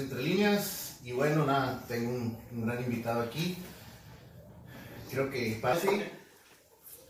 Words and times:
Entre 0.00 0.22
Líneas. 0.22 0.98
Y 1.04 1.12
bueno, 1.12 1.46
nada, 1.46 1.84
tengo 1.88 2.10
un, 2.10 2.36
un 2.52 2.66
gran 2.66 2.82
invitado 2.82 3.22
aquí. 3.22 3.56
Creo 5.10 5.30
que 5.30 5.58
Pasi, 5.62 5.86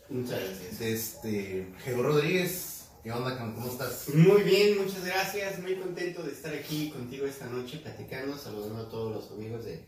Muchas 0.09 0.39
gracias. 0.39 0.81
este, 0.81 1.67
Geo 1.83 2.01
Rodríguez. 2.03 2.85
¿Qué 3.03 3.11
onda? 3.11 3.37
¿Cómo 3.37 3.67
estás? 3.69 4.09
Muy 4.13 4.43
bien, 4.43 4.77
muchas 4.77 5.05
gracias. 5.05 5.59
Muy 5.59 5.75
contento 5.75 6.23
de 6.23 6.31
estar 6.31 6.53
aquí 6.53 6.89
contigo 6.91 7.25
esta 7.25 7.45
noche 7.47 7.77
platicando, 7.77 8.37
saludando 8.37 8.83
a 8.83 8.89
todos 8.89 9.15
los 9.15 9.31
amigos 9.37 9.65
de, 9.65 9.83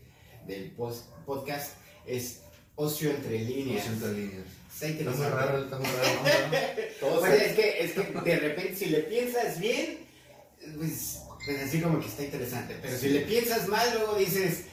del 0.46 0.70
post- 0.72 1.06
podcast. 1.26 1.72
Es 2.06 2.40
Ocio 2.74 3.10
Entre 3.10 3.38
Líneas. 3.40 3.84
Socio 3.84 4.08
Entre 4.08 4.22
Líneas. 4.26 4.46
Está 4.80 5.10
muy 5.10 5.26
raro, 5.26 5.64
está 5.64 5.78
muy 5.78 5.86
raro. 5.86 7.26
es, 7.34 7.52
que, 7.54 7.84
es 7.84 7.92
que 7.92 8.02
de 8.24 8.36
repente 8.38 8.74
si 8.76 8.86
le 8.86 9.00
piensas 9.00 9.60
bien, 9.60 9.98
pues, 10.78 11.21
pues 11.44 11.62
así 11.62 11.80
como 11.80 12.00
que 12.00 12.06
está 12.06 12.22
interesante. 12.24 12.76
Pero 12.80 12.96
si 12.98 13.08
le 13.10 13.20
piensas 13.20 13.68
mal, 13.68 13.86
luego 13.94 14.16
dices, 14.16 14.64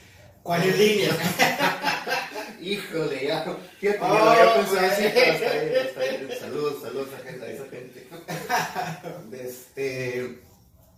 ¿cuál 0.43 0.63
es 0.63 0.77
línea? 0.77 1.09
Híjole, 2.61 3.25
ya. 3.27 3.45
Fíjate, 3.79 3.99
Oh, 4.01 4.35
ya 4.35 4.63
güey. 4.69 4.85
así. 4.85 6.39
Saludos, 6.39 6.81
saludos 6.81 7.09
a 7.13 7.27
gente, 7.29 7.45
a 7.45 7.49
esa 7.51 7.65
gente. 7.69 8.07
Este, 9.49 10.39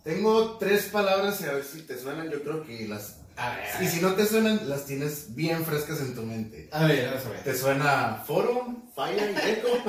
tengo 0.03 0.57
tres 0.57 0.85
palabras 0.85 1.39
y 1.41 1.45
a 1.45 1.53
ver 1.53 1.63
si 1.63 1.81
te 1.83 1.97
suenan. 1.97 2.29
Yo 2.31 2.41
creo 2.43 2.63
que 2.65 2.87
las. 2.87 3.17
A 3.37 3.55
ver, 3.55 3.65
a 3.75 3.83
Y 3.83 3.87
si 3.87 4.01
no 4.01 4.13
te 4.13 4.25
suenan, 4.25 4.67
las 4.67 4.85
tienes 4.85 5.35
bien 5.35 5.63
frescas 5.65 5.99
en 6.01 6.15
tu 6.15 6.23
mente. 6.23 6.67
A 6.71 6.85
ver, 6.85 7.07
a 7.09 7.11
ver. 7.29 7.43
¿Te 7.43 7.55
suena 7.55 8.23
Forum, 8.25 8.89
Fire 8.95 9.31
y 9.35 9.49
Echo? 9.49 9.67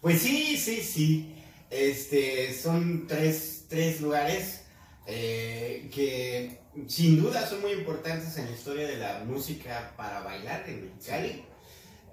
Pues 0.00 0.20
sí, 0.20 0.58
sí, 0.58 0.82
sí. 0.82 1.34
Este, 1.70 2.52
son 2.52 3.06
tres, 3.06 3.53
tres 3.74 4.00
lugares 4.00 4.60
eh, 5.06 5.90
que 5.92 6.60
sin 6.86 7.20
duda 7.20 7.44
son 7.44 7.60
muy 7.60 7.72
importantes 7.72 8.36
en 8.38 8.46
la 8.46 8.52
historia 8.52 8.86
de 8.86 8.96
la 8.98 9.24
música 9.24 9.92
para 9.96 10.20
bailar 10.20 10.64
en 10.68 10.84
Mexicali. 10.94 11.44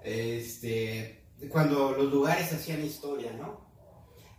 Este, 0.02 1.20
cuando 1.48 1.92
los 1.92 2.10
lugares 2.12 2.52
hacían 2.52 2.84
historia, 2.84 3.32
¿no? 3.32 3.70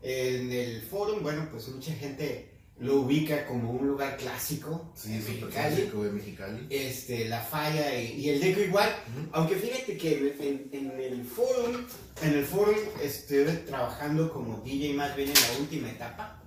En 0.02 0.52
el 0.52 0.82
forum, 0.82 1.24
bueno, 1.24 1.48
pues 1.50 1.70
mucha 1.70 1.94
gente 1.94 2.50
lo 2.78 2.96
ubica 3.02 3.46
como 3.46 3.72
un 3.72 3.88
lugar 3.88 4.18
clásico 4.18 4.92
Sí, 4.96 5.14
en 5.14 5.20
Mexicali. 5.24 5.52
clásico 5.54 6.04
de 6.04 6.12
Mexicali. 6.12 6.68
Este, 6.70 7.30
la 7.30 7.40
falla 7.42 7.98
y, 8.02 8.20
y 8.20 8.30
el 8.32 8.42
deco 8.42 8.60
igual. 8.60 8.90
Ujú. 8.90 9.30
Aunque 9.32 9.56
fíjate 9.56 9.96
que 9.98 10.34
en, 10.40 10.70
en 10.74 11.00
el 11.00 11.24
forum, 11.24 11.86
en 12.22 12.34
el 12.34 12.44
forum 12.46 12.76
estuve 13.02 13.54
trabajando 13.66 14.34
como 14.34 14.60
DJ 14.66 14.94
más 14.96 15.16
bien 15.16 15.30
en 15.30 15.36
la 15.36 15.60
última 15.62 15.90
etapa. 15.90 16.43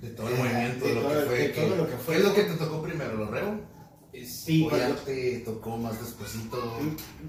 De 0.00 0.10
todo 0.10 0.28
el 0.28 0.34
Eh, 0.34 0.36
movimiento, 0.38 0.84
de 0.86 0.94
lo 0.94 1.00
todo- 1.02 1.20
que 1.20 1.26
fue. 1.26 1.38
de 1.38 1.52
que- 1.52 1.60
todo 1.60 1.76
lo 1.76 1.86
que 1.90 1.96
fue. 1.96 2.14
¿Qué 2.14 2.20
es 2.20 2.26
lo 2.28 2.34
que 2.34 2.42
te 2.44 2.54
tocó 2.54 2.82
primero, 2.82 3.14
lo 3.14 3.30
reo? 3.30 3.60
Sí, 4.26 4.66
¿O 4.70 4.76
ya 4.76 4.94
te 4.96 5.38
tocó 5.40 5.76
más 5.76 6.00
despuesito? 6.00 6.78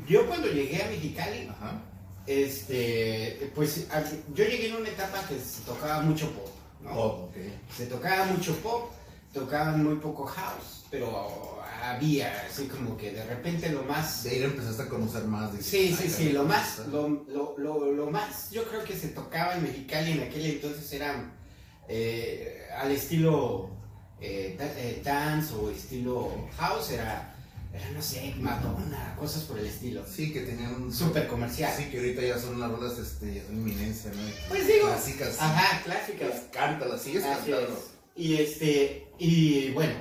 yo 0.07 0.25
cuando 0.27 0.47
llegué 0.47 0.81
a 0.83 0.87
Mexicali, 0.87 1.47
Ajá. 1.47 1.81
este, 2.25 3.51
pues 3.55 3.87
yo 4.33 4.43
llegué 4.43 4.69
en 4.69 4.75
una 4.77 4.89
etapa 4.89 5.25
que 5.27 5.39
se 5.39 5.61
tocaba 5.65 6.01
mucho 6.01 6.31
pop, 6.31 6.47
¿no? 6.83 6.91
Oh, 6.91 7.07
ok. 7.25 7.35
Se 7.75 7.85
tocaba 7.85 8.25
mucho 8.25 8.55
pop, 8.57 8.91
tocaban 9.33 9.83
muy 9.83 9.95
poco 9.97 10.25
house, 10.25 10.85
pero 10.89 11.59
había 11.83 12.45
así 12.49 12.65
como 12.67 12.97
que 12.97 13.11
de 13.11 13.23
repente 13.25 13.69
lo 13.69 13.83
más 13.83 14.23
De 14.23 14.31
ahí 14.31 14.43
empezaste 14.43 14.83
a 14.83 14.89
conocer 14.89 15.23
más. 15.25 15.53
de- 15.55 15.61
Sí, 15.63 15.95
sí, 15.95 16.09
sí, 16.09 16.29
lo 16.31 16.43
más, 16.43 16.79
lo, 16.87 17.23
lo, 17.27 17.91
lo 17.91 18.09
más, 18.09 18.49
yo 18.51 18.63
creo 18.65 18.83
que 18.83 18.95
se 18.95 19.09
tocaba 19.09 19.55
en 19.55 19.63
Mexicali 19.63 20.13
en 20.13 20.21
aquel 20.23 20.45
entonces 20.45 20.91
era 20.93 21.35
eh, 21.89 22.61
al 22.79 22.91
estilo 22.91 23.69
eh, 24.21 24.55
eh, 24.59 25.01
dance 25.03 25.53
o 25.55 25.69
estilo 25.69 26.47
house, 26.57 26.91
era, 26.91 27.35
era, 27.73 27.89
no 27.91 28.01
sé, 28.01 28.33
Madonna, 28.37 29.15
cosas 29.17 29.43
por 29.43 29.57
el 29.59 29.65
estilo. 29.65 30.05
Sí, 30.05 30.31
que 30.31 30.41
tenían 30.41 30.75
un 30.81 30.93
Súper 30.93 31.27
comercial. 31.27 31.73
Sí, 31.75 31.85
que 31.85 31.97
ahorita 31.97 32.21
ya 32.21 32.37
son 32.37 32.55
unas 32.55 32.71
rolas, 32.71 32.97
este, 32.97 33.33
ya 33.35 33.45
son 33.45 33.55
inminencia, 33.57 34.11
¿no? 34.11 34.21
Pues 34.47 34.67
digo, 34.67 34.87
Clásicas. 34.87 35.37
Ajá, 35.39 35.81
clásicas. 35.83 36.43
Cántalas, 36.51 37.01
sigues 37.01 37.23
cantando. 37.23 37.83
Y 38.15 38.35
este, 38.35 39.07
y 39.17 39.71
bueno, 39.71 39.93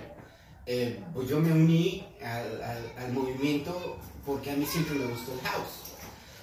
eh, 0.66 1.00
pues 1.14 1.28
yo 1.28 1.40
me 1.40 1.52
uní 1.52 2.06
al, 2.22 2.62
al- 2.62 2.92
al 2.98 3.12
movimiento 3.12 3.98
porque 4.26 4.50
a 4.50 4.56
mí 4.56 4.66
siempre 4.66 4.94
me 4.94 5.06
gustó 5.06 5.32
el 5.32 5.40
house. 5.40 5.84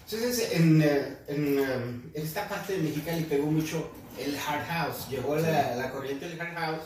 Entonces, 0.10 0.52
en, 0.54 0.82
en, 1.28 1.60
en 1.60 2.12
esta 2.14 2.48
parte 2.48 2.74
de 2.74 2.84
Mexicali 2.84 3.24
pegó 3.24 3.48
mucho 3.48 3.90
el 4.20 4.38
hard 4.38 4.66
house. 4.68 5.10
Llegó 5.10 5.36
la, 5.36 5.76
la 5.76 5.92
corriente 5.92 6.28
del 6.30 6.40
hard 6.40 6.56
house 6.56 6.84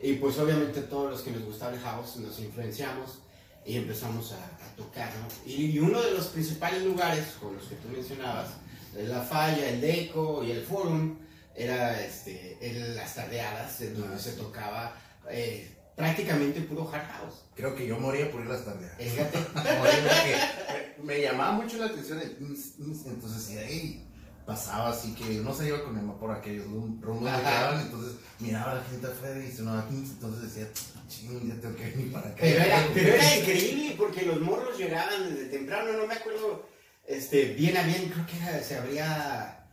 y 0.00 0.14
pues 0.14 0.38
obviamente 0.38 0.80
todos 0.82 1.10
los 1.10 1.20
que 1.22 1.30
nos 1.30 1.42
gustaba 1.44 1.72
el 1.74 1.80
house 1.80 2.16
nos 2.16 2.38
influenciamos 2.40 3.18
y 3.64 3.76
empezamos 3.76 4.32
a, 4.32 4.36
a 4.36 4.76
tocar, 4.76 5.10
¿no? 5.20 5.28
Y, 5.50 5.66
y 5.66 5.78
uno 5.78 6.02
de 6.02 6.10
los 6.12 6.26
principales 6.28 6.82
lugares 6.82 7.24
con 7.40 7.54
los 7.54 7.64
que 7.66 7.76
tú 7.76 7.88
mencionabas, 7.88 8.48
la 8.94 9.20
falla, 9.22 9.68
el 9.68 9.80
deco 9.80 10.42
y 10.44 10.50
el 10.50 10.62
forum, 10.64 11.16
era 11.54 12.00
este, 12.02 12.56
el- 12.60 12.96
las 12.96 13.14
tardeadas, 13.14 13.80
en 13.82 13.94
donde 14.00 14.16
Ah, 14.16 14.18
se 14.18 14.32
tocaba 14.32 14.96
eh, 15.30 15.70
prácticamente 15.94 16.60
puro 16.62 16.90
hard 16.92 17.06
house. 17.12 17.34
Creo 17.54 17.74
que 17.76 17.86
yo 17.86 17.98
moría 18.00 18.30
por 18.32 18.40
ir 18.40 18.46
las 18.48 18.64
tardes. 18.64 18.90
Fíjate. 18.98 19.38
Me, 20.98 21.04
me 21.04 21.20
llamaba 21.22 21.52
mucho 21.52 21.76
la 21.78 21.86
atención 21.86 22.18
el 22.20 22.36
entonces 22.38 23.58
ahí 23.58 24.04
pasaba 24.46 24.90
así 24.90 25.14
que 25.14 25.24
no 25.40 25.54
se 25.54 25.68
iba 25.68 25.82
con 25.84 25.94
mi 25.94 26.00
mamá 26.00 26.18
por 26.18 26.30
aquellos 26.32 26.66
rum- 26.66 27.00
rumbos 27.00 27.30
que 27.30 27.38
quedaban, 27.40 27.80
entonces 27.80 28.12
miraba 28.40 28.72
a 28.72 28.74
la 28.76 28.84
gente 28.84 29.06
afuera 29.06 29.44
y 29.44 29.52
sonaba 29.52 29.88
15, 29.88 30.12
entonces 30.14 30.42
decía, 30.54 30.68
ching, 31.08 31.48
ya 31.48 31.60
tengo 31.60 31.76
que 31.76 31.90
venir 31.90 32.12
para 32.12 32.26
acá. 32.28 32.36
Pero 32.40 32.62
era, 32.64 32.88
pero 32.94 33.14
era 33.14 33.36
increíble 33.38 33.94
porque 33.96 34.22
los 34.22 34.40
morros 34.40 34.76
llegaban 34.78 35.28
desde 35.34 35.46
temprano, 35.46 35.92
no 35.92 36.06
me 36.06 36.14
acuerdo 36.14 36.66
este, 37.06 37.54
bien 37.54 37.76
a 37.76 37.82
bien, 37.84 38.08
creo 38.10 38.26
que 38.26 38.36
era- 38.38 38.62
se 38.62 38.76
abría, 38.76 39.66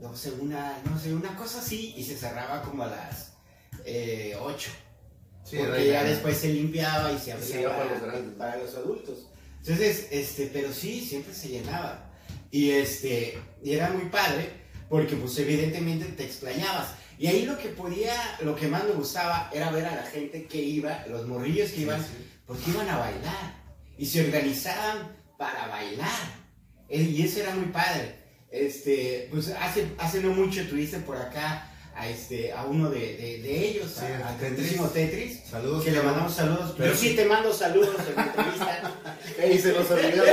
no 0.00 0.14
sé, 0.16 0.30
una, 0.32 0.78
no 0.84 0.98
sé, 0.98 1.12
una 1.14 1.34
cosa 1.36 1.58
así 1.58 1.94
y 1.96 2.04
se 2.04 2.16
cerraba 2.16 2.62
como 2.62 2.84
a 2.84 2.88
las 2.88 3.32
eh, 3.84 4.36
8. 4.40 4.70
Sí, 5.44 5.56
porque 5.58 5.88
ya 5.88 6.04
después 6.04 6.38
se 6.38 6.48
limpiaba 6.52 7.10
y 7.10 7.18
se 7.18 7.32
abría 7.32 7.60
iba 7.62 7.76
para, 7.76 7.98
para 8.00 8.18
los 8.20 8.34
para 8.34 8.56
los 8.58 8.74
adultos. 8.76 9.26
Entonces, 9.58 10.06
este, 10.12 10.48
pero 10.52 10.72
sí, 10.72 11.00
siempre 11.00 11.34
se 11.34 11.48
llenaba. 11.48 12.11
Y 12.52 12.70
este, 12.70 13.38
y 13.64 13.72
era 13.72 13.90
muy 13.90 14.04
padre 14.04 14.50
porque 14.88 15.16
pues 15.16 15.36
evidentemente 15.38 16.04
te 16.04 16.24
explayabas. 16.24 16.94
Y 17.18 17.26
ahí 17.26 17.46
lo 17.46 17.56
que 17.56 17.70
podía, 17.70 18.14
lo 18.42 18.54
que 18.54 18.68
más 18.68 18.84
me 18.84 18.92
gustaba 18.92 19.50
era 19.52 19.70
ver 19.70 19.86
a 19.86 19.96
la 19.96 20.02
gente 20.02 20.44
que 20.44 20.60
iba, 20.60 21.04
los 21.08 21.26
morrillos 21.26 21.70
que 21.70 21.80
iban, 21.80 22.04
porque 22.46 22.70
iban 22.70 22.88
a 22.90 22.98
bailar 22.98 23.62
y 23.96 24.04
se 24.04 24.24
organizaban 24.24 25.16
para 25.38 25.66
bailar. 25.68 26.42
Eh, 26.88 27.00
Y 27.00 27.22
eso 27.22 27.40
era 27.40 27.54
muy 27.54 27.72
padre. 27.72 28.16
Este, 28.50 29.28
pues 29.30 29.48
hace, 29.48 29.86
hace 29.96 30.20
no 30.20 30.34
mucho 30.34 30.68
tuviste 30.68 30.98
por 30.98 31.16
acá 31.16 31.71
a, 31.94 32.08
este, 32.08 32.52
a 32.52 32.64
uno 32.64 32.90
de, 32.90 32.98
de, 33.16 33.38
de 33.42 33.68
ellos, 33.68 33.90
Sí, 33.98 34.04
a, 34.06 34.28
a 34.28 34.36
Tetris. 34.38 34.92
Tetris, 34.92 35.40
Saludos. 35.50 35.84
que 35.84 35.90
le 35.90 36.02
mandamos 36.02 36.34
saludos. 36.34 36.74
Pero 36.76 36.92
Yo 36.92 36.96
sí 36.98 37.14
te 37.14 37.24
mando 37.26 37.52
saludos 37.52 37.96
en 38.08 38.16
mi 38.16 38.22
entrevista. 38.22 38.92
Ey, 39.38 39.58
se 39.58 39.72
los 39.72 39.90
olvidó. 39.90 40.24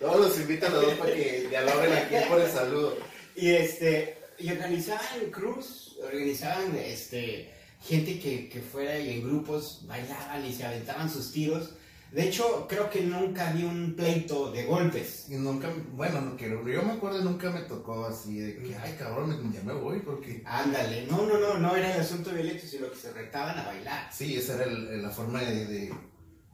Todos 0.00 0.20
los 0.20 0.40
invitan 0.40 0.72
a 0.72 0.74
los 0.76 0.84
dos 0.86 0.94
para 0.94 1.14
que 1.14 1.46
dialoguen 1.48 1.92
aquí 1.92 2.14
por 2.28 2.40
el 2.40 2.50
saludo. 2.50 2.96
Y 3.36 3.50
este, 3.50 4.18
y 4.38 4.50
organizaban 4.52 5.30
cruz, 5.30 5.96
organizaban 6.02 6.76
este, 6.76 7.52
gente 7.82 8.18
que, 8.18 8.48
que 8.48 8.60
fuera 8.60 8.98
y 8.98 9.10
en 9.10 9.22
grupos 9.22 9.82
bailaban 9.86 10.44
y 10.44 10.52
se 10.52 10.64
aventaban 10.64 11.10
sus 11.10 11.32
tiros. 11.32 11.70
De 12.12 12.26
hecho, 12.26 12.66
creo 12.68 12.88
que 12.88 13.02
nunca 13.02 13.52
vi 13.52 13.64
un 13.64 13.94
pleito 13.94 14.50
de 14.50 14.64
golpes. 14.64 15.26
Y 15.28 15.34
nunca, 15.34 15.68
bueno, 15.92 16.20
no 16.22 16.36
quiero, 16.36 16.66
yo 16.66 16.82
me 16.82 16.92
acuerdo, 16.92 17.20
nunca 17.22 17.50
me 17.50 17.60
tocó 17.62 18.06
así 18.06 18.38
de 18.38 18.56
que, 18.56 18.74
ay 18.76 18.96
cabrón, 18.98 19.52
ya 19.52 19.62
me 19.62 19.74
voy 19.74 20.00
porque... 20.00 20.42
Ándale, 20.46 21.06
no, 21.06 21.26
no, 21.26 21.38
no, 21.38 21.58
no 21.58 21.76
era 21.76 21.94
el 21.94 22.00
asunto 22.00 22.30
violento, 22.32 22.66
sino 22.66 22.90
que 22.90 22.96
se 22.96 23.12
retaban 23.12 23.58
a 23.58 23.66
bailar. 23.66 24.08
Sí, 24.12 24.34
esa 24.36 24.54
era 24.54 24.64
el- 24.64 25.02
la 25.02 25.10
forma 25.10 25.42
de, 25.42 25.66
de- 25.66 25.94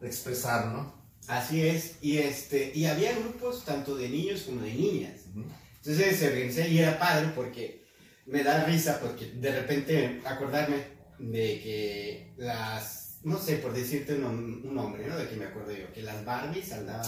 de 0.01 0.07
expresar, 0.07 0.67
¿no? 0.67 0.93
Así 1.27 1.65
es, 1.65 1.95
y 2.01 2.17
este, 2.17 2.71
y 2.75 2.85
había 2.85 3.17
grupos 3.17 3.63
tanto 3.65 3.95
de 3.95 4.09
niños 4.09 4.41
como 4.43 4.61
de 4.61 4.73
niñas. 4.73 5.21
Ujú. 5.31 5.45
Entonces 5.77 6.17
se 6.19 6.27
organizé 6.27 6.69
y 6.69 6.79
era 6.79 6.99
padre 6.99 7.29
porque 7.33 7.85
me 8.25 8.43
da 8.43 8.63
risa 8.65 8.99
porque 8.99 9.27
de 9.31 9.51
repente 9.61 10.21
acordarme 10.25 10.75
de 11.17 11.61
que 11.61 12.33
las, 12.37 12.94
no 13.25 13.37
sé, 13.39 13.55
por 13.57 13.73
decirte 13.73 14.13
un, 14.13 14.61
un 14.63 14.75
nombre, 14.75 15.05
¿no? 15.07 15.17
De 15.17 15.27
que 15.27 15.35
me 15.35 15.45
acuerdo 15.45 15.71
yo, 15.71 15.91
que 15.93 16.01
las 16.03 16.23
Barbies 16.23 16.71
andaban 16.71 17.03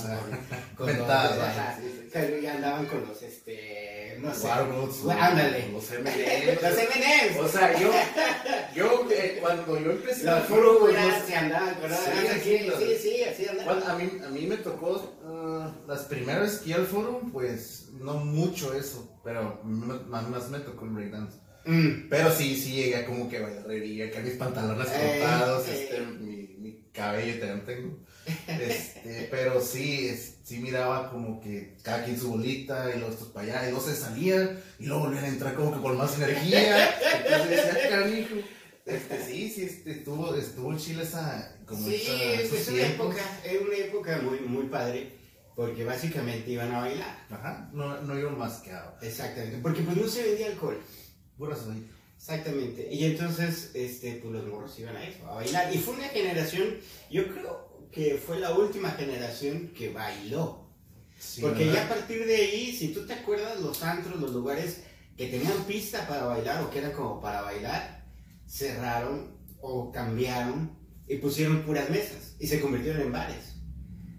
con, 0.75 0.87
con 0.87 0.97
los, 0.97 1.09
ajá, 1.09 1.79
sí, 1.79 2.45
andaban 2.47 2.85
con 2.87 3.07
los, 3.07 3.21
este, 3.21 4.17
no 4.19 4.33
sé, 4.33 4.47
Gua- 4.47 5.15
ándale. 5.19 5.69
Los 5.71 5.83
los 5.91 5.93
M&M's. 5.93 6.61
M&M's, 6.63 7.39
O 7.39 7.47
sea, 7.47 7.79
yo, 7.79 7.91
yo 8.75 9.07
eh, 9.11 9.37
cuando 9.41 9.79
yo 9.79 9.91
empecé 9.91 10.25
los 10.25 10.43
frutas, 10.45 11.19
no- 11.19 11.25
se 11.27 11.35
andaban 11.35 11.75
con 11.75 11.89
Sí, 11.91 11.95
sí, 11.95 12.27
sí, 12.27 12.57
sí, 12.57 12.67
los- 12.67 12.79
sí, 12.79 12.95
sí, 13.01 13.23
así 13.23 13.47
andaban. 13.47 13.79
Bueno, 13.79 13.91
a, 13.91 13.97
mí, 13.97 14.11
a 14.25 14.29
mí 14.29 14.47
me 14.47 14.57
tocó, 14.57 15.17
ah, 15.23 15.71
las 15.87 16.01
primeras 16.05 16.57
que 16.59 16.73
al 16.73 16.85
foro, 16.87 17.21
pues 17.31 17.89
no 17.93 18.15
mucho 18.15 18.73
eso, 18.73 19.19
pero 19.23 19.61
más, 19.63 20.27
más 20.29 20.49
me 20.49 20.59
tocó 20.59 20.85
el 20.85 20.91
breakdance. 20.91 21.37
Mm. 21.67 22.07
Pero 22.09 22.31
sí, 22.31 22.55
sí 22.55 22.71
llegué 22.73 23.05
como 23.05 23.29
que 23.29 23.39
bailarería, 23.39 24.09
que 24.09 24.19
mis 24.21 24.33
pantalones 24.33 24.87
Eh, 24.89 25.19
cortados, 25.19 25.67
eh. 25.67 25.83
este, 25.83 26.01
mi, 26.19 26.55
mi 26.59 26.81
cabello 26.93 27.39
también 27.39 27.65
tengo. 27.65 27.97
Este, 28.47 29.27
pero 29.31 29.61
sí, 29.61 30.07
es- 30.07 30.35
sí 30.43 30.59
miraba 30.59 31.09
como 31.11 31.39
que 31.41 31.75
cada 31.83 32.03
quien 32.05 32.17
su 32.19 32.29
bolita 32.29 32.89
y 32.93 32.99
luego 32.99 33.13
estos 33.13 33.29
para 33.29 33.45
allá 33.59 33.67
y 33.67 33.71
luego 33.71 33.85
se 33.85 33.95
salían 33.95 34.59
y 34.79 34.85
luego 34.85 35.03
volvían 35.05 35.25
a 35.25 35.27
entrar 35.29 35.53
como 35.55 35.73
que 35.75 35.81
con 35.81 35.97
más 35.97 36.15
energía. 36.17 36.89
Entonces 37.25 37.49
decía, 37.73 37.89
canijo. 37.89 38.35
Este, 38.85 39.25
sí, 39.25 39.49
sí, 39.53 39.63
este, 39.63 39.91
estuvo, 39.91 40.33
estuvo 40.35 40.71
en 40.71 40.77
Chile 40.77 41.03
esa, 41.03 41.57
como 41.65 41.85
Sí, 41.87 41.95
esa- 41.95 42.23
es, 42.33 42.39
esos 42.39 42.59
es 42.61 42.67
una 42.69 42.87
época, 42.87 43.21
es 43.43 43.61
una 43.61 43.75
época 43.77 44.21
muy, 44.23 44.39
muy 44.39 44.65
padre, 44.67 45.11
porque 45.57 45.83
básicamente 45.83 46.51
iban 46.51 46.71
a 46.73 46.79
bailar. 46.79 47.25
Ajá, 47.29 47.69
no, 47.73 48.01
no 48.03 48.17
iba 48.17 48.31
más 48.31 48.59
que 48.61 48.71
a 48.71 48.95
Exactamente, 49.01 49.57
porque 49.61 49.81
pues 49.81 49.97
no 49.97 50.07
se 50.07 50.23
vendía 50.23 50.47
alcohol. 50.47 50.79
Puras 51.37 51.59
ahí. 51.71 51.89
Exactamente. 52.17 52.89
Y 52.91 53.05
entonces, 53.05 53.71
este, 53.73 54.13
pues 54.21 54.33
los 54.33 54.45
morros 54.47 54.77
iban 54.79 54.95
a 54.97 55.03
eso, 55.07 55.25
a 55.29 55.35
bailar. 55.35 55.73
Y 55.73 55.77
fue 55.77 55.93
una 55.95 56.07
generación, 56.09 56.77
yo 57.11 57.27
creo 57.31 57.87
que 57.91 58.15
fue 58.15 58.39
la 58.39 58.51
última 58.57 58.91
generación 58.91 59.69
que 59.75 59.89
bailó. 59.89 60.67
Sí, 61.19 61.41
Porque 61.41 61.65
¿verdad? 61.65 61.73
ya 61.81 61.85
a 61.85 61.89
partir 61.89 62.25
de 62.25 62.35
ahí, 62.35 62.71
si 62.75 62.89
tú 62.89 63.05
te 63.05 63.13
acuerdas, 63.13 63.59
los 63.61 63.81
antros, 63.83 64.19
los 64.19 64.31
lugares 64.31 64.81
que 65.15 65.27
tenían 65.27 65.63
pista 65.65 66.07
para 66.07 66.25
bailar 66.25 66.63
o 66.63 66.69
que 66.69 66.79
eran 66.79 66.91
como 66.91 67.19
para 67.21 67.41
bailar, 67.41 68.05
cerraron 68.47 69.37
o 69.61 69.91
cambiaron 69.91 70.77
y 71.07 71.17
pusieron 71.17 71.63
puras 71.63 71.89
mesas 71.89 72.35
y 72.39 72.47
se 72.47 72.59
convirtieron 72.61 73.01
en 73.01 73.11
bares. 73.11 73.55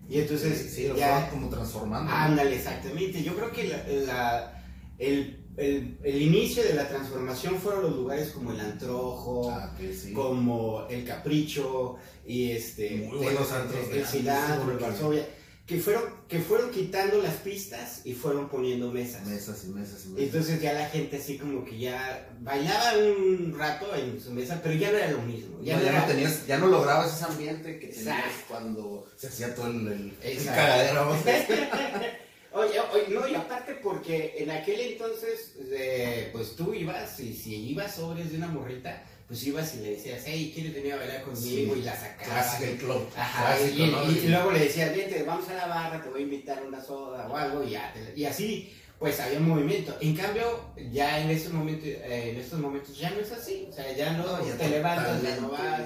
Y 0.09 0.19
entonces 0.21 0.59
sí, 0.59 0.69
sí, 0.71 0.89
lo 0.89 0.97
ya, 0.97 1.21
fueron 1.21 1.31
como 1.31 1.49
transformando. 1.51 2.11
ándale, 2.11 2.57
exactamente. 2.57 3.23
Yo 3.23 3.35
creo 3.37 3.53
que 3.53 3.65
la- 3.65 3.87
la- 4.07 4.65
el, 4.99 5.38
el- 5.59 5.99
el 6.05 6.23
inicio 6.23 6.63
de 6.63 6.75
la 6.75 6.89
transformación 6.89 7.57
fueron 7.61 7.83
los 7.83 7.97
lugares 7.97 8.31
como 8.31 8.53
el 8.53 8.61
Antrojo, 8.61 9.51
Ah, 9.51 9.75
sí. 9.93 10.13
como 10.13 10.87
el 10.89 11.05
Capricho 11.05 11.97
y 12.27 12.53
este 12.53 12.91
Muy 13.09 13.19
buenos 13.19 13.51
antros 13.53 13.85
el, 13.85 13.91
de 13.93 13.99
el 14.01 14.07
cilantro, 14.07 14.71
el 14.73 14.79
Varsovia, 14.79 15.27
que 15.67 15.79
fueron 15.79 16.05
que 16.29 16.39
fueron 16.41 16.71
quitando 16.71 17.23
las 17.23 17.35
pistas 17.37 18.03
y 18.05 18.13
fueron 18.15 18.49
poniendo 18.49 18.91
mesas. 18.93 19.27
Mesas 19.27 19.65
y 19.65 19.69
mesas 19.69 20.05
y 20.07 20.09
mesas. 20.11 20.25
Entonces 20.27 20.61
ya 20.63 20.73
la 20.75 20.87
gente 20.89 21.17
así 21.17 21.39
como 21.39 21.65
que 21.65 21.79
ya 21.79 22.29
bailaba 22.41 22.93
un 22.99 23.55
rato 23.59 23.95
en 23.95 24.21
su 24.21 24.31
mesa, 24.33 24.61
pero 24.63 24.75
ya 24.75 24.91
no 24.93 24.99
era 24.99 25.11
lo 25.11 25.23
mismo. 25.23 25.59
Ya 25.63 25.77
no 25.77 25.83
ya 25.83 25.89
era- 25.91 26.01
no 26.03 26.07
tenías, 26.07 26.47
ya 26.47 26.59
no 26.59 26.67
lograbas 26.69 27.15
ese 27.15 27.25
ambiente 27.25 27.79
que 27.79 27.89
tenías 27.89 28.07
Exacto. 28.19 28.45
cuando 28.49 29.07
se 29.17 29.27
hacía 29.29 29.55
todo 29.55 29.67
el, 29.69 30.13
el, 30.23 30.45
cagadero. 30.45 31.17
Oye, 32.53 32.81
oye, 32.93 33.05
no, 33.11 33.29
y 33.29 33.35
aparte 33.35 33.75
porque 33.83 34.37
en 34.39 34.51
aquel 34.51 34.81
entonces, 34.81 35.53
eh, 35.71 36.31
pues 36.33 36.57
tú 36.57 36.73
ibas, 36.75 37.21
y 37.21 37.35
si 37.35 37.55
ibas 37.71 37.95
sobres 37.97 38.31
de 38.31 38.39
una 38.39 38.49
morrita, 38.49 39.05
pues 39.27 39.47
ibas 39.47 39.75
y 39.75 39.81
le 39.81 39.91
decías, 39.91 40.23
hey, 40.25 40.51
¿quieres 40.55 40.73
venir 40.75 40.95
a 40.95 40.97
bailar 40.97 41.23
conmigo? 41.23 41.75
Sí. 41.75 41.81
Y 41.81 41.83
la 41.83 41.95
sacabas. 41.95 42.57
Club. 42.79 43.07
Ajá, 43.15 43.57
Clásico, 43.57 43.83
y, 43.85 43.91
¿no? 43.91 44.11
y- 44.11 44.19
y 44.19 44.29
luego 44.29 44.51
le 44.53 44.61
decías, 44.61 44.97
vente, 44.97 45.23
vamos 45.25 45.47
a 45.51 45.55
la 45.55 45.67
barra, 45.67 46.03
te 46.03 46.09
voy 46.09 46.21
a 46.21 46.25
invitar 46.25 46.65
una 46.67 46.83
soda 46.83 47.29
o 47.29 47.37
algo, 47.37 47.63
y, 47.63 47.71
ya, 47.71 47.93
te- 47.93 48.19
y 48.19 48.25
así, 48.25 48.75
pues 48.99 49.21
había 49.21 49.39
movimiento. 49.41 49.95
En 50.01 50.17
cambio, 50.17 50.61
ya 50.91 51.21
en 51.21 51.29
estos 51.31 51.53
momentos, 51.53 51.87
eh, 51.87 52.31
en 52.31 52.37
estos 52.41 52.59
momentos 52.59 52.99
ya 52.99 53.11
no 53.11 53.21
es 53.21 53.31
así, 53.31 53.67
o 53.69 53.73
sea, 53.73 53.93
ya 53.95 54.13
no, 54.13 54.27
No, 54.39 54.47
ya 54.49 54.57
te 54.57 54.69
levantas, 54.71 55.23
ya 55.23 55.37
no 55.37 55.51
vas. 55.51 55.81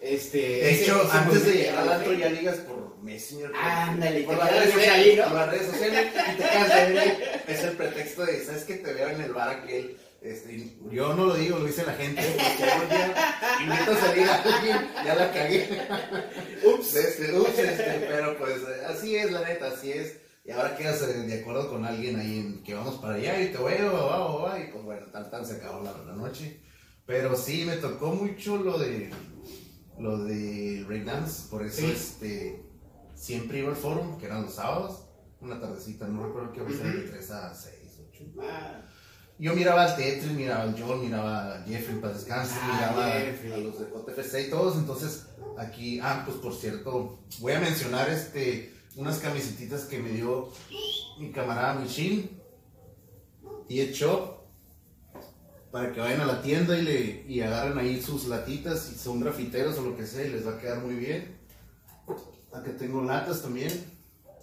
Este, 0.00 0.38
De 0.38 0.70
ese- 0.70 0.84
hecho, 0.84 1.02
ese 1.02 1.16
antes 1.16 1.44
de 1.46 1.52
llegar 1.52 1.78
al 1.78 1.92
antro 1.92 2.12
ya 2.14 2.28
ligas 2.30 2.56
por 2.58 2.96
Messenger. 3.02 3.50
Ándale, 3.54 4.22
por 4.22 4.34
te 4.38 4.40
las 4.44 4.50
redes 4.52 4.72
sociales. 4.74 5.06
ahí, 5.06 5.16
¿no? 5.16 5.24
Por 5.24 5.32
las 5.34 5.50
redes 5.50 5.66
sociales 5.66 6.06
y 6.14 6.36
te 6.36 6.42
quedas 6.48 6.68
de 6.88 6.92
ver. 6.94 7.42
Es 7.48 7.60
el 7.64 7.72
pretexto 7.76 8.26
de, 8.26 8.44
¿sabes 8.44 8.64
que 8.64 8.74
Te 8.76 8.92
veo 8.94 9.08
en 9.08 9.20
el 9.20 9.32
bar 9.32 9.48
aquel. 9.50 9.96
Este, 10.22 10.74
yo 10.90 11.14
no 11.14 11.26
lo 11.26 11.34
digo, 11.34 11.58
lo 11.58 11.64
dice 11.64 11.82
la 11.86 11.94
gente. 11.94 12.22
Porque 12.22 13.64
invito 13.64 13.92
a 13.92 13.96
salir 13.96 14.24
a 14.28 14.42
alguien, 14.42 14.88
ya 15.04 15.14
la 15.14 15.32
cagué. 15.32 15.68
Ups. 16.64 16.94
Este, 16.94 17.38
ups, 17.38 17.58
este, 17.58 18.06
pero 18.08 18.36
pues 18.38 18.56
así 18.86 19.16
es, 19.16 19.32
la 19.32 19.40
neta, 19.46 19.68
así 19.68 19.92
es. 19.92 20.16
Y 20.44 20.50
ahora 20.50 20.76
quedas 20.76 21.00
de 21.26 21.40
acuerdo 21.40 21.70
con 21.70 21.84
alguien 21.86 22.18
ahí 22.18 22.38
en 22.38 22.62
que 22.62 22.74
vamos 22.74 22.96
para 23.00 23.14
allá 23.14 23.40
y 23.40 23.46
te 23.48 23.58
veo, 23.58 23.92
va, 23.92 24.18
va, 24.18 24.42
va, 24.50 24.58
y 24.58 24.64
pues 24.72 24.84
bueno, 24.84 25.06
tal, 25.12 25.30
tal, 25.30 25.46
se 25.46 25.54
acabó 25.56 25.82
la, 25.84 25.92
la 26.06 26.14
noche. 26.16 26.60
Pero 27.06 27.34
sí, 27.36 27.64
me 27.64 27.76
tocó 27.76 28.08
mucho 28.08 28.56
lo 28.58 28.78
de 28.78 29.10
lo 29.98 30.24
de 30.24 30.84
breakdance, 30.86 31.48
por 31.50 31.64
eso 31.64 31.80
Sí. 31.82 31.90
este 31.92 32.64
siempre 33.14 33.58
iba 33.58 33.68
al 33.70 33.76
forum, 33.76 34.16
que 34.18 34.26
eran 34.26 34.42
los 34.42 34.54
sábados, 34.54 35.04
una 35.40 35.60
tardecita, 35.60 36.06
no 36.08 36.26
recuerdo 36.26 36.52
qué 36.52 36.60
hora 36.62 36.70
era, 36.74 36.84
de 36.84 36.98
Ujú. 37.00 37.10
3 37.10 37.30
a 37.32 37.54
6, 37.54 37.74
8. 38.10 38.24
Ah, 38.42 38.82
Yo 39.38 39.54
miraba 39.54 39.84
al 39.84 39.96
Tetris, 39.96 40.32
miraba 40.32 40.62
al 40.64 40.76
John, 40.78 41.00
miraba 41.00 41.54
a 41.54 41.62
Jeffrey 41.64 41.98
para 41.98 42.12
descanso, 42.12 42.54
Ah, 42.60 42.74
miraba 42.74 43.10
Jeffrey. 43.12 43.52
a 43.52 43.56
los 43.56 43.78
de 43.78 43.86
JFC 43.86 44.46
y 44.46 44.50
todos. 44.50 44.76
Entonces, 44.76 45.26
aquí, 45.56 45.98
ah, 46.02 46.22
pues 46.26 46.36
por 46.38 46.54
cierto, 46.54 47.20
voy 47.38 47.52
a 47.54 47.60
mencionar 47.60 48.10
este, 48.10 48.74
unas 48.96 49.18
camisetitas 49.18 49.84
que 49.86 49.98
me 49.98 50.10
dio 50.10 50.50
mi 51.18 51.30
camarada 51.32 51.74
Michin 51.80 52.38
y 53.68 53.80
Shop 53.92 54.39
para 55.70 55.92
que 55.92 56.00
vayan 56.00 56.20
a 56.22 56.26
la 56.26 56.42
tienda 56.42 56.76
y, 56.78 56.82
le, 56.82 57.24
y 57.28 57.40
agarren 57.40 57.78
ahí 57.78 58.00
sus 58.02 58.26
latitas 58.26 58.90
y 58.92 58.98
son 58.98 59.20
grafiteros 59.20 59.78
o 59.78 59.82
lo 59.82 59.96
que 59.96 60.06
sea 60.06 60.24
y 60.24 60.30
les 60.30 60.46
va 60.46 60.52
a 60.52 60.58
quedar 60.58 60.78
muy 60.80 60.94
bien. 60.94 61.38
Acá 62.52 62.76
tengo 62.76 63.02
latas 63.02 63.42
también. 63.42 63.98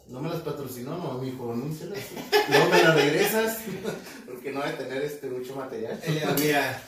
No 0.08 0.22
me 0.22 0.30
las 0.30 0.40
patrocinó, 0.40 0.98
no, 0.98 1.18
mi 1.22 1.30
hijo, 1.30 1.52
anúncialas. 1.52 2.00
Luego 2.50 2.70
me 2.70 2.82
las 2.84 2.96
regresas, 2.96 3.58
porque 4.26 4.52
no 4.54 4.62
va 4.62 4.70
a 4.70 4.78
tener 4.78 5.02
este, 5.04 5.28
mucho 5.30 5.54
material. 5.56 6.00
eh, 6.04 6.24
mira. 6.40 6.82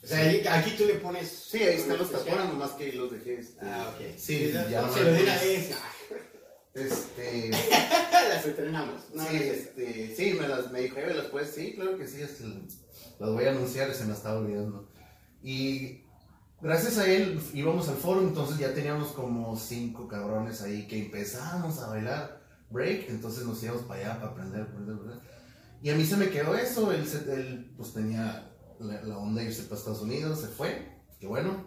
O 0.00 0.06
sea, 0.06 0.18
ahí- 0.18 0.44
aquí 0.48 0.74
tú 0.78 0.84
le 0.86 0.94
pones. 0.94 1.28
Sí, 1.28 1.58
ahí 1.58 1.76
están 1.78 1.98
los 1.98 2.10
tapones, 2.12 2.46
nomás 2.46 2.70
que 2.72 2.92
los 2.92 3.10
dejé. 3.10 3.40
este, 3.40 3.58
Ah, 3.66 3.92
ok. 3.92 4.16
Sí, 4.16 4.50
no, 4.54 4.68
ya 4.68 4.82
no 4.82 4.92
se 4.94 5.02
lo 5.02 5.10
una 5.10 5.18
pones. 5.18 5.40
vez. 5.42 5.70
Este, 6.74 7.50
Las 8.28 8.46
estrenamos. 8.46 9.02
No, 9.12 9.22
sí, 9.28 9.34
no 9.36 9.40
este, 9.42 10.14
sí, 10.16 10.34
me, 10.40 10.48
las, 10.48 10.70
me 10.70 10.80
dijo, 10.82 10.98
"Eh, 10.98 11.14
¿las 11.14 11.26
puedes? 11.26 11.50
Sí, 11.54 11.74
claro 11.74 11.98
que 11.98 12.06
sí, 12.06 12.22
este, 12.22 12.44
las 13.22 13.30
voy 13.30 13.44
a 13.44 13.50
anunciar 13.52 13.88
y 13.88 13.94
se 13.94 14.04
me 14.04 14.12
estaba 14.12 14.40
olvidando. 14.40 14.88
Y 15.44 16.02
gracias 16.60 16.98
a 16.98 17.06
él 17.06 17.40
íbamos 17.54 17.88
al 17.88 17.94
foro, 17.94 18.20
entonces 18.20 18.58
ya 18.58 18.74
teníamos 18.74 19.12
como 19.12 19.56
cinco 19.56 20.08
cabrones 20.08 20.60
ahí 20.62 20.88
que 20.88 21.04
empezábamos 21.04 21.78
a 21.78 21.88
bailar 21.88 22.42
break, 22.68 23.08
entonces 23.10 23.46
nos 23.46 23.62
íbamos 23.62 23.82
para 23.82 24.00
allá 24.00 24.20
para 24.20 24.32
aprender, 24.32 24.62
aprender, 24.62 24.94
aprender. 24.96 25.20
Y 25.82 25.90
a 25.90 25.94
mí 25.94 26.04
se 26.04 26.16
me 26.16 26.30
quedó 26.30 26.56
eso, 26.56 26.90
él, 26.90 27.04
él 27.28 27.72
pues 27.76 27.92
tenía 27.92 28.50
la, 28.80 29.02
la 29.02 29.18
onda 29.18 29.40
de 29.40 29.48
irse 29.48 29.62
para 29.64 29.76
Estados 29.76 30.02
Unidos, 30.02 30.40
se 30.40 30.48
fue, 30.48 31.00
qué 31.20 31.28
bueno. 31.28 31.64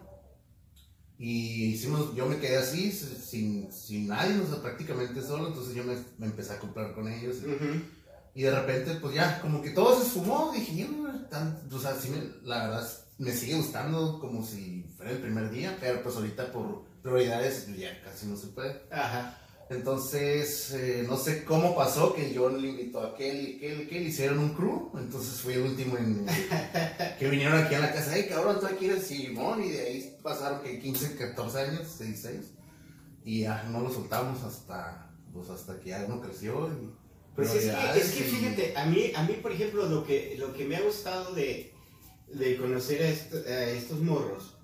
Y 1.18 1.68
hicimos, 1.68 2.14
yo 2.14 2.26
me 2.26 2.36
quedé 2.36 2.58
así, 2.58 2.92
sin, 2.92 3.72
sin 3.72 4.08
nadie, 4.08 4.38
o 4.38 4.46
sea, 4.46 4.60
prácticamente 4.60 5.22
solo, 5.22 5.48
entonces 5.48 5.74
yo 5.74 5.84
me, 5.84 5.94
me 6.18 6.26
empecé 6.26 6.52
a 6.52 6.58
comprar 6.58 6.94
con 6.94 7.08
ellos. 7.08 7.36
Ujú. 7.38 7.80
Y 8.36 8.42
de 8.42 8.50
repente, 8.54 8.96
pues 9.00 9.14
ya, 9.14 9.40
como 9.40 9.62
que 9.62 9.70
todo 9.70 9.98
se 9.98 10.06
esfumó, 10.06 10.52
dije, 10.54 10.76
yo, 10.76 10.86
tan, 11.30 11.58
o 11.72 11.78
sea, 11.80 11.94
sí 11.98 12.10
me- 12.10 12.46
la 12.46 12.68
verdad, 12.68 12.86
me 13.16 13.32
sigue 13.32 13.54
gustando 13.56 14.20
como 14.20 14.44
si 14.44 14.84
fuera 14.94 15.10
el 15.12 15.18
primer 15.22 15.48
día, 15.50 15.74
pero 15.80 16.02
pues 16.02 16.16
ahorita 16.16 16.52
por 16.52 16.84
prioridades 17.02 17.66
ya 17.78 17.98
casi 18.04 18.26
no 18.26 18.36
se 18.36 18.48
puede. 18.48 18.82
Ajá. 18.90 19.38
Entonces, 19.70 20.70
eh, 20.74 21.04
no 21.08 21.16
sé 21.16 21.44
cómo 21.44 21.74
pasó 21.74 22.12
que 22.14 22.34
John 22.36 22.60
le 22.60 22.68
invitó 22.68 23.00
a 23.00 23.12
aquel 23.12 23.36
y 23.48 23.56
aquel 23.56 23.80
y 23.80 23.84
aquel, 23.86 24.06
hicieron 24.06 24.38
un 24.38 24.50
crew, 24.54 24.92
entonces 24.98 25.40
fui 25.40 25.54
el 25.54 25.62
último 25.62 25.96
en, 25.96 26.26
que 27.18 27.28
vinieron 27.30 27.58
aquí 27.58 27.74
a 27.74 27.80
la 27.80 27.92
casa, 27.92 28.12
hey 28.14 28.26
cabrón, 28.28 28.60
tú 28.60 28.66
aquí 28.66 28.84
eres 28.84 29.06
Simón, 29.06 29.64
y 29.64 29.70
de 29.70 29.80
ahí 29.80 30.16
pasaron 30.22 30.60
que 30.62 30.78
15, 30.78 31.16
14 31.16 31.58
años, 31.58 31.98
16, 31.98 32.52
y 33.24 33.40
ya 33.40 33.62
no 33.64 33.80
lo 33.80 33.90
soltamos 33.90 34.42
hasta, 34.44 35.10
pues 35.32 35.48
hasta 35.48 35.80
que 35.80 35.88
ya 35.90 36.04
uno 36.06 36.20
creció. 36.20 36.68
Y 36.68 37.05
Pues 37.36 37.54
es 37.54 37.64
que, 37.74 37.98
es 38.00 38.10
que 38.12 38.24
fíjate, 38.24 38.76
a 38.76 38.86
mí, 38.86 39.12
a 39.14 39.22
mí 39.24 39.34
por 39.42 39.52
ejemplo, 39.52 39.86
lo 39.86 40.04
que, 40.04 40.36
lo 40.38 40.52
que 40.54 40.64
me 40.64 40.76
ha 40.76 40.80
gustado 40.80 41.34
de, 41.34 41.72
de 42.32 42.56
conocer 42.56 43.02
a, 43.02 43.08
esto- 43.08 43.36
a 43.46 43.64
estos 43.70 44.00
morros 44.00 44.56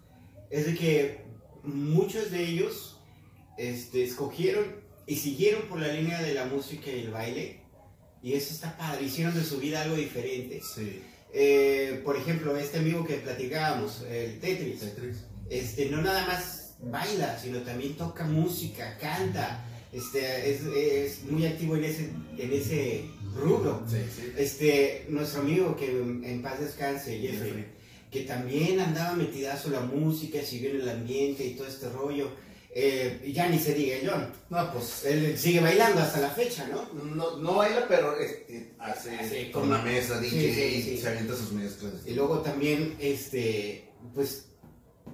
es 0.50 0.66
de 0.66 0.74
que 0.74 1.24
muchos 1.62 2.30
de 2.30 2.42
ellos 2.44 2.98
este, 3.58 4.02
escogieron 4.04 4.64
y 5.06 5.16
siguieron 5.16 5.62
por 5.68 5.80
la 5.80 5.88
línea 5.88 6.20
de 6.22 6.32
la 6.34 6.46
música 6.46 6.90
y 6.90 7.00
el 7.00 7.10
baile. 7.10 7.60
Y 8.22 8.34
eso 8.34 8.54
está 8.54 8.76
padre, 8.76 9.04
hicieron 9.04 9.34
de 9.34 9.44
su 9.44 9.58
vida 9.58 9.82
algo 9.82 9.96
diferente. 9.96 10.60
Sí, 10.74 11.02
Eh, 11.34 12.00
por 12.04 12.16
ejemplo, 12.16 12.56
este 12.56 12.78
amigo 12.78 13.04
que 13.04 13.14
platicábamos, 13.16 14.02
el 14.02 14.38
Tetris, 14.38 14.80
Tetris. 14.80 15.16
este, 15.50 15.86
no 15.90 16.02
nada 16.02 16.26
más 16.26 16.76
baila, 16.80 17.38
sino 17.38 17.60
también 17.62 17.96
toca 17.96 18.24
música, 18.24 18.96
canta, 18.98 19.64
este, 19.92 20.50
es, 20.50 20.62
es 20.66 21.24
muy 21.30 21.46
activo 21.46 21.76
en 21.76 21.84
ese, 21.84 22.10
en 22.38 22.52
ese 22.52 23.04
rubro. 23.36 23.82
Sí, 23.88 23.98
sí. 24.14 24.32
Este, 24.36 25.06
nuestro 25.08 25.42
amigo 25.42 25.76
que 25.76 25.86
en 25.90 26.42
paz 26.42 26.60
descanse, 26.60 27.18
Jeffrey, 27.18 27.66
que 28.10 28.22
también 28.22 28.80
andaba 28.80 29.14
metidazo 29.16 29.70
la 29.70 29.80
música, 29.80 30.42
siguió 30.42 30.70
en 30.70 30.80
el 30.82 30.88
ambiente 30.88 31.44
y 31.44 31.54
todo 31.54 31.66
este 31.68 31.88
rollo. 31.90 32.30
eh, 32.74 33.30
ya 33.34 33.48
ni 33.50 33.58
se 33.58 33.74
diga 33.74 33.96
John. 34.04 34.32
No, 34.48 34.72
pues. 34.72 35.04
Él 35.04 35.36
sigue 35.38 35.60
bailando 35.60 36.00
hasta 36.00 36.20
la 36.20 36.30
fecha, 36.30 36.66
¿no? 36.68 36.88
No, 37.04 37.36
no 37.38 37.54
baila, 37.56 37.86
pero 37.86 38.16
este, 38.18 38.72
hace 38.78 39.14
Hace 39.16 39.50
con 39.50 39.68
la 39.70 39.82
mesa, 39.82 40.18
DJ, 40.20 40.82
sí. 40.82 40.96
se 40.98 41.08
avienta 41.08 41.36
sus 41.36 41.52
mezclas. 41.52 41.92
Y 42.06 42.14
luego 42.14 42.40
también, 42.40 42.94
este, 42.98 43.90
pues, 44.14 44.46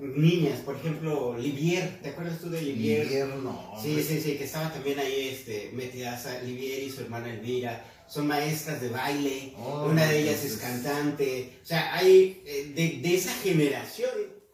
niñas, 0.01 0.61
por 0.61 0.77
ejemplo, 0.77 1.37
Livier, 1.39 2.01
¿te 2.03 2.11
acuerdas 2.11 2.41
tú 2.41 2.51
de 2.51 2.63
Livier? 2.63 3.05
Livier, 3.07 3.27
no. 3.29 3.75
Sí, 3.83 3.89
hombre. 3.89 4.05
sí, 4.05 4.21
sí, 4.21 4.37
que 4.37 4.45
estaba 4.45 4.73
también 4.73 4.99
ahí, 4.99 5.29
este, 5.33 5.71
metidas 5.75 6.27
a 6.27 6.41
Livier 6.43 6.83
y 6.85 6.91
su 6.91 7.01
hermana 7.03 7.33
Elvira, 7.33 7.85
son 8.09 8.27
maestras 8.27 8.81
de 8.81 8.89
baile, 8.89 9.53
Oh, 9.59 9.87
una 9.91 10.07
de 10.07 10.21
ellas 10.23 10.43
es 10.45 10.57
cantante, 10.57 11.59
o 11.63 11.67
sea, 11.67 11.95
hay, 11.95 12.43
eh, 12.47 12.73
de, 12.75 13.07
de 13.07 13.15
esa 13.15 13.33
generación, 13.35 14.11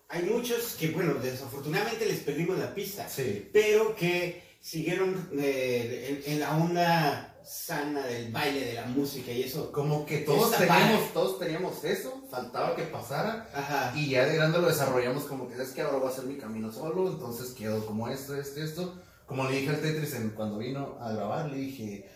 hay 0.09 0.23
muchos 0.25 0.75
que, 0.79 0.89
bueno, 0.89 1.15
desafortunadamente 1.15 2.07
les 2.07 2.19
perdimos 2.21 2.59
la 2.59 2.75
pista, 2.75 3.09
Sí. 3.09 3.47
pero 3.53 3.95
que 3.97 4.43
siguieron 4.61 5.29
eh, 5.39 6.21
en, 6.25 6.33
en 6.33 6.41
la 6.41 6.57
onda 6.57 7.34
sana 7.45 8.07
del 8.07 8.33
baile, 8.33 8.65
de 8.67 8.73
la 8.75 8.87
música 8.87 9.31
y 9.33 9.43
eso. 9.43 9.71
Como 9.73 10.07
que 10.07 10.19
todos 10.19 10.57
teníamos, 10.57 11.13
todos 11.13 11.39
teníamos 11.39 11.85
eso, 11.85 12.25
faltaba 12.31 12.75
que 12.75 12.85
pasara. 12.85 13.49
Ajá. 13.55 13.93
Y 13.97 14.11
ya 14.11 14.25
de 14.27 14.37
grande 14.37 14.59
lo 14.59 14.69
desarrollamos 14.69 15.25
como 15.25 15.49
que 15.49 15.61
es 15.63 15.71
que 15.71 15.83
ahora 15.83 15.99
voy 15.99 16.09
a 16.09 16.11
hacer 16.11 16.25
mi 16.25 16.37
camino 16.37 16.73
solo, 16.73 17.09
entonces 17.11 17.51
quedo 17.53 17.85
como 17.87 18.09
esto, 18.09 18.35
esto, 18.35 18.63
esto. 18.63 18.95
Como 19.27 19.45
le 19.49 19.59
dije 19.59 19.71
al 19.71 19.81
Tetris 19.81 20.15
en- 20.15 20.31
cuando 20.31 20.59
vino 20.59 20.97
a 21.01 21.13
grabar, 21.13 21.51
le 21.51 21.57
dije, 21.59 22.09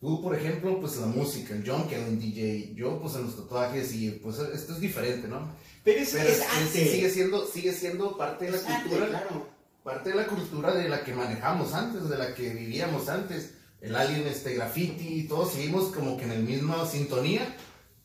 tú 0.00 0.20
por 0.22 0.34
ejemplo, 0.36 0.80
pues 0.80 0.96
la 0.96 1.06
música, 1.06 1.54
John 1.64 1.88
quedó 1.88 2.02
en 2.06 2.18
DJ, 2.18 2.74
yo 2.74 3.00
pues 3.00 3.14
en 3.14 3.24
los 3.24 3.36
tatuajes 3.36 3.92
y 3.94 4.10
pues 4.12 4.38
esto 4.38 4.72
es 4.74 4.80
diferente, 4.80 5.28
¿no? 5.28 5.52
Pero 5.84 6.00
es, 6.00 6.10
Pero 6.10 6.28
es 6.28 6.38
es- 6.38 6.42
arte. 6.42 6.90
sigue 6.92 7.10
siendo, 7.10 7.46
sigue 7.46 7.72
siendo 7.72 8.16
parte 8.16 8.46
de 8.46 8.50
la 8.52 8.56
Es 8.58 8.66
arte, 8.66 8.88
cultura, 8.88 9.08
claro. 9.08 9.48
parte 9.84 10.08
de 10.10 10.14
la 10.16 10.26
cultura 10.26 10.74
de 10.74 10.88
la 10.88 11.04
que 11.04 11.14
manejamos 11.14 11.72
antes, 11.72 12.08
de 12.08 12.18
la 12.18 12.34
que 12.34 12.50
vivíamos 12.50 13.08
antes. 13.08 13.52
El 13.80 13.94
alien, 13.94 14.26
este 14.26 14.54
graffiti, 14.54 15.24
todos 15.28 15.52
seguimos 15.52 15.92
como 15.94 16.16
que 16.16 16.24
en 16.24 16.32
el 16.32 16.42
misma 16.42 16.86
sintonía, 16.86 17.54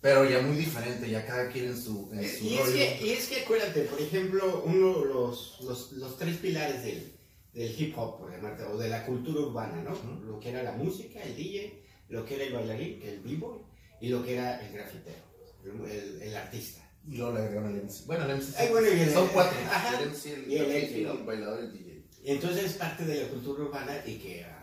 pero 0.01 0.30
ya 0.30 0.42
muy 0.42 0.58
diferente, 0.58 1.10
ya 1.10 1.25
cada 1.25 1.50
quien 1.50 1.66
en 1.66 1.82
su, 1.82 2.10
en 2.13 2.28
su 2.28 2.44
Y 2.46 2.56
es, 2.56 2.70
que, 2.70 3.00
y 3.06 3.10
es 3.12 3.28
que 3.28 3.42
acuérdate, 3.42 3.82
por 3.84 4.01
ejemplo, 4.01 4.63
uno 4.66 5.00
de 5.01 5.06
los, 5.13 5.60
los, 5.62 5.92
los 5.94 6.18
tres 6.18 6.38
pilares 6.38 6.84
del, 6.84 7.12
del 7.54 7.80
hip 7.82 7.98
hop, 7.98 8.20
por 8.20 8.32
llamarte, 8.32 8.63
o 8.63 8.78
de 8.78 8.90
la 8.90 9.06
cultura 9.06 9.42
urbana, 9.42 9.82
¿no? 9.84 9.96
Lo 10.25 10.40
que 10.40 10.50
era 10.50 10.63
la 10.63 10.74
música, 10.74 11.22
el 11.24 11.36
DJ, 11.36 11.84
lo 12.10 12.25
que 12.25 12.36
era 12.36 12.44
el 12.46 12.54
bailarín, 12.54 13.00
que 13.00 13.10
el 13.13 13.20
b-boy, 13.22 13.60
y 14.01 14.10
lo 14.10 14.24
que 14.24 14.34
era 14.34 14.60
el 14.66 14.74
grafitero, 14.74 15.20
el, 15.63 15.90
el- 15.92 16.22
el 16.24 16.36
artista. 16.36 16.82
Y 17.08 17.16
luego 17.18 17.34
le 17.34 17.40
agregaron 17.40 17.74
el 17.75 17.84
MC. 17.84 18.06
Bueno, 18.06 18.25
el 18.25 18.32
MC. 18.38 18.56
Ay, 18.58 18.70
bueno, 18.70 18.88
y 18.88 19.00
el- 19.00 19.12
son 19.13 19.28
cuatro. 19.30 19.58
ajá. 19.72 20.00
El 20.01 20.10
MC, 20.10 20.25
el, 20.34 20.51
Y 20.51 20.58
el 20.58 21.04
¿no? 21.04 21.12
el 21.13 21.24
bailador 21.24 21.60
y 21.63 21.66
el 21.66 21.72
DJ. 21.74 22.01
Y 22.24 22.32
entonces 22.32 22.66
es 22.66 22.74
parte 22.74 23.06
de 23.06 23.24
la 23.24 23.30
cultura 23.30 23.63
urbana 23.63 24.04
y 24.06 24.16
que 24.16 24.44
a, 24.44 24.58
a 24.60 24.61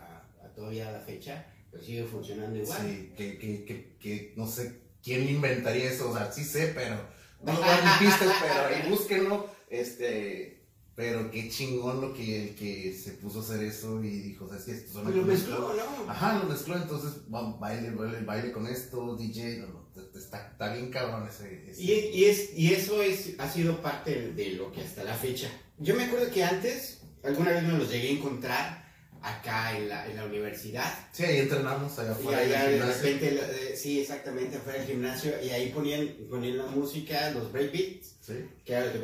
todavía 0.58 0.88
a 0.88 0.92
la 0.92 1.00
fecha 1.00 1.46
pues 1.70 1.84
sigue 1.84 2.04
funcionando 2.04 2.58
igual. 2.58 2.78
Sí, 2.82 3.12
que, 3.16 3.38
que, 3.38 3.64
que, 3.64 3.96
que 4.00 4.32
no 4.36 4.46
sé 4.46 4.80
quién 5.02 5.28
inventaría 5.28 5.90
eso. 5.90 6.10
O 6.10 6.14
sea, 6.16 6.32
sí 6.32 6.42
sé, 6.44 6.72
pero. 6.74 6.96
No 7.42 7.52
lo 7.52 7.58
pistas, 8.00 8.34
pero 8.42 8.66
ahí 8.66 8.90
búsquenlo. 8.90 9.48
Este. 9.70 10.56
Pero 10.96 11.30
qué 11.30 11.48
chingón 11.48 12.00
lo 12.00 12.12
que 12.12 12.42
el 12.48 12.54
que 12.56 12.92
se 12.92 13.12
puso 13.12 13.38
a 13.38 13.42
hacer 13.42 13.62
eso 13.62 14.02
y 14.02 14.08
dijo, 14.18 14.46
o 14.46 14.48
sea, 14.48 14.58
es 14.58 14.64
que 14.64 14.72
esto 14.72 15.00
Pues 15.04 15.14
lo 15.14 15.22
mezcló, 15.22 15.72
¿no? 15.72 16.10
Ajá, 16.10 16.38
lo 16.42 16.48
mezcló, 16.50 16.74
entonces 16.76 17.20
va- 17.32 17.56
baile, 17.56 17.90
baile, 17.92 18.22
baile 18.22 18.50
con 18.50 18.66
esto, 18.66 19.14
DJ, 19.16 19.58
no, 19.58 19.66
no, 19.68 20.18
está, 20.18 20.48
está 20.48 20.72
bien 20.72 20.90
cabrón 20.90 21.28
ese. 21.28 21.70
ese- 21.70 21.80
Y, 21.80 21.92
y 22.18 22.24
es, 22.24 22.50
y 22.58 22.74
eso 22.74 23.00
es, 23.00 23.36
ha 23.38 23.48
sido 23.48 23.80
parte 23.80 24.32
de 24.32 24.54
lo 24.54 24.72
que 24.72 24.80
hasta 24.82 25.04
la 25.04 25.14
fecha. 25.14 25.48
Yo 25.78 25.94
me 25.94 26.02
acuerdo 26.06 26.32
que 26.32 26.42
antes, 26.42 27.02
alguna 27.22 27.52
vez 27.52 27.62
me 27.62 27.78
los 27.78 27.88
llegué 27.92 28.08
a 28.08 28.12
encontrar 28.18 28.87
acá 29.22 29.76
en 29.76 29.88
la, 29.88 30.06
en 30.06 30.16
la 30.16 30.24
universidad. 30.24 30.92
Sí, 31.12 31.24
ahí 31.24 31.38
entrenamos 31.38 31.98
allá 31.98 32.10
Y 32.10 32.12
afuera. 32.12 32.38
allá 32.38 32.64
en 32.64 32.66
el 32.66 32.72
de 32.72 32.78
gimnasio. 32.78 33.02
repente, 33.02 33.40
eh, 33.72 33.76
sí, 33.76 34.00
exactamente, 34.00 34.56
afuera 34.56 34.78
del 34.78 34.88
gimnasio, 34.88 35.32
y 35.42 35.50
ahí 35.50 35.68
ponían, 35.70 36.08
ponían 36.30 36.58
la 36.58 36.66
música, 36.66 37.30
los 37.30 37.50
breakbeats, 37.52 38.14
Sí. 38.24 38.44
que 38.64 38.72
era 38.72 38.86
lo 38.86 38.92
que. 38.92 38.98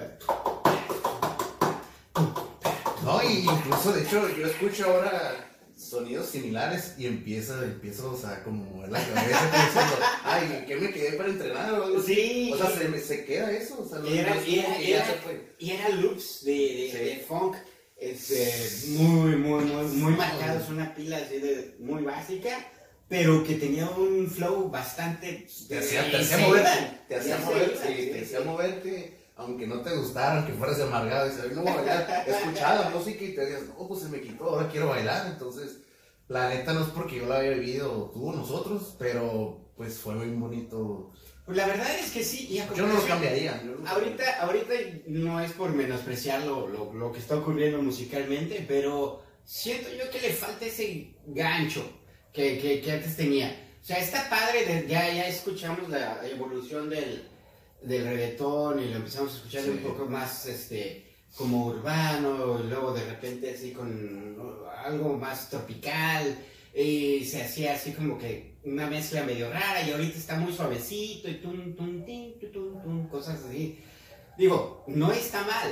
No, 3.05 3.23
y 3.23 3.39
incluso, 3.41 3.93
de 3.93 4.03
hecho, 4.03 4.29
yo 4.37 4.47
escucho 4.47 4.87
ahora 4.87 5.51
sonidos 5.77 6.27
similares 6.31 6.95
y 6.97 7.07
empiezo, 7.07 7.63
empiezo, 7.63 8.13
o 8.13 8.17
sea, 8.17 8.43
como 8.45 8.65
mover 8.65 8.91
la 8.91 9.05
cabeza 9.05 9.51
pensando, 9.51 9.97
ay, 10.25 10.65
¿qué 10.67 10.77
me 10.77 10.91
quedé 10.93 11.13
para 11.17 11.29
entrenar 11.29 11.75
o? 11.75 12.01
Sí, 12.01 12.51
O 12.55 12.57
sea, 12.57 12.71
se, 12.71 13.01
se 13.01 13.25
queda 13.27 13.51
eso, 13.53 13.83
o 13.83 13.89
sea, 13.89 13.99
Y 14.09 14.19
era- 14.19 14.37
y 14.47 14.59
era- 14.61 14.81
y 14.81 14.93
era- 14.93 15.07
y 15.59 15.71
eran 15.73 16.01
loops 16.03 16.45
de, 16.45 16.53
de, 16.53 16.91
Sí. 16.93 16.99
de 17.05 17.25
funk 17.29 17.57
este, 18.11 18.89
muy, 18.99 19.37
muy, 19.37 19.65
muy, 19.65 19.85
muy 19.85 20.13
marcados, 20.15 20.69
una 20.69 20.95
pila 20.95 21.17
así 21.17 21.39
de, 21.39 21.77
muy 21.79 22.03
básica, 22.03 22.51
pero 23.09 23.45
que 23.45 23.55
tenía 23.55 23.89
un 23.91 24.29
flow 24.29 24.71
bastante... 24.71 25.47
Te 25.69 25.79
hacía, 25.79 26.11
te 26.11 26.11
y 26.11 26.21
hacía 26.21 26.37
se 26.37 26.47
moverte, 26.47 26.99
te 27.09 27.17
hacía 27.17 27.39
y 27.39 27.45
moverte, 27.45 28.07
te 28.07 28.23
hacía 28.23 28.41
aunque 29.37 29.67
no 29.67 29.81
te 29.81 29.97
gustara, 29.97 30.39
aunque 30.39 30.53
fueras 30.53 30.81
amargado, 30.81 31.29
dices, 31.29 31.53
no 31.53 31.65
bailar, 31.65 32.25
escuchaba 32.27 32.91
música 32.91 33.25
y 33.25 33.35
te 33.35 33.41
decías, 33.41 33.63
no, 33.69 33.89
pues 33.89 34.03
se 34.03 34.09
me 34.09 34.21
quitó, 34.21 34.45
ahora 34.45 34.69
quiero 34.69 34.89
bailar, 34.89 35.27
entonces, 35.27 35.79
la 36.29 36.49
neta 36.49 36.73
no 36.73 36.83
es 36.83 36.89
porque 36.91 37.17
yo 37.17 37.27
la 37.27 37.39
haya 37.39 37.51
vivido 37.51 38.11
tú 38.15 38.29
o 38.29 38.33
nosotros, 38.33 38.95
pero 38.99 39.73
pues 39.77 39.99
fue 39.99 40.15
muy 40.15 40.29
bonito. 40.29 41.13
Pues 41.45 41.57
la 41.59 41.67
verdad 41.67 41.91
es 41.99 42.11
que 42.11 42.25
sí. 42.25 42.47
y 42.51 42.57
Yo 42.77 42.87
no 42.87 42.95
lo 42.95 43.07
cambiaría. 43.07 43.63
Ahorita, 43.87 44.41
ahorita 44.41 44.73
no 45.09 45.41
es 45.41 45.53
por 45.53 45.71
menospreciar 45.73 46.43
lo, 46.43 46.67
lo, 46.69 46.93
lo 46.95 47.13
que 47.13 47.19
está 47.19 47.37
ocurriendo 47.37 47.83
musicalmente, 47.83 48.65
pero 48.67 49.23
siento 49.45 49.89
yo 49.93 50.09
que 50.11 50.21
le 50.23 50.33
falta 50.33 50.65
ese 50.65 51.15
gancho 51.27 51.87
que, 52.33 52.59
que, 52.59 52.81
que 52.81 52.93
antes 52.93 53.17
tenía. 53.17 53.61
O 53.83 53.85
sea, 53.87 53.99
está 53.99 54.31
padre, 54.31 54.65
de- 54.65 54.89
ya, 54.89 55.13
ya 55.13 55.29
escuchamos 55.29 55.91
la 55.91 56.27
evolución 56.27 56.89
del, 56.89 57.29
del 57.83 58.05
reggaetón 58.05 58.81
y 58.83 58.89
lo 58.89 58.97
empezamos 58.97 59.35
a 59.35 59.37
escuchar 59.37 59.63
Sí. 59.65 59.71
un 59.71 59.79
poco 59.81 60.07
más 60.07 60.47
este 60.47 61.05
como 61.37 61.67
urbano, 61.67 62.61
y 62.65 62.69
luego 62.69 62.95
de 62.95 63.05
repente 63.05 63.51
así 63.53 63.73
con 63.73 64.37
algo 64.85 65.19
más 65.19 65.51
tropical, 65.51 66.39
y 66.75 67.25
se 67.25 67.43
hacía 67.43 67.75
así 67.75 67.93
como 67.93 68.19
que 68.19 68.55
una 68.65 68.87
mezcla 68.87 69.23
medio 69.23 69.51
rara, 69.51 69.83
y 69.87 69.93
ahorita 69.93 70.19
está 70.19 70.37
muy 70.37 70.53
suavecito, 70.53 71.29
y 71.29 71.35
tum, 71.35 71.77
tum, 71.77 72.05
tin, 72.05 72.39
tu, 72.39 72.51
tum, 72.51 72.83
tum, 72.83 73.09
cosas 73.09 73.41
así. 73.45 73.79
Digo, 74.37 74.85
no 74.89 75.13
está 75.13 75.43
mal, 75.43 75.71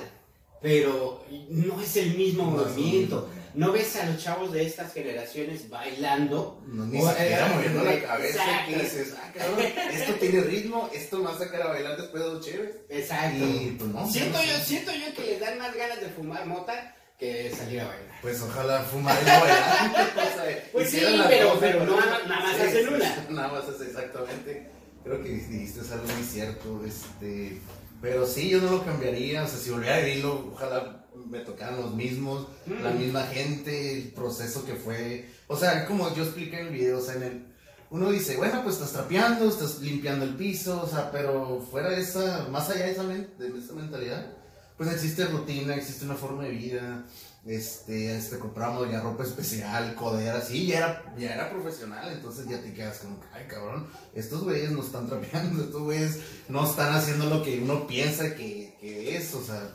pero 0.60 1.24
no 1.48 1.80
es 1.80 1.96
el 1.96 2.14
mismo 2.16 2.44
No 2.44 2.50
movimiento. 2.50 3.28
No 3.54 3.70
ves 3.70 3.96
a 3.96 4.06
los 4.06 4.22
chavos 4.22 4.50
de 4.50 4.64
estas 4.64 4.94
generaciones 4.94 5.68
bailando. 5.68 6.62
No, 6.66 6.86
ni 6.86 7.02
siquiera 7.02 7.48
eh, 7.50 7.54
moviendo 7.54 7.84
la 7.84 7.92
exacto. 7.92 8.16
cabeza 8.16 8.64
que 8.66 8.76
dices, 8.76 9.14
ah, 9.18 9.30
cabrón, 9.34 9.66
esto 9.92 10.14
tiene 10.14 10.40
ritmo, 10.40 10.88
esto 10.94 11.18
me 11.18 11.24
va 11.24 11.34
a 11.34 11.38
sacar 11.38 11.62
a 11.62 11.66
bailar 11.68 12.00
después 12.00 12.22
de 12.22 12.30
dos 12.30 12.46
chéves. 12.46 12.76
Exacto. 12.88 13.44
Y 13.44 13.76
pues 13.78 13.90
no. 13.90 14.10
Siento 14.10 14.38
yo, 14.42 14.58
siento 14.64 14.92
yo 14.92 15.14
que 15.14 15.32
les 15.32 15.40
dan 15.40 15.58
más 15.58 15.76
ganas 15.76 16.00
de 16.00 16.08
fumar 16.08 16.46
mota 16.46 16.96
que 17.22 17.54
salir 17.54 17.80
a 17.80 17.86
bailar. 17.88 18.18
Pues 18.20 18.42
ojalá 18.42 18.82
fumar 18.82 19.16
y 19.22 19.24
bailar. 19.24 20.68
Pues 20.72 20.90
sí, 20.90 21.00
las 21.00 21.26
pero- 21.28 21.56
pero 21.60 21.84
¿no? 21.84 21.96
nada 21.96 22.18
más- 22.20 22.28
más 22.28 22.60
hacen 22.60 22.88
una. 22.88 23.16
Nada 23.30 23.48
más 23.48 23.68
hace 23.68 23.84
exactamente. 23.86 24.70
Creo 25.04 25.22
que 25.22 25.28
dijiste 25.30 25.80
algo 25.92 26.06
muy 26.06 26.24
cierto. 26.24 26.82
Este, 26.86 27.58
pero 28.00 28.26
sí, 28.26 28.48
yo 28.50 28.60
no 28.60 28.70
lo 28.70 28.84
cambiaría. 28.84 29.42
O 29.44 29.48
sea, 29.48 29.58
si 29.58 29.70
volviera 29.70 29.96
a 29.96 30.00
vivirlo, 30.00 30.50
ojalá 30.54 31.04
me 31.28 31.40
tocaran 31.40 31.80
los 31.80 31.94
mismos, 31.94 32.46
Mm. 32.66 32.82
la 32.82 32.90
misma 32.90 33.22
gente, 33.26 33.92
el 33.98 34.08
proceso 34.12 34.64
que 34.64 34.74
fue. 34.74 35.28
O 35.48 35.56
sea, 35.56 35.86
como 35.86 36.14
yo 36.14 36.24
expliqué 36.24 36.60
en 36.60 36.66
el 36.68 36.72
video, 36.72 36.98
o 36.98 37.02
sea, 37.02 37.14
en 37.14 37.22
el, 37.24 37.46
uno 37.90 38.10
dice, 38.10 38.36
bueno, 38.36 38.62
pues 38.62 38.76
estás 38.76 38.92
trapeando, 38.92 39.48
estás 39.48 39.80
limpiando 39.80 40.24
el 40.24 40.34
piso, 40.36 40.82
o 40.82 40.88
sea, 40.88 41.10
pero 41.10 41.60
fuera 41.70 41.90
de 41.90 42.00
esa, 42.00 42.46
más 42.50 42.70
allá 42.70 42.86
de 42.86 42.92
esa, 42.92 43.02
de 43.04 43.58
esa 43.58 43.72
mentalidad, 43.74 44.26
pues 44.82 44.96
existe 44.96 45.24
rutina, 45.26 45.76
existe 45.76 46.04
una 46.04 46.16
forma 46.16 46.42
de 46.42 46.50
vida, 46.50 47.04
este, 47.46 48.16
este, 48.16 48.38
compramos 48.38 48.90
ya 48.90 49.00
ropa 49.00 49.22
especial, 49.22 49.94
coderas, 49.94 50.48
sí, 50.48 50.66
ya 50.66 50.78
era, 50.78 51.14
ya 51.16 51.34
era 51.34 51.50
profesional, 51.50 52.12
entonces 52.12 52.48
ya 52.48 52.60
te 52.60 52.72
quedas 52.72 52.98
como, 52.98 53.20
ay 53.32 53.46
cabrón, 53.46 53.86
estos 54.12 54.42
güeyes 54.42 54.72
no 54.72 54.82
están 54.82 55.06
trapeando, 55.06 55.62
estos 55.64 55.82
güeyes 55.82 56.18
no 56.48 56.68
están 56.68 56.92
haciendo 56.94 57.26
lo 57.26 57.44
que 57.44 57.60
uno 57.60 57.86
piensa 57.86 58.34
que, 58.34 58.76
que 58.80 59.16
es, 59.16 59.32
o 59.34 59.44
sea, 59.44 59.72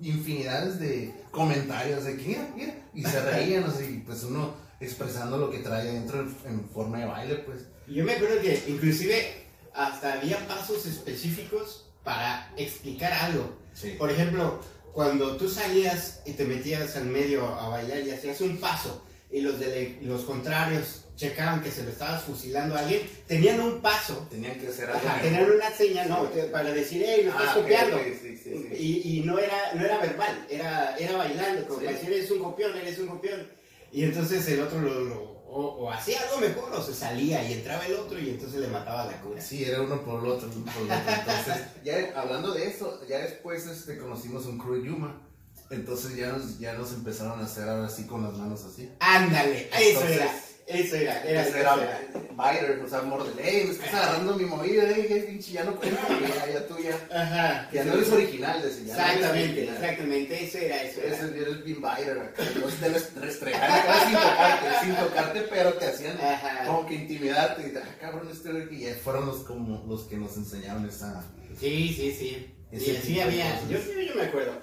infinidades 0.00 0.80
de 0.80 1.14
comentarios 1.30 2.04
de 2.04 2.16
que 2.16 2.28
mira, 2.28 2.48
mira, 2.56 2.74
y 2.94 3.02
se 3.02 3.20
reían, 3.20 3.64
o 3.64 3.70
sea, 3.70 3.86
pues 4.06 4.22
uno 4.24 4.54
expresando 4.80 5.36
lo 5.36 5.50
que 5.50 5.58
trae 5.58 5.84
dentro 5.92 6.20
en, 6.20 6.34
en 6.46 6.68
forma 6.70 7.00
de 7.00 7.04
baile, 7.04 7.34
pues. 7.36 7.66
Yo 7.86 8.04
me 8.04 8.14
acuerdo 8.14 8.40
que 8.40 8.64
inclusive 8.68 9.44
hasta 9.74 10.14
había 10.14 10.48
pasos 10.48 10.86
específicos 10.86 11.84
para 12.02 12.50
explicar 12.56 13.12
algo. 13.12 13.65
Sí. 13.80 13.90
Por 13.98 14.10
ejemplo, 14.10 14.60
cuando 14.92 15.36
tú 15.36 15.48
salías 15.50 16.20
y 16.24 16.32
te 16.32 16.44
metías 16.46 16.96
al 16.96 17.04
medio 17.06 17.44
a 17.46 17.68
bailar 17.68 18.00
y 18.00 18.10
hacías 18.10 18.40
un 18.40 18.56
paso 18.58 19.04
y 19.30 19.42
los, 19.42 19.60
de 19.60 19.98
los 20.02 20.22
contrarios 20.22 21.02
checaban 21.16 21.62
que 21.62 21.70
se 21.70 21.82
lo 21.82 21.90
estabas 21.90 22.22
fusilando 22.24 22.74
a 22.76 22.80
alguien, 22.80 23.02
tenían 23.26 23.60
un 23.60 23.80
paso. 23.80 24.26
Tenían 24.30 24.58
que 24.60 24.68
hacer 24.68 24.88
algo. 24.90 25.00
Tenían 25.22 25.50
una 25.50 25.70
señal, 25.70 26.08
no, 26.08 26.30
para 26.52 26.72
decir, 26.72 27.02
hey, 27.06 27.22
lo 27.24 27.30
estás 27.32 27.48
Ah, 27.50 27.54
copiando. 27.54 27.96
ok, 27.96 28.02
sí, 28.22 28.36
sí, 28.36 28.50
sí. 28.70 28.74
Y, 28.78 29.18
y 29.18 29.20
no, 29.22 29.38
era, 29.38 29.72
no 29.74 29.84
era 29.84 29.98
verbal, 29.98 30.46
era, 30.50 30.96
era 30.98 31.16
bailando, 31.16 31.66
como 31.68 31.80
que 31.80 31.86
decir, 31.88 32.12
eres 32.12 32.30
un 32.30 32.38
copión, 32.42 32.76
eres 32.76 32.98
un 32.98 33.08
copión. 33.08 33.46
Y 33.92 34.04
entonces 34.04 34.46
el 34.48 34.60
otro 34.60 34.80
lo, 34.80 35.00
lo- 35.04 35.35
o, 35.56 35.84
o 35.84 35.90
hacía 35.90 36.20
algo 36.20 36.38
mejor 36.38 36.70
o 36.74 36.82
se 36.82 36.94
salía 36.94 37.42
y 37.48 37.54
entraba 37.54 37.86
el 37.86 37.94
otro 37.94 38.18
y 38.18 38.30
entonces 38.30 38.60
le 38.60 38.68
mataba 38.68 39.06
la 39.06 39.20
cura. 39.22 39.40
Sí, 39.40 39.64
era 39.64 39.80
uno 39.80 40.02
por 40.04 40.22
el 40.22 40.30
otro, 40.30 40.50
uno 40.54 40.70
por 40.70 40.82
el 40.82 40.90
otro. 40.90 41.14
Entonces, 41.14 41.64
ya 41.82 42.12
hablando 42.14 42.52
de 42.52 42.66
eso, 42.66 43.00
ya 43.08 43.18
después 43.18 43.66
este, 43.66 43.96
conocimos 43.96 44.44
un 44.46 44.58
crew 44.58 44.84
Yuma. 44.84 45.22
Entonces 45.70 46.14
ya 46.14 46.28
nos, 46.28 46.58
ya 46.58 46.74
nos 46.74 46.92
empezaron 46.92 47.40
a 47.40 47.44
hacer 47.44 47.68
ahora 47.68 47.88
sí 47.88 48.06
con 48.06 48.22
las 48.22 48.34
manos 48.34 48.64
así. 48.64 48.92
Ándale, 49.00 49.68
eso 49.72 50.00
Entonces, 50.00 50.16
era, 50.16 50.34
eso 50.66 50.96
era, 50.96 51.22
era, 51.22 51.42
Ese 51.42 51.50
eso 51.50 51.58
era 51.58 51.74
era. 51.74 52.00
Biter, 52.30 52.82
o 52.84 52.88
sea, 52.88 53.02
mordele, 53.02 53.40
hey, 53.42 53.62
me 53.66 53.70
estás 53.72 53.94
agarrando 53.94 54.34
mi 54.34 54.44
movida, 54.44 54.90
eh, 54.90 55.24
pinche, 55.28 55.52
ya 55.52 55.64
no 55.64 55.76
cuenta, 55.76 56.02
ya, 56.08 56.52
ya 56.52 56.66
tú 56.66 56.74
ya. 56.78 56.94
Ajá. 57.16 57.70
Ya 57.72 57.84
no 57.84 57.94
eres 57.94 58.10
original, 58.10 58.60
decía. 58.60 58.94
no 58.96 59.00
Exactamente, 59.00 59.64
exactamente, 59.64 60.44
eso 60.44 60.58
era, 60.58 60.82
eso 60.82 61.00
era. 61.00 61.16
Ese 61.16 61.40
era 61.40 61.50
el 61.50 61.62
Bean 61.62 61.76
Biter 61.76 62.18
acá. 62.18 62.42
No 62.60 62.66
te 62.66 62.84
debes 62.84 63.14
restregar 63.14 63.70
acá 63.70 64.06
sin 64.06 64.14
tocarte, 64.14 64.84
sin 64.84 64.96
tocarte, 64.96 65.40
pero 65.42 65.72
te 65.74 65.86
hacían 65.86 66.18
Ajá. 66.20 66.66
como 66.66 66.86
que 66.86 66.94
intimidarte. 66.94 67.62
Y, 67.62 67.76
ah, 67.76 67.96
cabrón, 68.00 68.28
este 68.30 68.50
güey 68.50 68.68
que 68.68 68.78
ya 68.78 68.94
fueron 68.96 69.26
los, 69.26 69.44
como, 69.44 69.84
los 69.86 70.02
que 70.02 70.16
nos 70.16 70.36
enseñaron 70.36 70.84
esa. 70.86 71.24
Sí, 71.58 71.94
sí, 71.96 72.12
sí. 72.12 72.52
Y 72.72 72.96
así 72.96 73.20
había, 73.20 73.60
yo, 73.68 73.78
sí, 73.78 74.06
yo 74.06 74.14
me 74.16 74.24
acuerdo. 74.24 74.60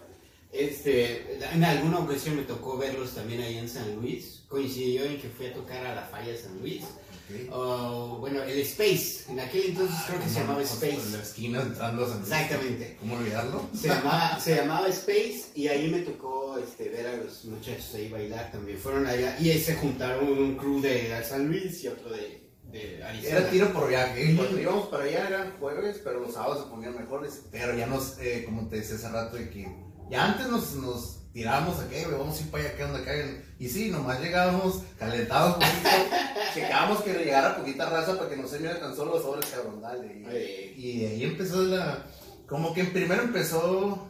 Este, 0.52 1.44
en 1.52 1.64
alguna 1.64 2.00
ocasión 2.00 2.36
me 2.36 2.44
tocó 2.44 2.78
verlos 2.78 3.16
también 3.16 3.42
ahí 3.42 3.58
en 3.58 3.68
San 3.68 3.96
Luis. 3.96 4.43
Coincidió 4.54 5.04
en 5.06 5.20
que 5.20 5.30
fui 5.30 5.48
a 5.48 5.54
tocar 5.56 5.84
a 5.84 5.96
la 5.96 6.04
falla 6.04 6.38
San 6.38 6.60
Luis. 6.60 6.84
Ok. 6.84 7.52
O, 7.52 8.18
bueno, 8.20 8.44
el 8.44 8.60
Space. 8.60 9.32
En 9.32 9.40
aquel 9.40 9.72
entonces 9.72 9.96
creo 10.06 10.20
que 10.22 10.30
se 10.30 10.42
llamaba 10.42 10.62
Como 10.62 10.84
En 10.84 10.92
Space. 10.92 11.18
la 11.18 11.24
esquina 11.24 11.62
entrando 11.64 12.06
a 12.06 12.08
San 12.08 12.20
Luis. 12.20 12.32
Exactamente. 12.32 12.98
¿Cómo 13.00 13.16
olvidarlo? 13.16 13.68
Se 13.74 13.88
llamaba, 13.88 14.40
se 14.40 14.56
llamaba 14.56 14.88
Space 14.90 15.46
y 15.56 15.68
ahí 15.70 15.90
me 15.90 16.02
tocó 16.02 16.60
este, 16.60 16.90
ver 16.90 17.08
a 17.08 17.18
los 17.18 17.46
muchachos 17.46 17.96
ahí 17.96 18.10
bailar 18.10 18.52
también. 18.52 18.78
Fueron 18.78 19.08
allá 19.08 19.36
y 19.40 19.50
ahí 19.50 19.60
se 19.60 19.74
juntaron 19.74 20.30
un 20.30 20.56
crew 20.56 20.80
de 20.82 21.24
San 21.28 21.48
Luis 21.48 21.84
y 21.84 21.88
otro 21.88 22.12
de. 22.12 22.44
Era 22.72 23.50
tiro 23.50 23.74
por 23.74 23.90
viaje. 23.90 24.36
Cuando 24.36 24.60
íbamos 24.60 24.88
para 24.90 25.06
allá 25.06 25.28
eran 25.30 25.58
jueves, 25.60 26.00
pero 26.04 26.20
los 26.20 26.36
sábados 26.36 26.66
se 26.66 26.70
ponían 26.70 26.96
mejores. 26.96 27.42
Pero 27.52 27.76
ya 27.76 27.88
nos, 27.88 28.20
eh, 28.20 28.44
como 28.46 28.68
te 28.68 28.76
decía 28.76 28.98
hace 28.98 29.10
rato, 29.10 29.36
de 29.36 29.50
que 29.50 29.68
ya 30.12 30.26
antes 30.26 30.48
nos, 30.48 30.76
nos 30.76 31.23
tirábamos 31.34 31.80
a 31.80 31.90
qué, 31.90 32.06
vamos 32.06 32.38
a 32.38 32.42
ir 32.42 32.52
para 32.52 32.64
allá, 32.64 32.76
¿qué 32.78 32.84
onda 32.84 33.00
acá? 33.00 33.12
Y 33.60 33.68
sí, 33.70 33.90
nomás 33.90 34.20
llegábamos, 34.22 34.82
calentábamos 35.00 35.58
un 35.58 35.64
poquito, 35.64 35.90
checábamos 36.54 37.02
que 37.02 37.14
llegara 37.14 37.58
poquita 37.58 37.90
raza 37.90 38.18
para 38.18 38.30
que 38.30 38.38
no 38.38 38.48
se 38.48 38.60
me 38.60 38.70
tan 38.70 38.96
solo 38.96 39.14
los 39.16 39.24
sobres, 39.24 39.50
cabrón, 39.50 39.82
dale. 39.82 40.74
Y, 40.78 40.82
y 41.02 41.06
ahí 41.06 41.24
empezó 41.24 41.62
la. 41.64 42.06
Como 42.48 42.74
que 42.74 42.84
primero 42.86 43.24
empezó 43.24 44.08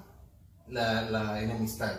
la, 0.68 1.02
la 1.10 1.42
enemistad. 1.42 1.94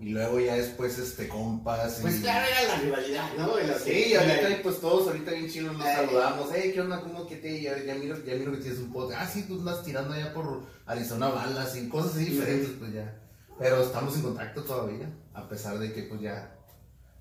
Y 0.00 0.10
luego 0.10 0.40
ya 0.40 0.56
después, 0.56 0.98
este, 0.98 1.28
compas. 1.28 2.00
Pues 2.02 2.16
y- 2.16 2.22
claro, 2.22 2.46
era 2.46 2.74
la 2.74 2.80
rivalidad, 2.82 3.30
¿no? 3.38 3.54
Sí, 3.78 3.84
que- 3.90 4.08
y 4.10 4.14
ahorita 4.14 4.62
pues 4.62 4.80
todos 4.80 5.06
ahorita 5.06 5.30
bien 5.30 5.48
chinos 5.48 5.78
nos 5.78 5.86
saludamos. 5.86 6.50
Hey, 6.52 6.72
¿qué 6.74 6.80
onda? 6.80 7.00
¿Cómo 7.00 7.26
que 7.26 7.36
te? 7.36 7.62
Ya, 7.62 7.78
ya 7.82 7.94
miro, 7.94 8.22
ya 8.24 8.34
miro 8.34 8.50
que 8.52 8.58
tienes 8.58 8.80
un 8.80 8.92
podcast. 8.92 9.22
Ah, 9.22 9.30
sí, 9.32 9.44
tú 9.44 9.60
andas 9.60 9.82
tirando 9.84 10.12
allá 10.12 10.34
por 10.34 10.64
Arizona 10.84 11.28
balas 11.28 11.76
y 11.76 11.88
cosas 11.88 12.16
así 12.16 12.24
diferentes, 12.26 12.70
pues 12.78 12.92
ya. 12.92 13.20
Pero 13.58 13.82
estamos 13.82 14.16
en 14.16 14.22
contacto 14.22 14.62
todavía, 14.64 15.08
a 15.32 15.48
pesar 15.48 15.78
de 15.78 15.92
que 15.92 16.02
pues 16.04 16.20
ya. 16.20 16.50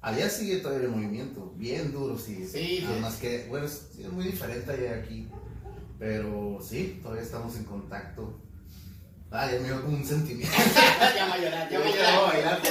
Allá 0.02 0.30
sigue 0.30 0.58
todavía 0.58 0.88
el 0.88 0.92
movimiento, 0.92 1.54
bien 1.56 1.94
duro 1.94 2.18
sigue. 2.18 2.46
Sí, 2.46 2.82
Nada 2.84 3.00
más 3.00 3.16
que, 3.16 3.46
bueno, 3.48 3.66
es, 3.66 3.88
es 3.98 4.12
muy 4.12 4.26
diferente 4.26 4.70
allá 4.72 4.96
aquí. 4.96 5.30
Pero 5.98 6.60
sí, 6.62 7.00
todavía 7.02 7.24
estamos 7.24 7.56
en 7.56 7.64
contacto. 7.64 8.38
Ah, 9.32 9.50
ya 9.50 9.60
me 9.60 9.68
dio 9.68 9.82
como 9.82 9.98
un 9.98 10.06
sentimiento. 10.06 10.56
ya 11.00 11.34
a 11.34 11.38
llorar, 11.38 11.70
ya 11.70 11.80
Yo 11.80 11.86
llorar. 11.86 12.62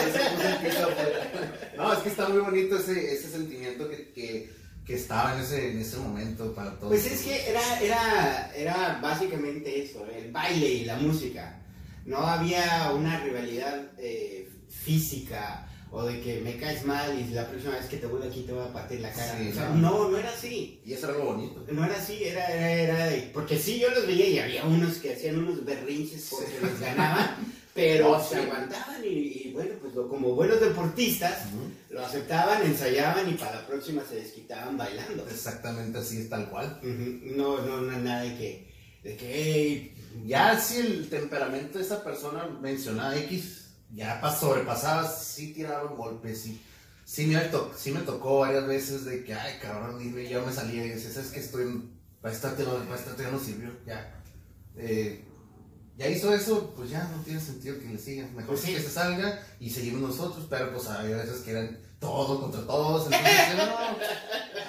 No, 1.77 1.93
es 1.93 1.99
que 2.01 2.09
está 2.11 2.29
muy 2.29 2.41
bonito 2.41 2.77
ese, 2.77 3.15
ese 3.15 3.31
sentimiento 3.31 3.89
que, 3.89 4.13
que, 4.13 4.53
que 4.85 4.95
estaba 4.95 5.35
en 5.35 5.41
ese, 5.41 5.73
en 5.73 5.81
ese 5.81 5.97
momento 5.97 6.55
para 6.55 6.79
todos. 6.79 6.91
Pues 6.91 7.11
es 7.11 7.23
que 7.23 7.49
era, 7.51 7.81
era, 7.81 8.53
era 8.55 9.01
básicamente 9.03 9.83
eso, 9.83 10.07
el 10.07 10.31
baile 10.31 10.69
y 10.69 10.85
la 10.85 10.97
música. 10.99 11.62
No 12.05 12.19
había 12.19 12.93
una 12.95 13.21
rivalidad 13.21 13.81
eh, 13.99 14.49
física 14.69 15.69
o 15.91 16.05
de 16.05 16.21
que 16.23 16.41
me 16.41 16.57
caes 16.57 16.87
mal 16.87 17.19
y 17.19 17.33
la 17.35 17.47
próxima 17.49 17.75
vez 17.75 17.85
que 17.87 17.99
te 17.99 18.07
vuelva 18.07 18.27
aquí 18.27 18.43
te 18.43 18.53
voy 18.53 18.65
a 18.65 18.73
partir 18.73 19.01
la 19.01 19.11
cara. 19.13 19.37
Sí, 19.39 19.49
O 19.51 19.55
sea, 19.55 19.69
no. 19.71 20.09
no, 20.09 20.17
era 20.17 20.31
así. 20.31 20.81
Y 20.87 20.95
eso 20.95 21.07
era 21.09 21.17
algo 21.17 21.35
bonito. 21.35 21.65
No 21.71 21.85
era 21.85 21.97
así, 21.97 22.25
era, 22.25 22.47
era, 22.51 22.71
era 22.73 23.07
de- 23.09 23.31
Porque 23.35 23.59
sí, 23.59 23.79
yo 23.79 23.91
los 23.91 24.07
veía 24.07 24.27
y 24.29 24.39
había 24.39 24.65
unos 24.65 24.95
que 24.97 25.13
hacían 25.13 25.39
unos 25.39 25.65
berrinches 25.65 26.29
porque 26.31 26.47
Sí. 26.47 26.57
les 26.65 26.81
ganaban, 26.81 27.37
pero 27.75 28.11
No, 28.17 28.25
se 28.25 28.37
sí. 28.37 28.41
aguantaban 28.41 29.05
y, 29.05 29.09
y 29.09 29.51
bueno, 29.53 29.75
pues 29.83 29.95
lo- 29.95 30.09
como 30.09 30.35
buenos 30.35 30.61
deportistas, 30.61 31.49
lo 31.91 32.05
aceptaban, 32.05 32.63
ensayaban 32.65 33.29
y 33.29 33.35
para 33.35 33.57
la 33.61 33.67
próxima 33.67 34.03
se 34.09 34.15
desquitaban 34.17 34.79
bailando. 34.79 35.27
Exactamente 35.31 35.99
así 35.99 36.23
es 36.23 36.31
tal 36.31 36.49
cual. 36.49 36.81
No, 36.83 37.61
no, 37.67 37.83
no, 37.83 37.99
nada 37.99 38.23
de 38.23 38.37
que, 38.39 38.73
de 39.05 39.17
que, 39.19 39.31
hey, 39.31 39.95
Ya 40.25 40.59
si 40.59 40.79
el 40.79 41.09
temperamento 41.09 41.79
de 41.79 41.85
esa 41.85 42.03
persona 42.05 42.47
mencionada 42.61 43.17
X 43.19 43.75
ya 43.95 44.21
pas- 44.21 44.39
sobrepasaba, 44.39 45.09
sí 45.09 45.53
tiraban 45.53 45.97
golpes, 45.97 46.41
sí. 46.43 46.63
Sí 47.05 47.27
me, 47.27 47.41
to- 47.41 47.73
sí 47.77 47.91
me 47.91 48.01
tocó 48.01 48.39
varias 48.41 48.67
veces 48.67 49.05
de 49.05 49.25
que, 49.25 49.35
ay 49.35 49.59
cabrón, 49.61 49.99
dime, 49.99 50.29
ya 50.29 50.41
me 50.41 50.53
salía 50.53 50.87
y 50.87 50.91
decía, 50.91 51.11
sabes 51.11 51.31
que 51.31 51.41
estoy, 51.41 51.91
para 52.21 52.33
esta 52.33 52.55
te 52.57 52.63
no, 52.65 53.39
sirvió, 53.39 53.71
ya. 53.85 54.23
Eh, 54.77 55.25
ya 55.99 56.09
hizo 56.09 56.33
eso, 56.33 56.73
pues 56.75 56.91
ya 56.91 57.03
no 57.15 57.23
tiene 57.23 57.41
sentido 57.41 57.79
que 57.79 57.87
le 57.89 57.99
sigan. 57.99 58.35
Mejor 58.35 58.57
sí. 58.57 58.73
que 58.73 58.81
se 58.81 58.89
salga 58.89 59.41
y 59.61 59.69
seguimos 59.71 60.01
nosotros, 60.01 60.47
pero 60.49 60.73
pues 60.73 60.87
había 60.89 61.17
veces 61.17 61.41
que 61.41 61.51
eran 61.51 61.79
todos 61.99 62.41
contra 62.41 62.63
todos, 62.67 63.07
entonces 63.07 63.57
no, 63.57 63.63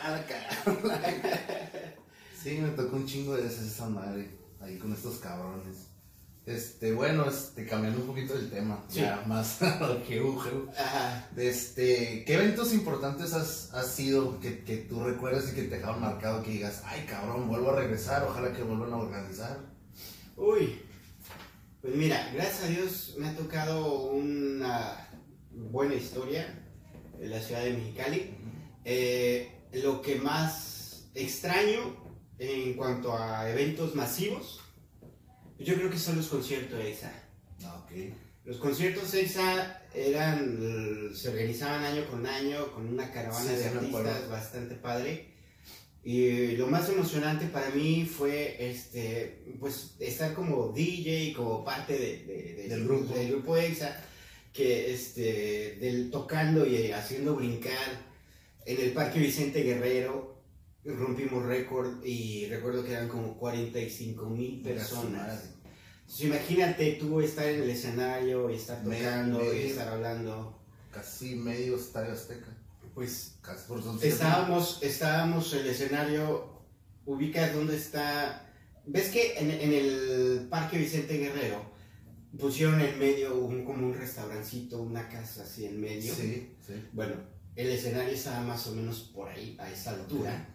a 0.04 0.12
la 0.12 0.26
cagada. 0.26 1.96
Sí, 2.44 2.58
me 2.58 2.70
tocó 2.72 2.98
un 2.98 3.06
chingo 3.08 3.36
de 3.36 3.44
veces 3.44 3.72
esa 3.72 3.88
madre 3.88 4.43
ahí 4.63 4.78
con 4.78 4.93
estos 4.93 5.17
cabrones. 5.17 5.88
Este, 6.45 6.91
bueno, 6.91 7.26
este, 7.30 7.65
cambiando 7.65 8.02
un 8.02 8.08
poquito 8.08 8.34
del 8.34 8.49
tema, 8.49 8.84
Sí. 8.89 8.99
ya 8.99 9.23
más 9.26 9.60
que 10.08 10.21
ujeu. 10.21 10.67
Este, 11.38 12.26
¿qué 12.26 12.34
eventos 12.34 12.73
importantes 12.73 13.34
has, 13.34 13.73
has 13.73 13.88
sido 13.88 14.39
que, 14.41 14.63
que 14.65 14.76
tú 14.78 15.04
recuerdas 15.04 15.49
y 15.52 15.56
que 15.56 15.63
te 15.63 15.78
dejaron 15.78 16.02
marcado 16.02 16.43
que 16.43 16.52
digas, 16.52 16.82
ay 16.86 17.06
cabrón, 17.10 17.47
vuelvo 17.47 17.71
a 17.71 17.76
regresar, 17.78 18.23
ojalá 18.23 18.52
que 18.52 18.62
vuelvan 18.62 18.91
a 18.91 18.97
organizar? 18.97 19.60
Uy, 20.36 20.82
pues 21.82 21.95
mira, 21.95 22.30
gracias 22.34 22.63
a 22.63 22.67
Dios 22.67 23.15
me 23.17 23.30
ha 23.30 23.36
tocado 23.38 24.08
una 24.10 25.10
buena 25.52 25.95
historia 25.95 26.62
en 27.21 27.30
la 27.30 27.39
ciudad 27.39 27.63
de 27.63 27.73
Mexicali. 27.73 28.36
Eh, 28.84 29.62
lo 29.71 30.02
que 30.02 30.15
más 30.15 31.06
extraño 31.15 32.03
en 32.44 32.74
cuanto 32.76 33.18
a 33.18 33.50
eventos 33.50 33.96
masivos, 33.96 34.60
yo 35.60 35.76
creo 35.76 35.90
que 35.90 35.98
son 35.98 36.18
los 36.18 36.28
conciertos 36.28 36.80
EXA. 36.84 37.12
Ah, 37.64 37.84
ok. 37.86 37.92
Los 38.46 38.58
conciertos 38.58 39.14
EXA 39.14 39.82
eran, 39.94 41.12
se 41.16 41.30
organizaban 41.30 41.84
año 41.84 42.06
con 42.10 42.26
año 42.26 42.72
con 42.74 42.88
una 42.88 43.10
caravana 43.12 43.52
Sí, 43.52 43.56
de 43.58 43.66
artistas 43.66 44.30
bastante 44.30 44.76
padre. 44.76 45.32
Y 46.04 46.58
lo 46.58 46.68
más 46.68 46.90
emocionante 46.90 47.46
para 47.46 47.70
mí 47.70 48.06
fue 48.06 48.58
este, 48.60 49.46
pues, 49.60 49.96
estar 50.00 50.34
como 50.34 50.74
DJ, 50.74 51.34
como 51.34 51.64
parte 51.64 51.94
de- 51.94 52.24
de- 52.26 52.54
de- 52.56 52.68
Del 52.68 52.84
grupo. 52.84 53.14
del 53.16 53.30
grupo 53.30 53.56
EXA, 53.56 54.04
que 54.52 54.94
este, 54.94 55.78
del, 55.80 56.12
tocando 56.12 56.66
y 56.68 56.92
haciendo 56.92 57.36
brincar 57.36 58.12
en 58.66 58.82
el 58.82 58.92
Parque 58.92 59.20
Vicente 59.20 59.64
Guerrero. 59.64 60.33
Rompimos 60.86 61.46
récord 61.46 62.04
y 62.04 62.48
recuerdo 62.48 62.84
que 62.84 62.91
eran 62.91 63.08
como 63.08 63.38
45 63.38 64.30
mil 64.30 64.62
personas. 64.62 65.43
Entonces, 66.02 66.26
imagínate 66.26 66.93
tú 66.93 67.22
estar 67.22 67.48
en 67.48 67.62
el 67.62 67.69
escenario 67.69 68.50
y 68.50 68.56
estar 68.56 68.84
tocando 68.84 69.54
y 69.54 69.60
estar 69.60 69.88
hablando. 69.88 70.60
Casi 70.91 71.36
medio 71.36 71.78
estadio 71.78 72.13
azteca. 72.13 72.56
Pues 72.93 73.36
Casi 73.41 73.67
por 73.67 73.82
estábamos, 74.04 74.80
estábamos 74.84 75.54
en 75.54 75.60
el 75.60 75.67
escenario, 75.67 76.62
ubicas 77.06 77.54
dónde 77.54 77.78
está. 77.78 78.52
¿Ves 78.86 79.10
que 79.10 79.38
en, 79.38 79.50
en 79.50 79.74
el 79.74 80.48
Parque 80.50 80.78
Vicente 80.78 81.17
Guerrero 81.17 81.63
pusieron 82.38 82.82
en 82.82 83.00
medio 83.00 83.38
un, 83.38 83.63
como 83.63 83.88
un 83.88 83.93
restaurancito, 83.93 84.82
una 84.82 85.08
casa 85.08 85.43
así 85.43 85.65
en 85.65 85.80
medio? 85.80 86.13
Sí, 86.13 86.56
sí. 86.67 86.74
Bueno, 86.91 87.15
el 87.56 87.69
escenario 87.69 88.13
estaba 88.13 88.41
más 88.41 88.67
o 88.67 88.76
menos 88.76 89.12
por 89.13 89.30
ahí, 89.30 89.56
a 89.60 89.72
esa 89.72 89.91
altura. 89.91 90.53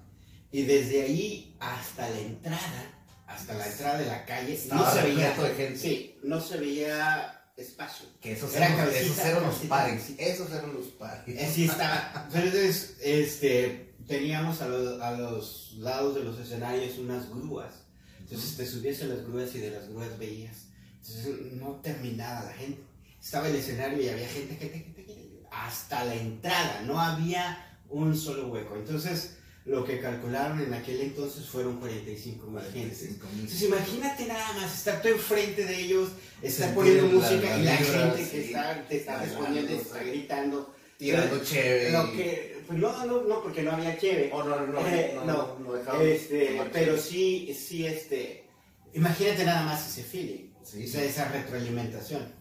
Y 0.51 0.63
desde 0.63 1.03
ahí 1.03 1.57
hasta 1.61 2.09
la 2.09 2.19
entrada, 2.21 3.01
hasta 3.27 3.55
la 3.55 3.67
entrada 3.67 3.99
de 3.99 4.07
la 4.07 4.25
calle, 4.25 4.59
no 4.71 4.91
se 4.91 5.03
veía. 5.03 5.31
de 5.35 5.55
gente. 5.55 5.79
Sí, 5.79 6.19
no 6.23 6.41
se 6.41 6.57
veía 6.59 7.35
espacio. 7.57 8.07
Que 8.21 8.33
esos 8.33 8.55
Era 8.55 8.67
eran, 8.67 8.79
cabecita, 8.79 9.05
esos 9.13 9.25
eran 9.27 9.43
los 9.45 9.55
pares. 9.57 10.11
Esos 10.19 10.51
eran 10.53 10.75
los 10.75 10.87
pares. 10.87 11.43
Así 11.51 11.65
estaba. 11.65 12.29
Entonces, 12.33 12.97
este, 13.03 13.95
teníamos 14.07 14.63
a, 14.63 14.69
lo- 14.69 15.03
a 15.03 15.11
los 15.13 15.75
lados 15.79 16.15
de 16.15 16.23
los 16.25 16.39
escenarios 16.39 16.97
unas 16.99 17.29
grúas. 17.29 17.75
Entonces 18.21 18.57
te 18.57 18.67
subías 18.67 19.03
a 19.03 19.07
las 19.07 19.23
grúas 19.25 19.55
y 19.55 19.59
de 19.59 19.71
las 19.71 19.89
grúas 19.89 20.19
veías. 20.19 20.67
Entonces, 20.95 21.53
no, 21.53 21.67
no 21.69 21.75
terminaba 21.81 22.45
la 22.45 22.53
gente. 22.53 22.83
Estaba 23.21 23.49
el 23.49 23.57
escenario 23.57 24.01
y 24.03 24.09
había 24.09 24.29
gente, 24.29 24.55
gente, 24.57 24.79
gente, 24.79 25.03
gente, 25.05 25.43
hasta 25.51 26.05
la 26.05 26.15
entrada, 26.15 26.83
no 26.87 27.01
había 27.01 27.79
un 27.89 28.17
solo 28.17 28.49
hueco. 28.49 28.77
Entonces, 28.77 29.38
lo 29.69 29.85
que 29.85 30.01
calcularon 30.01 30.61
en 30.63 30.73
aquel 30.73 31.03
entonces 31.03 31.45
fueron 31.47 31.79
45 31.79 32.47
mil 32.47 32.63
gentes. 32.73 32.99
45 32.99 33.27
mil. 33.33 33.41
Entonces, 33.41 33.63
imagínate 33.69 34.27
nada 34.27 34.53
más 34.55 34.75
estar 34.75 35.03
tú 35.03 35.09
enfrente 35.09 35.65
de 35.67 35.79
ellos, 35.79 36.09
estar 36.41 36.75
poniendo 36.75 37.07
música 37.07 37.51
la 37.51 37.59
y 37.59 37.65
la 37.65 37.77
gente 37.77 38.31
que 38.31 38.45
está, 38.47 38.87
te 38.89 38.97
está 38.97 39.23
respondiendo, 39.23 39.69
te 39.69 39.77
está 39.77 40.03
gritando. 40.03 40.75
Tirando 40.97 41.45
chévere. 41.45 41.93
Lo 41.93 42.13
que, 42.13 42.63
pues 42.67 42.79
no, 42.79 43.07
no, 43.07 43.23
no, 43.25 43.43
porque 43.43 43.63
no 43.63 43.73
había 43.73 43.99
chévere. 43.99 44.31
Oh, 44.33 44.43
no, 44.43 44.67
no, 44.67 44.87
Eh, 44.89 45.13
no, 45.15 45.25
no, 45.27 45.59
no, 45.59 45.83
no 45.83 46.01
Este, 46.01 46.61
pero 46.73 46.97
sí, 46.97 47.55
sí, 47.55 47.87
este, 47.87 48.49
imagínate 48.95 49.45
nada 49.45 49.65
más 49.65 49.87
ese 49.87 50.03
feeling, 50.03 50.49
Sí, 50.65 50.85
esa 50.85 51.29
retroalimentación. 51.29 52.33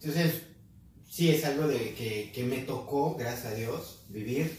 Entonces, 0.00 0.42
sí 1.08 1.30
es 1.30 1.44
algo 1.44 1.66
de 1.66 1.94
que, 1.94 2.30
que 2.32 2.44
me 2.44 2.58
tocó, 2.58 3.16
gracias 3.16 3.52
a 3.52 3.54
Dios, 3.54 4.04
vivir. 4.08 4.56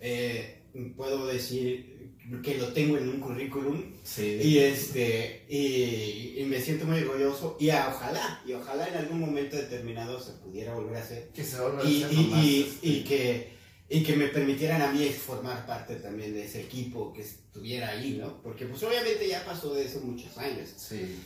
Eh, 0.00 0.57
puedo 0.96 1.26
decir 1.26 1.96
que 2.42 2.58
lo 2.58 2.72
tengo 2.74 2.98
en 2.98 3.08
un 3.08 3.20
currículum 3.20 3.82
sí. 4.04 4.38
y 4.42 4.58
este 4.58 5.46
y, 5.48 6.40
y 6.40 6.44
me 6.44 6.60
siento 6.60 6.84
muy 6.84 6.98
orgulloso 7.00 7.56
y 7.58 7.70
ojalá 7.70 8.42
y 8.46 8.52
ojalá 8.52 8.86
en 8.88 8.96
algún 8.96 9.20
momento 9.20 9.56
determinado 9.56 10.20
se 10.20 10.32
pudiera 10.32 10.74
volver 10.74 10.96
a 10.96 11.00
hacer 11.02 11.30
que 11.32 11.42
se 11.42 11.58
vuelva 11.60 11.80
a 11.82 11.88
y, 11.88 12.02
hacer 12.02 12.12
y- 12.18 12.22
nomás, 12.22 12.44
y- 12.44 12.60
este, 12.62 12.86
y 12.86 13.04
que, 13.04 13.52
y 13.88 14.02
que 14.02 14.16
me 14.16 14.28
permitieran 14.28 14.82
a 14.82 14.92
mí 14.92 15.06
formar 15.08 15.64
parte 15.66 15.96
también 15.96 16.34
de 16.34 16.44
ese 16.44 16.60
equipo 16.60 17.14
que 17.14 17.22
estuviera 17.22 17.88
ahí, 17.90 18.18
¿no? 18.20 18.42
Porque 18.42 18.66
pues 18.66 18.82
obviamente 18.82 19.26
ya 19.26 19.42
pasó 19.46 19.72
de 19.72 19.86
eso 19.86 20.00
muchos 20.00 20.36
años. 20.36 20.68
Sí. 20.76 21.16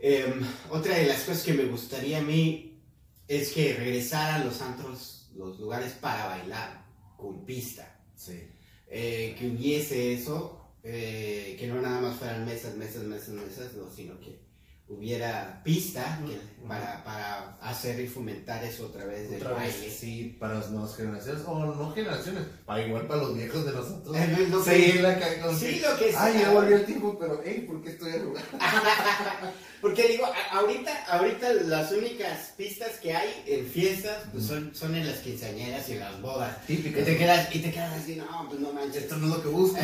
Em, 0.00 0.40
otra 0.70 0.96
de 0.98 1.06
las 1.06 1.22
cosas 1.22 1.42
que 1.42 1.52
me 1.54 1.64
gustaría 1.64 2.18
a 2.18 2.22
mí 2.22 2.80
es 3.26 3.50
que 3.52 3.74
regresaran 3.74 4.44
los 4.46 4.60
antros, 4.60 5.30
los 5.34 5.58
lugares 5.58 5.94
para 5.94 6.26
bailar 6.26 6.84
con 7.16 7.44
pista. 7.44 8.00
Sí. 8.14 8.40
Eh, 8.96 9.34
que 9.36 9.48
hubiese 9.48 10.12
eso, 10.12 10.56
eh, 10.84 11.56
que 11.58 11.66
no 11.66 11.82
nada 11.82 12.00
más 12.00 12.16
fueran 12.16 12.46
mesas, 12.46 12.76
mesas, 12.76 13.02
mesas, 13.02 13.34
mesas, 13.34 13.74
no, 13.74 13.90
sino 13.90 14.20
que 14.20 14.38
hubiera 14.98 15.60
pista 15.64 16.18
para, 16.66 17.04
para 17.04 17.56
hacer 17.60 18.00
y 18.00 18.06
fomentar 18.06 18.64
eso 18.64 18.86
a 18.86 18.92
través 18.92 19.30
del 19.30 19.42
Otra 19.42 19.54
vez, 19.58 19.74
baile. 19.78 19.94
sí, 19.94 20.36
para 20.40 20.54
las 20.54 20.70
nuevas 20.70 20.96
generaciones, 20.96 21.42
o 21.46 21.58
no 21.58 21.92
generaciones, 21.92 22.42
para 22.64 22.86
igual 22.86 23.06
para 23.06 23.22
los 23.22 23.36
viejos 23.36 23.64
de 23.66 23.72
nosotros. 23.72 24.16
Es 24.16 24.48
lo 24.48 24.64
que- 24.64 24.92
Sí, 24.92 24.98
la 24.98 25.18
cagó. 25.18 25.54
Sí, 25.54 25.80
lo 25.80 25.96
que 25.98 26.14
Ay, 26.16 26.38
ya 26.40 26.50
volvió 26.52 26.76
el 26.76 26.86
tiempo, 26.86 27.18
pero, 27.18 27.40
hey, 27.44 27.64
¿por 27.68 27.82
qué 27.82 27.90
estoy? 27.90 28.12
Porque 29.80 30.08
digo, 30.08 30.24
ahorita, 30.50 31.04
ahorita 31.08 31.52
las 31.64 31.92
únicas 31.92 32.52
pistas 32.56 32.92
que 33.02 33.12
hay 33.14 33.28
en 33.46 33.66
fiestas 33.66 34.16
pues 34.32 34.46
son, 34.46 34.74
son 34.74 34.94
en 34.94 35.06
las 35.06 35.18
quinceañeras 35.18 35.86
y 35.90 35.92
en 35.92 36.00
las 36.00 36.22
bodas. 36.22 36.56
Y 36.68 36.76
Típico. 36.76 37.00
te 37.04 37.18
quedas, 37.18 37.54
y 37.54 37.58
te 37.58 37.70
quedas 37.70 37.92
así, 38.00 38.16
no, 38.16 38.46
pues 38.48 38.60
no 38.60 38.72
manches. 38.72 39.02
Esto 39.02 39.16
no 39.18 39.26
es 39.26 39.32
lo 39.34 39.42
que 39.42 39.48
busco. 39.50 39.76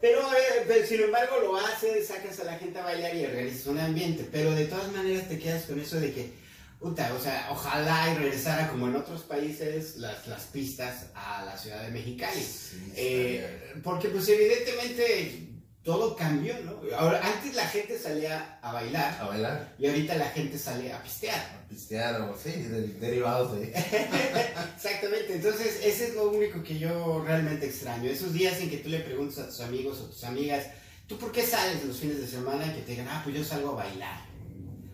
Pero, 0.00 0.20
eh, 0.32 0.64
pero, 0.66 0.84
sin 0.84 1.02
embargo 1.02 1.36
lo 1.42 1.56
haces, 1.58 2.08
sacas 2.08 2.40
a 2.40 2.44
la 2.44 2.58
gente 2.58 2.80
a 2.80 2.84
bailar 2.84 3.14
y 3.14 3.24
organizas 3.26 3.66
un 3.68 3.78
ambiente. 3.78 4.28
Pero 4.32 4.52
de 4.52 4.66
todas 4.66 4.90
maneras 4.92 5.28
te 5.28 5.38
quedas 5.38 5.64
con 5.64 5.78
eso 5.80 5.98
de 6.00 6.12
que, 6.12 6.32
puta, 6.78 7.12
o 7.18 7.20
sea, 7.22 7.48
ojalá 7.50 8.12
y 8.12 8.18
regresara 8.18 8.68
como 8.68 8.86
en 8.88 8.96
otros 8.96 9.22
países 9.22 9.96
las, 9.96 10.26
las 10.26 10.42
pistas 10.44 11.06
a 11.14 11.44
la 11.44 11.56
ciudad 11.58 11.82
de 11.82 11.90
Mexicali. 11.90 12.40
Sí, 12.42 12.92
Eh, 12.96 13.72
porque 13.82 14.08
pues 14.08 14.28
evidentemente 14.28 15.46
todo 15.82 16.14
cambió, 16.14 16.54
¿no? 16.60 16.78
Ahora, 16.96 17.20
antes 17.26 17.54
la 17.54 17.66
gente 17.66 17.98
salía 17.98 18.58
a 18.60 18.70
bailar 18.72 19.16
a 19.18 19.24
bailar, 19.28 19.74
y 19.78 19.86
ahorita 19.86 20.14
la 20.16 20.28
gente 20.28 20.58
sale 20.58 20.92
a 20.92 21.02
pistear. 21.02 21.38
a 21.40 21.68
pistear 21.68 22.20
o 22.20 22.36
sí, 22.36 22.50
de- 22.52 22.94
derivados 23.00 23.58
de. 23.58 23.72
Exactamente, 24.76 25.34
entonces 25.36 25.80
ese 25.82 26.08
es 26.08 26.14
lo 26.14 26.30
único 26.30 26.62
que 26.62 26.78
yo 26.78 27.22
realmente 27.26 27.66
extraño. 27.66 28.10
Esos 28.10 28.32
días 28.32 28.58
en 28.60 28.70
que 28.70 28.78
tú 28.78 28.88
le 28.90 29.00
preguntas 29.00 29.38
a 29.38 29.46
tus 29.46 29.60
amigos 29.60 29.98
o 30.00 30.04
tus 30.06 30.24
amigas, 30.24 30.66
¿tú 31.10 31.18
por 31.18 31.30
qué 31.32 31.44
sales 31.46 31.84
los 31.84 31.98
fines 31.98 32.18
de 32.20 32.26
semana? 32.26 32.64
Y 32.66 32.70
que 32.70 32.80
te 32.82 32.92
digan, 32.92 33.08
ah, 33.10 33.20
pues 33.22 33.36
yo 33.36 33.44
salgo 33.44 33.72
a 33.72 33.84
bailar. 33.84 34.20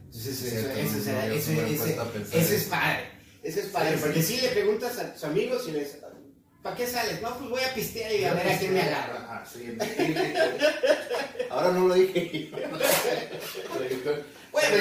Entonces 0.07 0.43
eso, 0.43 0.71
eso 0.71 0.73
no, 0.73 0.79
ese- 0.79 1.37
ese- 1.37 1.95
pensar 2.13 2.39
ese 2.41 2.41
es 2.41 2.51
eso. 2.63 2.71
padre. 2.71 3.11
Ese 3.45 3.61
es 3.61 3.67
padre, 3.67 3.93
Sí, 3.97 4.03
porque 4.03 4.23
sí. 4.23 4.35
si 4.37 4.41
le 4.43 4.49
preguntas 4.49 4.99
a 4.99 5.13
tus 5.13 5.23
amigos 5.25 5.69
y 5.69 5.73
les 5.73 5.99
¿para 6.63 6.75
qué 6.75 6.87
sales? 6.87 7.23
No, 7.23 7.37
pues 7.39 7.51
voy 7.51 7.61
a 7.63 7.75
pistear 7.75 8.13
y 8.13 8.25
a 8.25 8.35
ver 8.35 8.49
a 8.51 8.59
quién 8.59 8.75
me 8.75 8.81
agarro. 8.81 9.19
Ajá, 9.19 9.45
sí, 9.47 9.77
Ahora 11.51 11.71
no 11.73 11.87
lo 11.89 11.95
dije. 11.95 12.51
Bueno, 14.53 14.79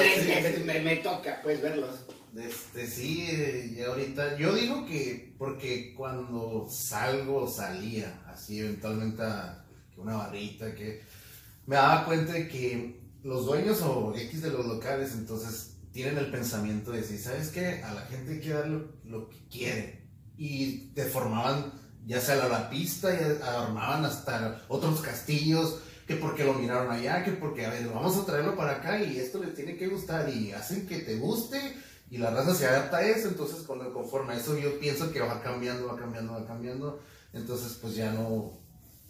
me, 0.65 0.79
me 0.79 0.95
toca 0.97 1.41
pues 1.43 1.61
verlos. 1.61 2.05
Este, 2.37 2.87
sí, 2.87 3.73
y 3.77 3.81
ahorita, 3.81 4.37
yo 4.37 4.53
digo 4.55 4.85
que, 4.85 5.33
porque 5.37 5.93
cuando 5.93 6.67
salgo, 6.69 7.45
salía, 7.49 8.21
así 8.27 8.59
eventualmente 8.59 9.21
a 9.21 9.65
que 9.93 9.99
una 9.99 10.15
barrita, 10.15 10.73
que 10.73 11.01
me 11.65 11.75
daba 11.75 12.05
cuenta 12.05 12.33
de 12.33 12.47
que 12.47 13.01
los 13.23 13.45
dueños 13.45 13.81
o 13.81 14.13
X 14.15 14.41
de 14.41 14.51
los 14.51 14.65
locales, 14.65 15.13
entonces, 15.13 15.77
tienen 15.91 16.17
el 16.17 16.29
pensamiento 16.29 16.91
de 16.91 17.01
decir, 17.01 17.19
¿sabes 17.19 17.49
qué? 17.49 17.81
A 17.83 17.93
la 17.93 18.01
gente 18.01 18.33
hay 18.33 18.39
que 18.41 18.53
lo, 19.05 19.29
que 19.29 19.47
quiere. 19.49 20.05
Y 20.37 20.89
te 20.93 21.05
formaban, 21.05 21.71
ya 22.05 22.19
sea 22.19 22.35
la, 22.35 22.47
la 22.49 22.69
pista, 22.69 23.13
y 23.13 23.41
armaban 23.43 24.03
hasta 24.05 24.63
otros 24.67 25.01
castillos, 25.01 25.79
que 26.05 26.15
porque 26.15 26.43
lo 26.43 26.53
miraron 26.53 26.91
allá, 26.91 27.23
que 27.23 27.31
porque, 27.31 27.65
a 27.65 27.69
ver, 27.69 27.87
vamos 27.87 28.15
a 28.17 28.25
traerlo 28.25 28.55
para 28.55 28.73
acá 28.73 29.01
y 29.01 29.17
esto 29.17 29.41
les 29.43 29.55
tiene 29.55 29.75
que 29.77 29.87
gustar 29.87 30.29
y 30.29 30.51
hacen 30.51 30.85
que 30.85 30.99
te 30.99 31.17
guste 31.17 31.59
y 32.11 32.17
la 32.17 32.29
raza 32.29 32.53
se 32.53 32.67
adapta 32.67 32.97
a 32.97 33.05
eso, 33.07 33.27
entonces 33.29 33.63
con- 33.65 33.91
conforme 33.91 34.33
a 34.33 34.37
eso 34.37 34.57
yo 34.57 34.79
pienso 34.79 35.11
que 35.11 35.19
va 35.21 35.41
cambiando, 35.41 35.87
va 35.87 35.95
cambiando, 35.95 36.33
va 36.33 36.45
cambiando, 36.45 36.99
entonces 37.33 37.77
pues 37.81 37.95
ya 37.95 38.11
no, 38.11 38.59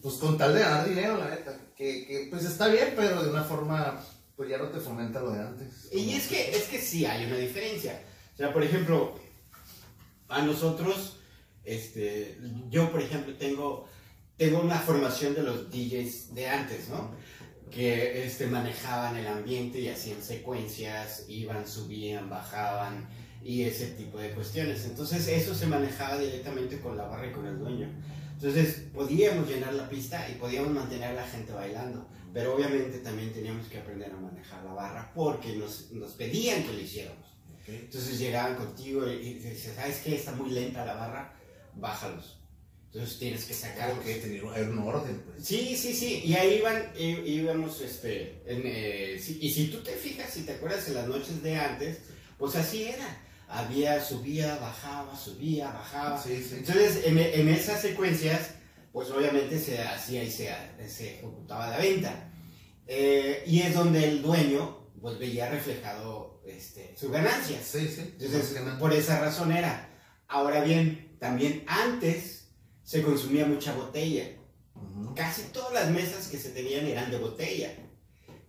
pues 0.05 0.17
con 0.17 0.37
tal 0.37 0.53
de 0.53 0.59
ganar 0.59 0.87
dinero, 0.87 1.17
la 1.17 1.31
neta, 1.31 1.57
que, 1.75 2.05
que 2.05 2.27
pues 2.29 2.45
está 2.45 2.67
bien, 2.67 2.93
pero 2.95 3.23
de 3.23 3.29
una 3.31 3.43
forma, 3.43 3.99
pues 4.35 4.47
ya 4.47 4.59
no 4.59 4.67
te 4.69 4.79
fomenta 4.79 5.19
lo 5.19 5.31
de 5.31 5.39
antes. 5.39 5.89
Y 5.91 6.13
es 6.13 6.27
que, 6.27 6.51
es 6.51 6.65
que 6.65 6.77
sí 6.77 7.07
hay 7.07 7.25
una 7.25 7.37
diferencia. 7.37 7.99
O 8.35 8.37
sea, 8.37 8.53
por 8.53 8.61
ejemplo, 8.61 9.15
a 10.27 10.43
nosotros, 10.43 11.17
este, 11.63 12.37
yo 12.69 12.91
por 12.91 13.01
ejemplo 13.01 13.33
tengo, 13.33 13.89
tengo 14.37 14.59
una 14.59 14.77
formación 14.77 15.33
de 15.33 15.41
los 15.41 15.71
DJs 15.71 16.35
de 16.35 16.49
antes, 16.49 16.89
¿no? 16.89 17.09
Que 17.71 18.27
este, 18.27 18.45
manejaban 18.45 19.17
el 19.17 19.25
ambiente 19.25 19.79
y 19.79 19.89
hacían 19.89 20.21
secuencias, 20.21 21.25
iban, 21.29 21.67
subían, 21.67 22.29
bajaban 22.29 23.09
y 23.43 23.63
ese 23.63 23.87
tipo 23.87 24.19
de 24.19 24.29
cuestiones. 24.35 24.85
Entonces 24.85 25.27
eso 25.29 25.55
se 25.55 25.65
manejaba 25.65 26.19
directamente 26.19 26.79
con 26.79 26.95
la 26.95 27.05
barra 27.05 27.25
y 27.25 27.31
con 27.31 27.47
el 27.47 27.57
dueño. 27.57 27.89
Entonces 28.35 28.83
podíamos 28.93 29.47
llenar 29.47 29.73
la 29.73 29.89
pista 29.89 30.27
y 30.29 30.35
podíamos 30.35 30.71
mantener 30.71 31.09
a 31.09 31.13
la 31.13 31.27
gente 31.27 31.53
bailando, 31.53 32.07
pero 32.33 32.55
obviamente 32.55 32.99
también 32.99 33.31
teníamos 33.31 33.67
que 33.67 33.77
aprender 33.77 34.11
a 34.11 34.17
manejar 34.17 34.63
la 34.63 34.73
barra 34.73 35.11
porque 35.15 35.55
nos, 35.55 35.91
nos 35.91 36.11
pedían 36.11 36.63
que 36.63 36.73
lo 36.73 36.79
hiciéramos. 36.79 37.25
Ok. 37.53 37.69
Entonces 37.69 38.19
llegaban 38.19 38.55
contigo 38.55 39.09
y, 39.09 39.35
decían, 39.35 39.75
¿sabes 39.75 40.01
qué? 40.03 40.15
Está 40.15 40.33
muy 40.33 40.49
lenta 40.51 40.85
la 40.85 40.95
barra, 40.95 41.33
bájalos. 41.75 42.37
Entonces 42.87 43.19
tienes 43.19 43.45
que 43.45 43.53
sacarlos. 43.53 43.99
Claro 43.99 44.03
que 44.03 44.21
tener 44.21 44.43
un 44.43 44.79
orden, 44.79 45.21
pues. 45.25 45.45
Sí, 45.45 45.75
sí, 45.75 45.93
sí, 45.93 46.21
y 46.25 46.33
ahí 46.33 46.59
iban, 46.59 46.91
íbamos, 46.97 47.81
este, 47.81 48.41
en, 48.45 48.61
eh, 48.65 49.19
sí, 49.19 49.37
y 49.41 49.49
si 49.49 49.67
tú 49.67 49.81
te 49.81 49.91
fijas, 49.91 50.29
si 50.29 50.43
te 50.43 50.53
acuerdas 50.53 50.87
en 50.87 50.95
las 50.95 51.07
noches 51.07 51.41
de 51.41 51.55
antes, 51.55 51.99
pues 52.37 52.55
así 52.55 52.83
era. 52.83 53.21
Había, 53.57 54.03
subía, 54.03 54.57
bajaba, 54.57 55.17
subía, 55.17 55.71
bajaba. 55.71 56.21
Sí, 56.21 56.43
sí. 56.43 56.55
Entonces, 56.57 57.05
en, 57.05 57.17
en 57.17 57.47
esas 57.49 57.81
secuencias, 57.81 58.51
pues 58.91 59.09
obviamente 59.11 59.59
se 59.59 59.81
hacía 59.81 60.23
y 60.23 60.31
se, 60.31 60.53
se 60.87 61.15
ejecutaba 61.15 61.69
la 61.69 61.77
venta. 61.77 62.31
Eh, 62.87 63.43
y 63.47 63.61
es 63.61 63.73
donde 63.73 64.03
el 64.07 64.21
dueño, 64.21 64.89
pues 65.01 65.17
veía 65.17 65.49
reflejado 65.49 66.41
este, 66.45 66.95
su 66.97 67.09
ganancia. 67.09 67.59
Sí, 67.63 67.87
sí. 67.87 68.15
Entonces, 68.19 68.57
por 68.79 68.93
esa 68.93 69.19
razón 69.19 69.51
era. 69.51 69.89
Ahora 70.27 70.63
bien, 70.63 71.15
también 71.19 71.63
antes 71.67 72.49
se 72.83 73.01
consumía 73.01 73.45
mucha 73.45 73.73
botella. 73.73 74.29
Casi 75.15 75.43
todas 75.53 75.73
las 75.73 75.89
mesas 75.91 76.27
que 76.27 76.37
se 76.37 76.49
tenían 76.49 76.85
eran 76.87 77.09
de 77.09 77.17
botella. 77.17 77.73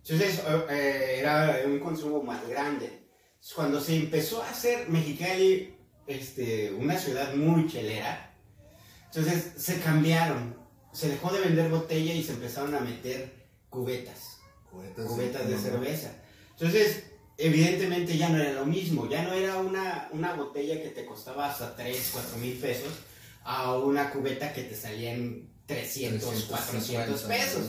Entonces, 0.03 0.41
eh, 0.69 1.17
era 1.19 1.61
un 1.65 1.79
consumo 1.79 2.21
más 2.21 2.47
grande. 2.47 3.06
Cuando 3.55 3.79
se 3.81 3.95
empezó 3.95 4.41
a 4.43 4.49
hacer 4.49 4.89
Mexicali 4.89 5.75
este, 6.05 6.71
una 6.73 6.97
ciudad 6.97 7.33
muy 7.35 7.67
chelera, 7.67 8.35
entonces 9.05 9.53
se 9.57 9.79
cambiaron. 9.79 10.57
Se 10.93 11.09
dejó 11.09 11.31
de 11.31 11.41
vender 11.41 11.69
botella 11.69 12.13
y 12.13 12.23
se 12.23 12.33
empezaron 12.33 12.73
a 12.75 12.79
meter 12.79 13.47
cubetas 13.69 14.37
Cubetas, 14.71 15.05
cubetas 15.05 15.41
sí, 15.43 15.47
de 15.49 15.55
no, 15.55 15.61
cerveza. 15.61 16.11
Entonces, 16.51 17.03
evidentemente 17.37 18.17
ya 18.17 18.29
no 18.29 18.37
era 18.41 18.51
lo 18.53 18.65
mismo, 18.65 19.07
ya 19.09 19.21
no 19.23 19.33
era 19.33 19.57
una, 19.57 20.09
una 20.11 20.33
botella 20.33 20.81
que 20.81 20.89
te 20.89 21.05
costaba 21.05 21.49
hasta 21.51 21.75
3, 21.75 22.09
4 22.13 22.37
mil 22.39 22.57
pesos 22.57 22.91
a 23.43 23.75
una 23.77 24.09
cubeta 24.11 24.51
que 24.53 24.63
te 24.63 24.75
salía 24.75 25.13
en 25.13 25.49
300, 25.67 26.43
400 26.45 27.21
pesos. 27.23 27.65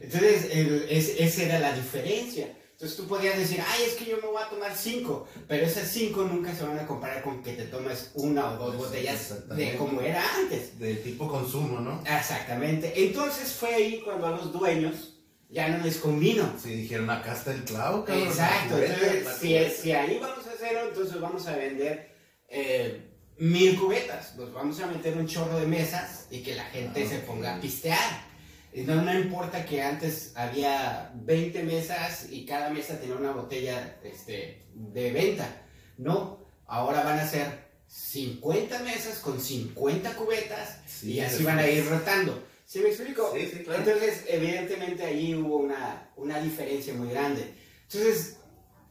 Entonces, 0.00 0.48
el- 0.52 0.86
es- 0.88 1.14
esa 1.18 1.42
era 1.44 1.58
la 1.60 1.72
diferencia. 1.74 2.56
Entonces 2.76 2.98
tú 2.98 3.06
podías 3.06 3.38
decir, 3.38 3.58
ay, 3.66 3.84
es 3.86 3.94
que 3.94 4.04
yo 4.04 4.18
me 4.18 4.28
voy 4.28 4.42
a 4.42 4.50
tomar 4.50 4.76
cinco, 4.76 5.26
pero 5.48 5.64
esas 5.64 5.88
cinco 5.88 6.24
nunca 6.24 6.54
se 6.54 6.62
van 6.62 6.78
a 6.78 6.86
comparar 6.86 7.22
con 7.22 7.42
que 7.42 7.54
te 7.54 7.64
tomes 7.64 8.10
una 8.12 8.50
o 8.50 8.58
dos 8.58 8.76
botellas 8.76 9.48
de 9.48 9.76
como 9.76 10.02
era 10.02 10.22
antes. 10.36 10.78
De 10.78 10.96
tipo 10.96 11.26
consumo, 11.26 11.80
¿no? 11.80 12.02
Exactamente. 12.02 12.92
Entonces 12.94 13.54
fue 13.54 13.74
ahí 13.74 14.02
cuando 14.04 14.26
a 14.26 14.30
los 14.32 14.52
dueños 14.52 15.14
ya 15.48 15.70
no 15.70 15.82
les 15.82 15.96
convino. 15.96 16.52
Sí, 16.62 16.74
dijeron, 16.74 17.08
acá 17.08 17.32
está 17.32 17.54
el 17.54 17.64
clavo, 17.64 18.04
cabrón. 18.04 18.28
Exacto. 18.28 18.76
Entonces, 18.76 19.26
si, 19.40 19.82
si, 19.82 19.92
ahí 19.92 20.18
vamos 20.20 20.46
a 20.46 20.50
hacerlo, 20.50 20.88
entonces 20.90 21.18
vamos 21.18 21.46
a 21.46 21.56
vender 21.56 22.14
eh, 22.46 23.10
mil 23.38 23.80
cubetas. 23.80 24.36
Nos 24.36 24.52
vamos 24.52 24.78
a 24.80 24.86
meter 24.88 25.16
un 25.16 25.26
chorro 25.26 25.58
de 25.58 25.66
mesas 25.66 26.26
y 26.30 26.42
que 26.42 26.54
la 26.54 26.64
gente 26.64 27.04
ah, 27.04 27.08
se 27.08 27.18
ponga 27.20 27.56
a 27.56 27.58
pistear. 27.58 28.35
No, 28.84 29.02
no 29.02 29.18
importa 29.18 29.64
que 29.64 29.82
antes 29.82 30.32
había 30.34 31.10
20 31.14 31.62
mesas 31.62 32.26
y 32.30 32.44
cada 32.44 32.68
mesa 32.68 33.00
tenía 33.00 33.16
una 33.16 33.32
botella 33.32 33.96
este, 34.02 34.66
de 34.74 35.12
venta. 35.12 35.62
No, 35.96 36.46
ahora 36.66 37.02
van 37.02 37.18
a 37.18 37.26
ser 37.26 37.66
50 37.86 38.80
mesas 38.80 39.20
con 39.20 39.40
50 39.40 40.14
cubetas 40.14 41.02
y 41.02 41.20
así 41.20 41.42
van 41.42 41.58
a 41.58 41.66
ir 41.66 41.88
rotando. 41.88 42.44
¿Sí 42.66 42.80
me 42.80 42.88
explico? 42.88 43.32
Sí, 43.32 43.48
sí, 43.50 43.62
claro. 43.62 43.78
Entonces, 43.78 44.24
evidentemente 44.28 45.04
allí 45.04 45.34
hubo 45.34 45.58
una, 45.58 46.10
una 46.16 46.40
diferencia 46.40 46.92
muy 46.94 47.08
grande. 47.08 47.54
Entonces, 47.84 48.36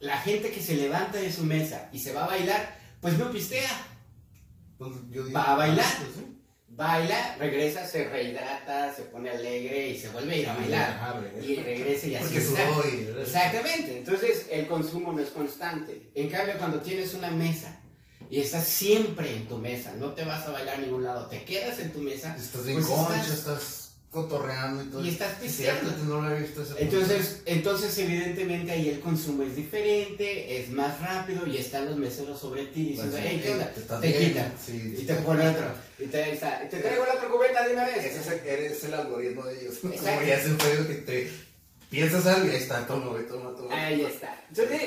la 0.00 0.18
gente 0.18 0.50
que 0.50 0.62
se 0.62 0.76
levanta 0.76 1.18
de 1.18 1.30
su 1.30 1.44
mesa 1.44 1.90
y 1.92 1.98
se 2.00 2.12
va 2.12 2.24
a 2.24 2.28
bailar, 2.28 2.76
pues 3.00 3.18
no 3.18 3.30
pistea. 3.30 3.70
Pues, 4.78 4.92
va 5.34 5.52
a 5.52 5.56
bailar. 5.56 5.86
Baila, 6.76 7.36
regresa, 7.38 7.86
se 7.86 8.04
rehidrata, 8.04 8.94
se 8.94 9.02
pone 9.04 9.30
alegre 9.30 9.88
y 9.88 9.98
se 9.98 10.10
vuelve 10.10 10.34
a 10.34 10.36
ir 10.36 10.48
a 10.48 10.54
bailar. 10.54 11.32
y 11.42 11.56
regresa 11.56 12.06
y 12.06 12.14
así 12.16 12.36
está. 12.36 12.62
Exactamente. 13.20 13.98
Entonces 13.98 14.46
el 14.50 14.66
consumo 14.66 15.12
no 15.12 15.20
es 15.20 15.30
constante. 15.30 16.10
En 16.14 16.28
cambio, 16.28 16.54
cuando 16.58 16.80
tienes 16.80 17.14
una 17.14 17.30
mesa 17.30 17.80
y 18.28 18.40
estás 18.40 18.64
siempre 18.64 19.34
en 19.34 19.48
tu 19.48 19.56
mesa, 19.56 19.94
no 19.98 20.12
te 20.12 20.24
vas 20.24 20.46
a 20.46 20.50
bailar 20.50 20.76
a 20.76 20.80
ningún 20.80 21.04
lado, 21.04 21.26
te 21.28 21.44
quedas 21.44 21.78
en 21.78 21.92
tu 21.92 22.00
mesa. 22.00 22.36
Estás 22.36 22.66
en 22.66 22.74
pues 22.74 22.86
concha, 22.86 23.32
estás 23.32 23.85
cotorreando 24.16 24.82
y 24.82 24.86
todo. 24.86 25.04
Y 25.04 25.10
estás 25.10 25.34
pisteando. 25.34 25.90
entonces, 26.78 27.42
entonces, 27.44 27.98
evidentemente, 27.98 28.72
ahí 28.72 28.88
el 28.88 29.00
consumo 29.00 29.42
es 29.42 29.54
diferente, 29.54 30.58
es 30.58 30.70
más 30.70 30.98
rápido 31.02 31.46
y 31.46 31.58
están 31.58 31.84
los 31.84 31.96
meseros 31.98 32.40
sobre 32.40 32.64
ti 32.66 32.86
diciendo, 32.92 33.18
hey, 33.20 33.40
¿qué 33.42 33.50
onda? 33.52 33.70
Te, 34.00 34.18
quitan. 34.18 34.54
y 34.68 35.04
te 35.04 35.14
pone 35.16 35.46
otro. 35.46 35.66
Y 35.98 36.06
te, 36.06 36.32
está, 36.32 36.66
te 36.66 36.78
traigo 36.78 37.04
la 37.04 37.12
otra 37.12 37.28
cubeta 37.28 37.68
de 37.68 37.74
una 37.74 37.84
vez. 37.84 38.06
Ese 38.06 38.20
es, 38.20 38.42
eres 38.46 38.84
el 38.84 38.94
algoritmo 38.94 39.44
de 39.44 39.60
ellos. 39.60 39.78
Como 39.82 39.92
ya 39.94 40.42
se 40.42 40.48
fue 40.48 40.86
que 40.86 40.94
te 41.02 41.30
piensas 41.90 42.26
algo 42.26 42.46
y 42.46 42.50
ahí 42.52 42.56
está, 42.56 42.86
toma, 42.86 43.18
toma, 43.28 43.54
toma. 43.54 43.86
Ahí 43.86 44.00
está. 44.00 44.42
Entonces, 44.48 44.80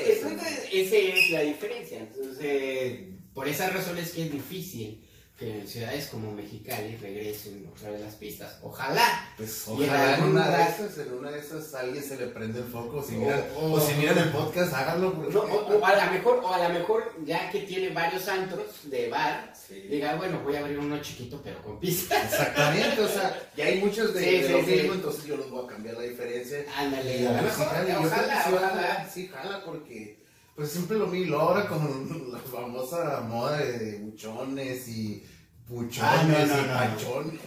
esa 0.74 0.96
es 0.96 1.30
la 1.30 1.42
diferencia. 1.42 2.00
Entonces, 2.00 3.00
por 3.36 3.48
esa 3.48 3.70
razón 3.70 3.96
es 4.00 4.10
que 4.10 4.24
es 4.24 4.32
difícil 4.32 5.06
que 5.39 5.62
en 5.62 5.65
ciudades 5.65 6.08
como 6.08 6.34
Mexicali 6.34 6.97
regresen 6.97 7.65
otra 7.73 7.91
vez 7.91 8.02
las 8.02 8.15
pistas. 8.15 8.60
Ojalá. 8.62 9.34
Pues 9.38 9.63
ojalá 9.67 10.17
en, 10.17 10.23
una 10.25 10.49
de 10.49 10.63
esas, 10.63 10.97
en 10.97 11.13
una 11.13 11.32
de 11.32 11.39
esas 11.39 11.73
alguien 11.75 12.04
se 12.04 12.17
le 12.17 12.28
prende 12.28 12.60
el 12.60 12.65
foco. 12.65 13.02
Si 13.02 13.15
miran, 13.15 13.45
o, 13.56 13.80
si 13.80 13.93
miran 13.93 14.17
el 14.17 14.30
podcast, 14.32 14.73
háganlo. 14.73 15.08
o, 15.10 15.86
a 15.86 16.06
lo 16.06 16.12
mejor, 16.12 16.41
o 16.43 16.54
a 16.54 16.67
lo 16.67 16.73
mejor, 16.78 17.13
ya 17.23 17.49
que 17.49 17.62
tiene 17.62 17.89
varios 17.91 18.28
antros 18.28 18.65
de 18.84 19.08
bar, 19.08 19.54
diga, 19.89 20.15
bueno, 20.17 20.41
voy 20.43 20.58
a 20.58 20.60
abrir 20.60 20.78
uno 20.78 21.02
chiquito 21.02 21.39
pero 21.41 21.62
con 21.63 21.80
pistas. 21.80 22.25
Exactamente, 22.25 23.02
o 23.02 23.08
sea, 23.08 23.49
ya 23.56 23.65
hay 23.65 23.80
muchos 23.80 24.13
de, 24.13 24.45
sí, 24.45 24.54
de 24.54 24.62
mismo, 24.62 24.93
entonces 24.93 25.23
yo 25.23 25.38
los 25.38 25.49
voy 25.49 25.63
a 25.63 25.69
cambiar 25.69 25.95
la 25.95 26.04
diferencia. 26.04 26.65
Ándale, 26.75 27.28
a 27.28 27.32
lo 27.32 27.41
mejor, 27.43 27.67
ojalá, 28.06 28.45
ojalá. 28.52 29.10
Sí, 29.10 29.32
jala 29.34 29.63
porque 29.63 30.18
pues 30.60 30.72
siempre 30.72 30.98
lo 30.98 31.08
mismo, 31.08 31.38
ahora 31.38 31.69
con 31.69 32.32
la 32.34 32.39
famosa 32.39 33.22
moda 33.22 33.60
de 33.60 33.98
buchones 34.00 34.89
y 34.89 35.24
puchones 35.69 36.50
y 36.50 36.67
panchones. 36.67 37.39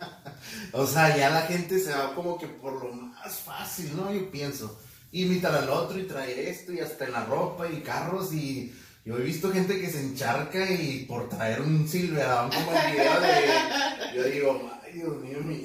o 0.72 0.86
sea, 0.86 1.16
ya 1.16 1.30
la 1.30 1.40
gente 1.42 1.80
se 1.80 1.94
va 1.94 2.14
como 2.14 2.36
que 2.36 2.48
por 2.48 2.84
lo 2.84 2.92
más 2.92 3.36
fácil, 3.36 3.96
¿no? 3.96 4.12
Yo 4.12 4.30
pienso. 4.30 4.78
Imitar 5.12 5.54
al 5.54 5.70
otro 5.70 5.98
y 5.98 6.02
traer 6.02 6.40
esto 6.40 6.74
y 6.74 6.80
hasta 6.80 7.06
en 7.06 7.12
la 7.12 7.24
ropa 7.24 7.66
y 7.70 7.80
carros 7.80 8.34
y 8.34 8.74
yo 9.02 9.16
he 9.16 9.22
visto 9.22 9.50
gente 9.50 9.80
que 9.80 9.88
se 9.88 10.02
encharca 10.02 10.70
y 10.70 11.06
por 11.06 11.30
traer 11.30 11.62
un 11.62 11.88
Silverado 11.88 12.50
como 12.50 12.70
el 12.78 12.92
video 12.92 13.20
de... 13.20 14.14
Yo 14.14 14.24
digo, 14.24 14.70
ay 14.84 14.92
Dios 14.92 15.16
mío, 15.22 15.38
mi 15.42 15.56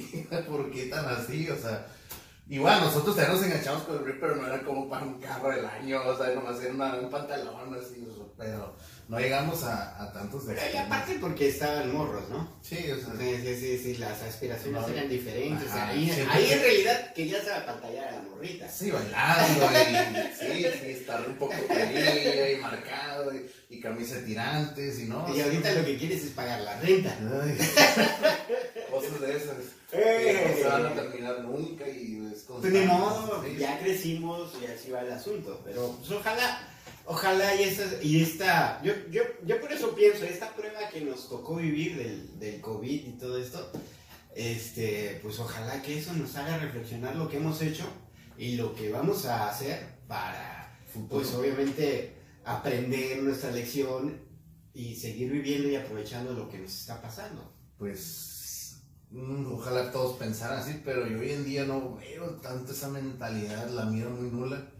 ¿por 0.47 0.71
qué 0.71 0.85
tan 0.85 1.05
así? 1.05 1.49
O 1.49 1.57
sea, 1.57 1.85
Igual, 2.49 2.81
nosotros 2.81 3.15
también 3.15 3.35
nos 3.35 3.45
enganchamos 3.45 3.83
con 3.83 3.97
el 3.97 4.05
Rip, 4.05 4.21
pero 4.21 4.35
no 4.37 4.47
era 4.47 4.63
como 4.63 4.87
para 4.87 5.05
un 5.05 5.19
carro 5.19 5.49
del 5.49 5.65
año, 5.65 6.01
o 6.05 6.15
sea, 6.15 6.33
nomás 6.33 6.61
era 6.61 6.73
un 6.73 7.09
pantalón 7.09 7.75
así, 7.75 8.07
pero 8.37 8.75
no 9.07 9.19
llegamos 9.19 9.63
a, 9.63 10.03
a 10.03 10.11
tantos 10.11 10.45
de 10.45 10.55
Y 10.73 10.77
aparte 10.77 11.17
porque 11.19 11.49
estaban 11.49 11.91
morros, 11.93 12.29
¿no? 12.29 12.57
Sí, 12.61 12.91
o 12.91 12.97
sea. 12.97 13.13
Sí, 13.17 13.35
sí, 13.41 13.55
sí, 13.55 13.77
sí 13.77 13.97
las 13.97 14.21
aspiraciones 14.21 14.87
eran 14.89 15.09
diferentes. 15.09 15.71
ahí, 15.71 16.11
ahí 16.29 16.51
en 16.51 16.59
realidad 16.59 17.13
querías 17.13 17.43
pantallar 17.65 18.09
a 18.09 18.11
la 18.11 18.21
morrita. 18.21 18.69
Sí, 18.69 18.91
bailando, 18.91 19.65
y, 19.65 20.35
sí, 20.37 20.65
sí, 20.81 20.89
estar 20.91 21.27
un 21.27 21.35
poco 21.35 21.53
feliz 21.53 22.57
y 22.57 22.61
marcado, 22.61 23.31
y, 23.69 23.79
camisa 23.79 24.15
de 24.15 24.21
tirantes, 24.23 24.99
y 24.99 25.05
no. 25.05 25.33
Y 25.35 25.41
ahorita 25.41 25.71
lo 25.71 25.85
que 25.85 25.97
quieres 25.97 26.23
es 26.23 26.31
pagar 26.31 26.61
la 26.61 26.79
renta. 26.79 27.17
cosas 28.91 29.21
de 29.21 29.37
esas. 29.37 29.55
Eh, 29.93 30.47
no 30.49 30.57
se 30.57 30.67
van 30.67 30.85
a 30.85 30.93
terminar 30.93 31.39
nunca 31.39 31.87
y 31.87 32.29
es 32.33 32.43
Pues 32.43 33.57
ya 33.57 33.79
crecimos 33.79 34.51
y 34.61 34.65
así 34.65 34.91
va 34.91 35.01
el 35.01 35.13
asunto. 35.13 35.61
Pero 35.63 35.95
pues, 35.97 36.11
ojalá 36.11 36.76
Ojalá 37.09 37.55
y 37.55 37.63
esta, 37.63 38.03
y 38.03 38.21
esta 38.21 38.83
yo, 38.83 38.91
yo, 39.09 39.23
yo 39.45 39.61
por 39.61 39.71
eso 39.71 39.95
pienso, 39.95 40.25
esta 40.25 40.53
prueba 40.53 40.89
que 40.91 40.99
nos 41.01 41.29
tocó 41.29 41.55
vivir 41.55 41.95
del, 41.95 42.37
del 42.37 42.59
COVID 42.59 43.07
y 43.07 43.11
todo 43.13 43.37
esto, 43.37 43.71
este, 44.35 45.17
pues 45.23 45.39
ojalá 45.39 45.81
que 45.81 45.97
eso 45.97 46.11
nos 46.11 46.35
haga 46.35 46.57
reflexionar 46.57 47.15
lo 47.15 47.29
que 47.29 47.37
hemos 47.37 47.61
hecho 47.61 47.85
y 48.37 48.57
lo 48.57 48.75
que 48.75 48.89
vamos 48.89 49.25
a 49.25 49.49
hacer 49.49 49.83
para, 50.07 50.77
pues 51.09 51.33
obviamente, 51.33 52.17
aprender 52.43 53.23
nuestra 53.23 53.51
lección 53.51 54.21
y 54.73 54.93
seguir 54.95 55.31
viviendo 55.31 55.69
y 55.69 55.75
aprovechando 55.75 56.33
lo 56.33 56.49
que 56.49 56.59
nos 56.59 56.77
está 56.77 57.01
pasando. 57.01 57.53
Pues 57.77 58.81
mm, 59.11 59.53
ojalá 59.53 59.93
todos 59.93 60.17
pensaran 60.17 60.59
así, 60.59 60.81
pero 60.83 61.07
yo 61.07 61.19
hoy 61.19 61.31
en 61.31 61.45
día 61.45 61.65
no 61.65 61.95
veo 61.95 62.31
tanto 62.41 62.73
esa 62.73 62.89
mentalidad, 62.89 63.69
la 63.69 63.85
miro 63.85 64.09
muy 64.09 64.29
nula. 64.29 64.73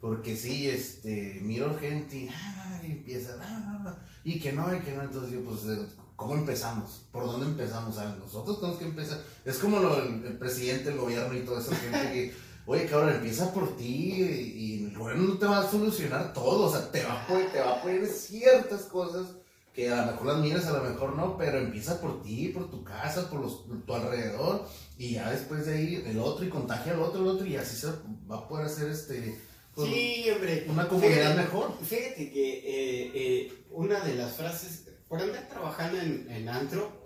Porque 0.00 0.34
sí, 0.34 0.68
este, 0.68 1.40
miro 1.42 1.76
gente 1.78 2.16
y, 2.16 2.28
ah, 2.28 2.80
empieza, 2.82 3.36
ah, 3.42 3.84
ah, 3.86 3.98
y 4.24 4.40
que 4.40 4.52
no, 4.52 4.74
y 4.74 4.80
que 4.80 4.92
no, 4.92 5.02
entonces 5.02 5.30
yo, 5.30 5.44
pues, 5.44 5.64
eh, 5.66 5.86
¿cómo 6.16 6.34
empezamos? 6.34 7.06
¿Por 7.12 7.26
dónde 7.26 7.46
empezamos? 7.46 7.96
nosotros 8.18 8.60
tenemos 8.60 8.78
que 8.78 8.86
empezar. 8.86 9.18
Es 9.44 9.58
como 9.58 9.78
lo, 9.78 10.02
el, 10.02 10.38
presidente, 10.38 10.90
el 10.90 10.96
gobierno 10.96 11.36
y 11.36 11.42
toda 11.42 11.60
esa 11.60 11.76
gente 11.76 12.12
que, 12.12 12.34
oye, 12.66 12.86
cabrón, 12.86 13.16
empieza 13.16 13.52
por 13.52 13.76
ti 13.76 14.22
y, 14.22 14.84
el 14.86 14.98
gobierno 14.98 15.34
no 15.34 15.38
te 15.38 15.46
va 15.46 15.60
a 15.60 15.70
solucionar 15.70 16.32
todo, 16.32 16.68
o 16.68 16.70
sea, 16.70 16.90
te 16.90 17.04
va 17.04 17.22
a 17.22 17.26
poner, 17.26 17.52
te 17.52 17.60
va 17.60 17.76
a 17.76 17.82
poner 17.82 18.06
ciertas 18.06 18.82
cosas 18.82 19.26
que 19.74 19.92
a 19.92 20.04
lo 20.04 20.12
mejor 20.12 20.26
las 20.26 20.38
miras, 20.38 20.66
a 20.66 20.78
lo 20.78 20.82
mejor 20.82 21.14
no, 21.14 21.36
pero 21.36 21.58
empieza 21.58 22.00
por 22.00 22.22
ti, 22.22 22.48
por 22.48 22.70
tu 22.70 22.82
casa, 22.82 23.30
por, 23.30 23.40
los, 23.40 23.66
tu 23.86 23.94
alrededor, 23.94 24.66
y 24.98 25.12
ya 25.12 25.30
después 25.30 25.66
de 25.66 25.74
ahí 25.74 26.04
el 26.06 26.18
otro, 26.18 26.44
y 26.44 26.48
contagia 26.48 26.94
al 26.94 27.00
otro, 27.00 27.20
el 27.20 27.28
otro, 27.28 27.46
y 27.46 27.56
así 27.56 27.76
se 27.76 27.88
va 28.30 28.38
a 28.38 28.48
poder 28.48 28.66
hacer 28.66 28.90
este 28.90 29.38
sí, 29.86 30.30
hombre. 30.30 30.66
Una 30.68 30.88
comunidad 30.88 31.36
mejor. 31.36 31.76
Fíjate 31.82 32.30
que 32.30 32.58
eh, 32.58 33.12
eh, 33.14 33.52
una 33.70 34.00
de 34.00 34.14
las 34.14 34.36
frases, 34.36 34.88
por 35.08 35.20
andar 35.20 35.48
trabajando 35.48 36.00
en, 36.00 36.30
en, 36.30 36.48
Antro, 36.48 37.02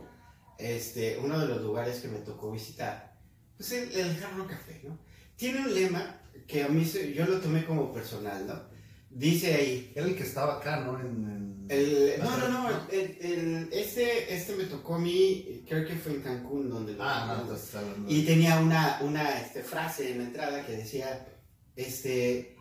este, 0.58 1.18
uno 1.18 1.38
de 1.38 1.46
los 1.46 1.62
lugares 1.62 2.00
que 2.00 2.08
me 2.08 2.18
tocó 2.18 2.52
visitar, 2.52 3.18
pues 3.56 3.72
el, 3.72 3.92
el 3.92 4.16
Jarro 4.16 4.46
Café, 4.46 4.80
¿no? 4.84 4.98
Tiene 5.36 5.60
un 5.60 5.74
lema 5.74 6.20
que 6.46 6.62
a 6.62 6.68
mí 6.68 6.84
yo 6.84 7.26
lo 7.26 7.40
tomé 7.40 7.64
como 7.64 7.92
personal, 7.92 8.46
¿no? 8.46 8.74
Dice 9.10 9.54
ahí. 9.54 9.92
Era 9.94 10.06
el 10.06 10.16
que 10.16 10.24
estaba 10.24 10.56
acá, 10.56 10.80
¿no? 10.80 11.00
En, 11.00 11.66
el, 11.68 12.14
no, 12.18 12.36
no, 12.36 12.48
no. 12.48 12.68
El, 12.90 13.68
este, 13.72 14.34
este 14.34 14.56
me 14.56 14.64
tocó 14.64 14.96
a 14.96 14.98
mí, 14.98 15.64
creo 15.68 15.86
que 15.86 15.94
fue 15.94 16.12
en 16.12 16.22
Cancún 16.22 16.68
donde 16.68 16.94
lo. 16.94 17.02
Ah, 17.02 17.42
no, 17.46 18.10
Y 18.10 18.24
tenía 18.24 18.58
una, 18.58 18.98
una 19.02 19.40
este, 19.40 19.62
frase 19.62 20.12
en 20.12 20.18
la 20.18 20.24
entrada 20.24 20.66
que 20.66 20.72
decía: 20.72 21.26
este, 21.76 22.56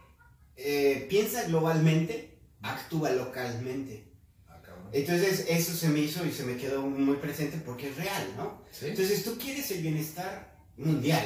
eh, 0.55 1.07
piensa 1.09 1.43
globalmente, 1.43 2.37
actúa 2.61 3.11
localmente. 3.11 4.05
Ah, 4.47 4.59
Entonces 4.91 5.45
eso 5.49 5.73
se 5.73 5.89
me 5.89 5.99
hizo 5.99 6.25
y 6.25 6.31
se 6.31 6.43
me 6.43 6.57
quedó 6.57 6.81
muy 6.81 7.17
presente 7.17 7.57
porque 7.65 7.89
es 7.89 7.97
real, 7.97 8.27
¿no? 8.37 8.63
Entonces 8.81 9.23
tú 9.23 9.37
quieres 9.37 9.69
el 9.71 9.81
bienestar 9.81 10.55
mundial, 10.77 11.25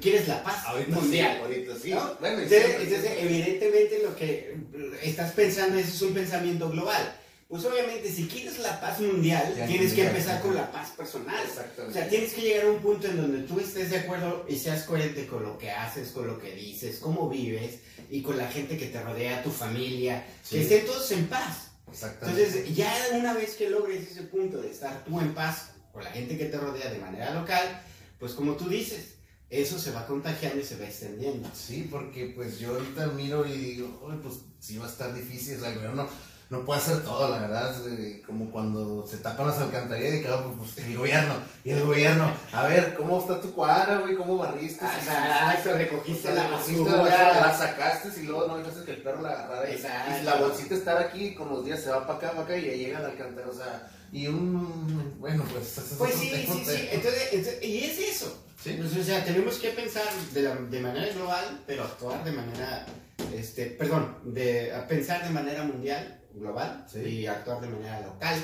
quieres 0.00 0.28
la 0.28 0.42
paz 0.42 0.64
mundial. 0.88 1.42
entonces, 1.50 3.10
evidentemente 3.18 4.02
lo 4.02 4.16
que 4.16 4.56
estás 5.02 5.32
pensando 5.32 5.78
es 5.78 6.00
un 6.02 6.14
pensamiento 6.14 6.70
global. 6.70 7.17
Pues 7.48 7.64
obviamente 7.64 8.12
si 8.12 8.28
quieres 8.28 8.58
la 8.58 8.78
paz 8.80 9.00
mundial, 9.00 9.54
Ya, 9.56 9.66
tienes 9.66 9.94
que 9.94 10.06
empezar 10.06 10.42
con 10.42 10.54
la 10.54 10.70
paz 10.70 10.90
personal. 10.90 11.42
O 11.88 11.90
sea, 11.92 12.06
tienes 12.08 12.34
que 12.34 12.42
llegar 12.42 12.66
a 12.66 12.70
un 12.70 12.78
punto 12.80 13.06
en 13.08 13.16
donde 13.16 13.38
tú 13.48 13.58
estés 13.58 13.90
de 13.90 13.98
acuerdo 14.00 14.44
y 14.48 14.56
seas 14.58 14.84
coherente 14.84 15.26
con 15.26 15.42
lo 15.42 15.56
que 15.56 15.70
haces, 15.70 16.10
con 16.10 16.26
lo 16.26 16.38
que 16.38 16.54
dices, 16.54 16.98
cómo 16.98 17.28
vives 17.28 17.80
y 18.10 18.20
con 18.22 18.36
la 18.36 18.48
gente 18.50 18.76
que 18.76 18.86
te 18.88 19.02
rodea, 19.02 19.42
tu 19.42 19.50
familia, 19.50 20.26
Sí. 20.42 20.56
que 20.56 20.62
estén 20.62 20.86
todos 20.86 21.10
en 21.12 21.26
paz. 21.26 21.70
Exactamente. 21.90 22.42
Entonces, 22.44 22.76
ya 22.76 22.94
una 23.14 23.32
vez 23.32 23.54
que 23.56 23.70
logres 23.70 24.10
ese 24.10 24.24
punto 24.24 24.60
de 24.60 24.70
estar 24.70 25.04
tú 25.06 25.18
en 25.18 25.32
paz 25.34 25.70
con 25.90 26.04
la 26.04 26.10
gente 26.10 26.36
que 26.36 26.44
te 26.44 26.58
rodea 26.58 26.90
de 26.90 26.98
manera 26.98 27.32
local, 27.32 27.80
pues 28.18 28.32
como 28.34 28.56
tú 28.56 28.68
dices, 28.68 29.14
eso 29.48 29.78
se 29.78 29.90
va 29.92 30.06
contagiando 30.06 30.60
y 30.60 30.64
se 30.64 30.76
va 30.76 30.84
extendiendo. 30.84 31.48
Sí, 31.54 31.88
porque 31.90 32.26
pues 32.36 32.58
yo 32.58 32.74
ahorita 32.74 33.06
miro 33.06 33.46
y 33.46 33.52
digo, 33.52 34.06
"Uy, 34.06 34.16
pues 34.22 34.34
sí 34.60 34.76
va 34.76 34.84
a 34.84 34.90
estar 34.90 35.14
difícil, 35.14 35.56
o 35.56 35.60
sea, 35.60 35.72
gobierno 35.74 36.06
no 36.50 36.64
puede 36.64 36.80
hacer 36.80 37.02
todo, 37.04 37.28
la 37.28 37.40
verdad, 37.40 37.74
eh, 37.88 38.22
como 38.26 38.50
cuando 38.50 39.06
se 39.06 39.18
tapan 39.18 39.48
las 39.48 39.58
alcantarillas 39.58 40.14
y 40.14 40.22
cada 40.22 40.42
pues 40.44 40.78
el 40.78 40.96
gobierno, 40.96 41.34
y 41.62 41.70
el 41.70 41.84
gobierno, 41.84 42.32
a 42.52 42.66
ver, 42.66 42.94
¿cómo 42.94 43.20
está 43.20 43.38
tu 43.40 43.52
cuadra, 43.52 43.98
güey? 43.98 44.16
¿Cómo 44.16 44.38
barriste? 44.38 44.84
Exacto, 44.84 45.72
recogiste 45.74 46.32
la 46.34 46.48
basura. 46.48 46.96
la 47.40 47.58
sacaste 47.58 48.20
y 48.20 48.24
luego 48.26 48.46
no 48.48 48.58
dejaste 48.58 48.84
que 48.84 48.90
el 48.92 49.02
perro 49.02 49.20
la 49.22 49.30
agarrara 49.30 49.68
y, 49.70 49.74
y 50.20 50.24
la 50.24 50.34
bolsita 50.36 50.74
estar 50.74 50.96
aquí 50.98 51.34
con 51.34 51.50
los 51.50 51.64
días 51.66 51.82
se 51.82 51.90
va 51.90 52.06
para 52.06 52.18
acá, 52.18 52.30
para 52.30 52.42
acá 52.44 52.56
y 52.56 52.66
ya 52.66 52.72
llega 52.72 53.00
la 53.00 53.08
alcantarilla, 53.08 53.52
o 53.52 53.54
sea, 53.54 53.90
y 54.10 54.26
un, 54.26 55.16
bueno, 55.20 55.44
pues 55.52 55.74
Pues 55.98 56.14
sí, 56.14 56.30
sí, 56.30 56.62
sí. 56.64 56.88
Entonces, 56.92 57.28
entonces- 57.32 57.62
y 57.62 57.84
es 57.84 57.98
eso. 57.98 58.44
Sí. 58.62 58.74
Pues, 58.78 58.96
o 58.96 59.02
sea, 59.04 59.22
tenemos 59.24 59.56
que 59.58 59.68
pensar 59.70 60.02
de, 60.32 60.42
la- 60.42 60.54
de 60.56 60.80
manera 60.80 61.12
global, 61.12 61.62
pero 61.66 61.84
actuar 61.84 62.24
de 62.24 62.32
manera, 62.32 62.86
este, 63.34 63.66
perdón, 63.66 64.16
de 64.24 64.74
a 64.74 64.86
pensar 64.88 65.22
de 65.22 65.30
manera 65.30 65.62
mundial, 65.62 66.17
global, 66.38 66.84
Sí. 66.92 67.00
y 67.00 67.26
actuar 67.26 67.60
de 67.60 67.68
manera 67.68 68.00
local 68.06 68.38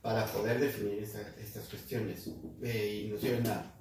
para 0.00 0.26
poder 0.26 0.58
definir 0.60 1.02
esta- 1.02 1.34
estas 1.40 1.64
cuestiones 1.68 2.28
eh, 2.62 3.04
y 3.04 3.08
nos 3.10 3.22
lleven 3.22 3.46
a 3.46 3.72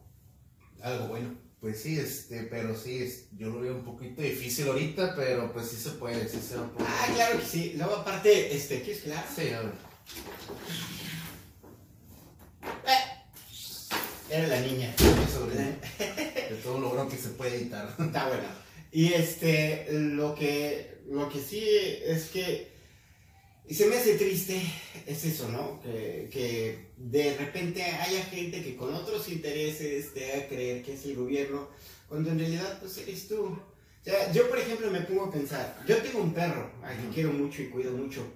algo 0.81 1.07
bueno. 1.07 1.35
Pues 1.59 1.79
sí, 1.81 1.99
este, 1.99 2.43
pero 2.43 2.75
sí, 2.75 3.03
es- 3.03 3.25
yo 3.37 3.49
lo 3.49 3.59
veo 3.61 3.75
un 3.75 3.83
poquito 3.83 4.21
difícil 4.21 4.67
ahorita, 4.67 5.15
pero 5.15 5.51
pues 5.53 5.67
sí 5.67 5.75
se 5.75 5.91
puede, 5.91 6.27
sí 6.27 6.39
se 6.41 6.55
va 6.57 6.65
a 6.65 6.71
poder. 6.71 6.87
Ah, 6.89 7.07
claro 7.13 7.39
que 7.39 7.45
sí. 7.45 7.73
Luego 7.77 7.95
aparte, 7.97 8.55
este, 8.55 8.81
¿qué 8.81 8.91
es 8.93 9.01
claro? 9.01 9.27
Sí, 9.35 9.49
a 9.49 9.61
ver. 9.61 9.71
Era 14.29 14.47
la 14.47 14.61
niña. 14.61 14.93
De 15.99 16.55
todo 16.63 16.79
lo 16.79 16.89
bueno 16.89 17.09
que 17.09 17.17
se 17.17 17.29
puede 17.29 17.55
editar. 17.57 17.93
Está 17.99 18.27
bueno. 18.27 18.43
Y 18.91 19.13
este, 19.13 19.87
lo 19.91 20.33
que, 20.35 21.01
lo 21.09 21.27
que 21.29 21.39
sí 21.39 21.63
es 22.05 22.25
que, 22.29 22.70
y 23.71 23.73
se 23.73 23.85
me 23.85 23.95
hace 23.95 24.15
triste, 24.15 24.61
es 25.07 25.23
eso, 25.23 25.47
¿no? 25.47 25.79
Que, 25.81 26.27
que 26.29 26.87
de 26.97 27.37
repente 27.37 27.81
haya 27.81 28.21
gente 28.25 28.61
que 28.61 28.75
con 28.75 28.93
otros 28.93 29.29
intereses 29.29 30.13
te 30.13 30.29
haga 30.29 30.49
creer 30.49 30.83
que 30.83 30.95
es 30.95 31.05
el 31.05 31.15
gobierno, 31.15 31.69
cuando 32.09 32.31
en 32.31 32.39
realidad 32.39 32.79
pues 32.81 32.97
eres 32.97 33.29
tú. 33.29 33.45
O 33.45 34.03
sea, 34.03 34.29
yo 34.33 34.49
por 34.49 34.59
ejemplo 34.59 34.91
me 34.91 34.99
pongo 34.99 35.23
a 35.23 35.31
pensar, 35.31 35.81
yo 35.87 35.95
tengo 35.99 36.19
un 36.19 36.33
perro, 36.33 36.69
al 36.83 36.97
que 36.97 37.15
quiero 37.15 37.31
mucho 37.31 37.61
y 37.61 37.69
cuido 37.69 37.93
mucho, 37.93 38.27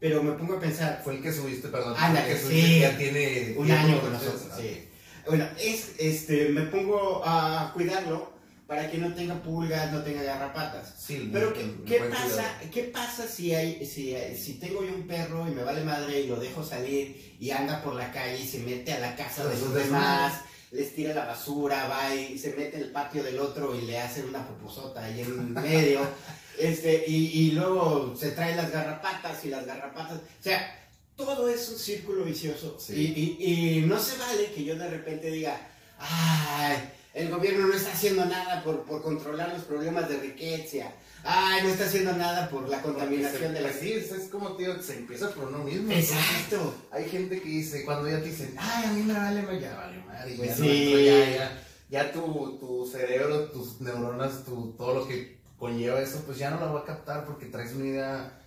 pero 0.00 0.24
me 0.24 0.32
pongo 0.32 0.54
a 0.54 0.60
pensar, 0.60 1.00
Fue 1.04 1.14
el 1.14 1.22
que 1.22 1.32
subiste, 1.32 1.68
perdón. 1.68 1.94
Ándale, 1.96 2.32
el 2.32 2.36
que 2.36 2.42
subiste 2.42 2.66
sí. 2.66 2.80
ya 2.80 2.98
tiene 2.98 3.54
un 3.56 3.70
año 3.70 4.00
con 4.00 4.12
nosotros, 4.12 4.42
sí. 4.58 4.88
Bueno, 5.28 5.46
es, 5.56 5.92
este, 5.98 6.48
me 6.48 6.62
pongo 6.62 7.22
a 7.24 7.70
cuidarlo 7.74 8.33
para 8.66 8.90
que 8.90 8.98
no 8.98 9.12
tenga 9.14 9.42
pulgas, 9.42 9.92
no 9.92 10.02
tenga 10.02 10.22
garrapatas. 10.22 10.94
Sí, 10.98 11.28
Pero 11.32 11.52
¿qué, 11.52 11.98
pasa, 12.10 12.24
cuidado. 12.24 12.70
¿qué 12.72 12.82
pasa 12.84 13.28
si, 13.28 13.54
hay, 13.54 13.84
si, 13.84 14.16
si 14.36 14.54
tengo 14.54 14.82
yo 14.84 14.94
un 14.94 15.06
perro 15.06 15.46
y 15.46 15.50
me 15.50 15.62
vale 15.62 15.84
madre 15.84 16.20
y 16.20 16.26
lo 16.28 16.36
dejo 16.36 16.64
salir 16.64 17.36
y 17.38 17.50
anda 17.50 17.82
por 17.82 17.94
la 17.94 18.10
calle 18.10 18.38
y 18.40 18.46
se 18.48 18.60
mete 18.60 18.92
a 18.94 19.00
la 19.00 19.14
casa 19.16 19.44
de 19.46 19.54
Eso 19.54 19.66
los 19.66 19.74
demás, 19.74 20.40
les 20.70 20.94
tira 20.94 21.12
la 21.14 21.26
basura, 21.26 21.88
va 21.88 22.14
y 22.14 22.38
se 22.38 22.54
mete 22.54 22.76
en 22.78 22.84
el 22.84 22.90
patio 22.90 23.22
del 23.22 23.38
otro 23.38 23.74
y 23.78 23.82
le 23.82 23.98
hace 23.98 24.24
una 24.24 24.46
poposota 24.46 25.04
ahí 25.04 25.20
en 25.20 25.52
medio, 25.52 26.00
este, 26.58 27.04
y, 27.06 27.26
y 27.48 27.50
luego 27.52 28.16
se 28.18 28.30
trae 28.30 28.56
las 28.56 28.72
garrapatas 28.72 29.44
y 29.44 29.50
las 29.50 29.66
garrapatas, 29.66 30.18
o 30.18 30.42
sea, 30.42 30.80
todo 31.16 31.48
es 31.48 31.68
un 31.68 31.78
círculo 31.78 32.24
vicioso 32.24 32.76
Sí. 32.80 32.94
y, 33.38 33.44
y- 33.44 33.78
y 33.78 33.80
no 33.82 34.00
se 34.00 34.16
vale 34.18 34.50
que 34.52 34.64
yo 34.64 34.74
de 34.74 34.88
repente 34.88 35.30
diga, 35.30 35.60
ay, 35.98 36.76
el 37.14 37.30
gobierno 37.30 37.68
no 37.68 37.74
está 37.74 37.92
haciendo 37.92 38.24
nada 38.26 38.62
por, 38.64 38.82
por 38.82 39.02
controlar 39.02 39.52
los 39.52 39.62
problemas 39.62 40.08
de 40.08 40.18
riqueza. 40.18 40.92
Ay, 41.22 41.62
no 41.62 41.70
está 41.70 41.84
haciendo 41.86 42.12
nada 42.12 42.50
por 42.50 42.68
la 42.68 42.82
contaminación 42.82 43.54
de 43.54 43.60
la 43.62 43.72
sí, 43.72 43.92
es, 43.92 44.12
como, 44.30 44.56
tío, 44.56 44.82
se 44.82 44.98
empieza 44.98 45.30
por 45.30 45.44
uno 45.48 45.58
mismo. 45.58 45.90
Exacto. 45.90 46.74
Hay 46.90 47.08
gente 47.08 47.40
que 47.40 47.48
dice, 47.48 47.84
cuando 47.84 48.10
ya 48.10 48.18
te 48.18 48.28
dicen, 48.28 48.54
ay, 48.58 48.84
a 48.84 48.92
mí 48.92 49.02
me 49.04 49.14
vale, 49.14 49.42
me 49.42 49.60
ya 49.60 49.74
vale 49.74 49.98
madre, 50.04 50.34
Pues 50.36 50.50
ya, 50.50 50.56
sí. 50.56 50.92
no 50.92 51.00
ya, 51.00 51.30
ya, 51.36 51.62
ya 51.88 52.12
tu, 52.12 52.58
tu 52.58 52.86
cerebro, 52.90 53.50
tus 53.50 53.80
neuronas, 53.80 54.44
tu, 54.44 54.72
todo 54.76 54.94
lo 54.94 55.08
que 55.08 55.38
conlleva 55.56 56.00
eso, 56.00 56.20
pues 56.26 56.36
ya 56.36 56.50
no 56.50 56.60
lo 56.60 56.74
va 56.74 56.80
a 56.80 56.84
captar 56.84 57.24
porque 57.24 57.46
traes 57.46 57.72
una 57.72 57.86
idea, 57.86 58.40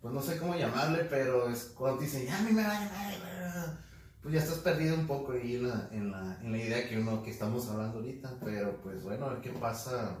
pues 0.00 0.12
no 0.12 0.20
sé 0.22 0.38
cómo 0.38 0.56
llamarle, 0.56 1.04
pero 1.04 1.48
es 1.48 1.66
cuando 1.76 1.98
te 1.98 2.06
dicen, 2.06 2.26
ya 2.26 2.38
a 2.38 2.42
mí 2.42 2.52
me 2.52 2.64
vale 2.64 2.86
madre, 2.90 3.18
güey", 3.18 3.83
pues 4.24 4.36
ya 4.36 4.40
estás 4.40 4.60
perdido 4.60 4.94
un 4.94 5.06
poco 5.06 5.32
ahí 5.32 5.56
en 5.56 5.68
la, 5.68 5.90
en 5.92 6.10
la, 6.10 6.40
en 6.42 6.50
la 6.50 6.58
idea 6.58 6.88
que 6.88 6.96
uno, 6.96 7.22
que 7.22 7.30
estamos 7.30 7.68
hablando 7.68 7.98
ahorita, 7.98 8.38
pero 8.42 8.80
pues 8.82 9.02
bueno, 9.02 9.26
a 9.26 9.34
ver 9.34 9.42
qué 9.42 9.50
pasa, 9.50 10.16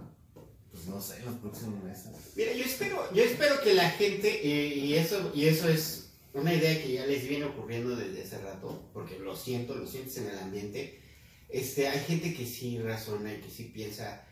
pues 0.70 0.86
no 0.88 1.00
sé, 1.00 1.20
en 1.20 1.24
los 1.24 1.36
próximos 1.36 1.82
meses. 1.82 2.12
Mira, 2.36 2.52
yo 2.52 2.64
espero, 2.64 3.10
yo 3.14 3.24
espero 3.24 3.62
que 3.62 3.72
la 3.72 3.88
gente, 3.88 4.28
eh, 4.28 4.76
y, 4.76 4.92
eso, 4.92 5.32
y 5.34 5.46
eso 5.46 5.70
es 5.70 6.10
una 6.34 6.52
idea 6.52 6.82
que 6.82 6.92
ya 6.92 7.06
les 7.06 7.26
viene 7.26 7.46
ocurriendo 7.46 7.96
desde 7.96 8.24
hace 8.24 8.42
rato, 8.42 8.90
porque 8.92 9.18
lo 9.18 9.34
siento, 9.34 9.74
lo 9.74 9.86
sientes 9.86 10.18
en 10.18 10.28
el 10.28 10.38
ambiente, 10.38 11.00
este, 11.48 11.88
hay 11.88 12.00
gente 12.00 12.34
que 12.34 12.44
sí 12.44 12.78
razona 12.82 13.32
y 13.32 13.40
que 13.40 13.48
sí 13.48 13.72
piensa, 13.74 14.26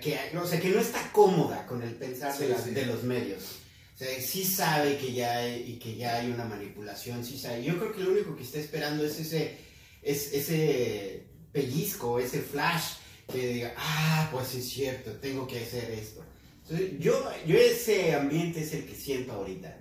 que, 0.00 0.18
o 0.38 0.46
sea, 0.46 0.58
que 0.58 0.70
no 0.70 0.80
está 0.80 1.12
cómoda 1.12 1.66
con 1.66 1.82
el 1.82 1.96
pensar 1.96 2.34
de, 2.38 2.56
sí. 2.56 2.70
de 2.70 2.86
los 2.86 3.02
medios. 3.02 3.58
Sí 4.20 4.44
sabe 4.44 4.96
que 4.98 5.12
ya 5.12 5.38
hay, 5.38 5.62
y 5.72 5.78
que 5.78 5.96
ya 5.96 6.16
hay 6.16 6.30
una 6.30 6.44
manipulación, 6.44 7.24
sí 7.24 7.38
sabe. 7.38 7.62
Yo 7.64 7.78
creo 7.78 7.92
que 7.92 8.00
lo 8.00 8.10
único 8.12 8.36
que 8.36 8.42
está 8.42 8.58
esperando 8.58 9.04
es 9.04 9.18
ese, 9.20 9.56
es 10.02 10.32
ese 10.32 11.26
pellizco, 11.52 12.18
ese 12.18 12.40
flash 12.40 12.94
que 13.30 13.46
diga, 13.54 13.74
ah, 13.76 14.28
pues 14.32 14.54
es 14.54 14.68
cierto, 14.68 15.12
tengo 15.20 15.46
que 15.46 15.60
hacer 15.60 15.90
esto. 15.92 16.24
Entonces, 16.62 16.98
yo, 17.00 17.30
yo 17.46 17.56
ese 17.58 18.14
ambiente 18.14 18.62
es 18.62 18.72
el 18.74 18.84
que 18.86 18.94
siento 18.94 19.32
ahorita, 19.32 19.78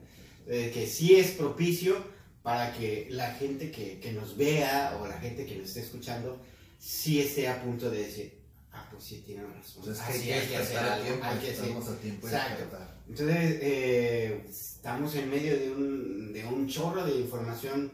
eh, 0.47 0.71
que 0.73 0.88
sí 0.88 1.15
es 1.15 1.31
propicio 1.31 2.03
para 2.43 2.73
que 2.73 3.07
la 3.12 3.34
gente 3.36 3.71
que, 3.71 3.99
que 3.99 4.12
nos 4.13 4.36
vea 4.36 4.97
o 5.01 5.07
la 5.07 5.19
gente 5.19 5.45
que 5.45 5.55
nos 5.55 5.67
esté 5.69 5.81
escuchando, 5.81 6.41
sí 6.79 7.21
esté 7.21 7.47
a 7.47 7.62
punto 7.63 7.89
de 7.91 7.99
decir, 8.05 8.41
ah, 8.71 8.88
pues 8.91 9.03
sí, 9.03 9.23
tiene 9.25 9.43
razón. 9.43 9.84
Pues 9.84 9.97
es 9.97 10.03
que 10.03 10.03
Ah, 10.03 10.07
hay 10.13 10.21
que 10.21 10.34
hay 10.34 10.47
que 10.47 10.57
hacer 10.57 10.77
algo, 10.77 11.05
tiempo, 11.05 11.25
hay 11.25 11.38
que 11.39 11.51
hacer- 11.51 11.71
a 11.71 11.95
tiempo 11.99 12.27
Exacto. 12.27 12.77
Entonces, 13.15 13.60
eh, 13.62 14.45
estamos 14.50 15.13
en 15.15 15.30
medio 15.30 15.60
de 15.60 15.69
un, 15.69 16.32
de 16.32 16.45
un 16.45 16.65
chorro 16.65 17.04
de 17.06 17.13
información, 17.19 17.91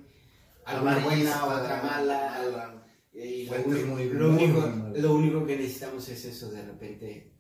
alguna 0.64 1.00
buena, 1.00 1.44
otra 1.46 1.82
mala. 1.82 2.84
Y 3.16 3.46
lo, 3.48 3.56
único, 3.66 3.88
muy- 3.88 4.06
lo 4.10 4.28
muy, 4.30 4.44
único- 4.44 4.68
muy 4.68 5.02
lo 5.02 5.16
único 5.16 5.46
que 5.48 5.58
necesitamos 5.58 6.08
es 6.10 6.24
eso 6.24 6.52
de 6.52 6.62
repente. 6.64 7.34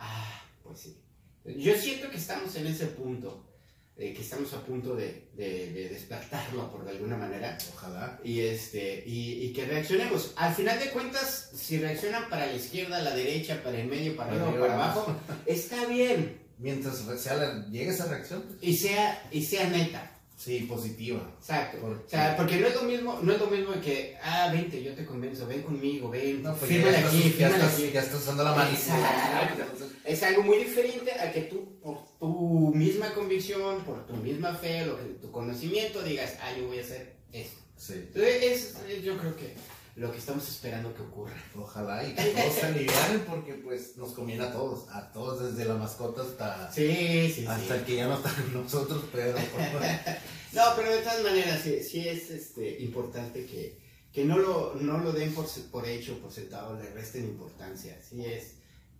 Ah, 0.00 0.42
pues 0.64 0.80
sí. 0.80 1.00
Yo 1.44 1.72
siento 1.76 2.10
que 2.10 2.16
estamos 2.16 2.56
en 2.56 2.66
ese 2.66 2.86
punto, 2.86 3.48
eh, 3.96 4.12
que 4.12 4.20
estamos 4.22 4.52
a 4.54 4.62
punto 4.66 4.96
de, 4.96 5.28
de- 5.34 5.72
de 5.72 5.88
despertarlo 5.90 6.68
por 6.72 6.84
de 6.84 6.90
alguna 6.90 7.16
manera. 7.16 7.56
Ojalá. 7.74 8.18
Y, 8.24 8.40
este, 8.40 9.04
y, 9.06 9.44
y 9.44 9.52
que 9.52 9.66
reaccionemos. 9.66 10.32
Al 10.34 10.52
final 10.52 10.80
de 10.80 10.90
cuentas, 10.90 11.52
si 11.54 11.78
reaccionan 11.78 12.28
para 12.28 12.46
la 12.46 12.54
izquierda, 12.54 13.00
la 13.00 13.14
derecha, 13.14 13.62
para 13.62 13.80
el 13.80 13.86
medio, 13.86 14.16
para 14.16 14.32
arriba 14.32 14.58
para 14.58 14.74
abajo, 14.74 15.16
está 15.46 15.86
bien. 15.86 16.47
Mientras 16.58 16.96
sea 17.20 17.34
la- 17.36 17.66
llegue 17.70 17.90
esa 17.90 18.06
reacción, 18.06 18.42
pues, 18.42 18.58
Y 18.62 18.76
sea, 18.76 19.22
y 19.30 19.44
sea 19.44 19.68
neta. 19.68 20.10
sí, 20.36 20.60
positiva. 20.68 21.20
Exacto. 21.38 21.78
Porque- 21.80 22.04
O 22.06 22.08
sea, 22.08 22.36
porque 22.36 22.56
no 22.58 22.66
es 22.68 22.74
lo 22.74 22.82
mismo, 22.82 23.18
no 23.22 23.32
es 23.32 23.38
lo 23.40 23.46
mismo 23.48 23.72
que, 23.80 24.16
ah, 24.22 24.50
vente, 24.52 24.82
yo 24.82 24.94
te 24.94 25.04
convenzo, 25.04 25.46
ven 25.46 25.62
conmigo, 25.62 26.08
ven, 26.10 26.42
No, 26.42 26.54
pues 26.54 26.70
fírmale 26.70 26.92
ya, 26.92 26.98
estás, 27.00 27.14
aquí, 27.14 27.34
ya, 27.38 27.48
estás, 27.48 27.72
aquí. 27.74 27.90
ya 27.92 28.00
estás 28.00 28.20
usando 28.22 28.44
la 28.44 28.52
mano. 28.54 28.70
Exacto. 28.70 29.84
Es 30.04 30.22
algo 30.22 30.42
muy 30.42 30.58
diferente 30.58 31.12
a 31.12 31.30
que 31.32 31.42
tú, 31.42 31.78
por 31.82 31.98
tu 32.18 32.72
misma 32.74 33.12
convicción, 33.14 33.84
por 33.84 34.06
tu 34.06 34.14
misma 34.16 34.54
fe, 34.54 34.86
lo 34.86 34.96
que, 34.96 35.04
tu 35.20 35.30
conocimiento, 35.30 36.02
digas, 36.02 36.34
ah, 36.40 36.50
yo 36.56 36.66
voy 36.66 36.78
a 36.78 36.82
hacer 36.82 37.16
esto. 37.32 37.60
Sí. 37.76 37.92
Entonces, 37.94 38.42
es, 38.42 38.76
es 38.88 39.02
yo 39.04 39.16
creo 39.18 39.36
que 39.36 39.54
lo 39.98 40.12
que 40.12 40.18
estamos 40.18 40.48
esperando 40.48 40.94
que 40.94 41.02
ocurra. 41.02 41.34
Ojalá 41.56 42.06
y 42.06 42.14
que 42.14 42.22
todos 42.22 42.54
se 42.54 42.66
alivianen 42.66 43.20
porque 43.26 43.54
pues 43.54 43.96
nos 43.96 44.12
conviene 44.12 44.44
a 44.44 44.52
todos, 44.52 44.88
a 44.90 45.10
todos 45.12 45.52
desde 45.52 45.68
la 45.68 45.74
mascota 45.74 46.22
hasta, 46.22 46.72
Sí, 46.72 47.32
sí, 47.34 47.44
hasta 47.46 47.78
sí. 47.78 47.84
que 47.84 47.96
ya 47.96 48.06
no 48.06 48.16
está 48.16 48.32
con 48.32 48.62
nosotros, 48.62 49.04
pero 49.12 49.34
No, 50.52 50.62
pero 50.76 50.90
de 50.90 51.02
todas 51.02 51.22
maneras, 51.22 51.60
sí, 51.62 51.82
sí 51.82 52.08
es 52.08 52.30
este, 52.30 52.80
importante 52.80 53.44
que, 53.44 53.78
que 54.12 54.24
no, 54.24 54.38
lo, 54.38 54.74
no 54.76 54.98
lo 54.98 55.12
den 55.12 55.34
por, 55.34 55.46
por 55.70 55.86
hecho, 55.86 56.18
por 56.20 56.32
sentado, 56.32 56.78
le 56.80 56.90
resten 56.90 57.24
importancia. 57.24 57.98
Sí 58.08 58.24
es, 58.24 58.54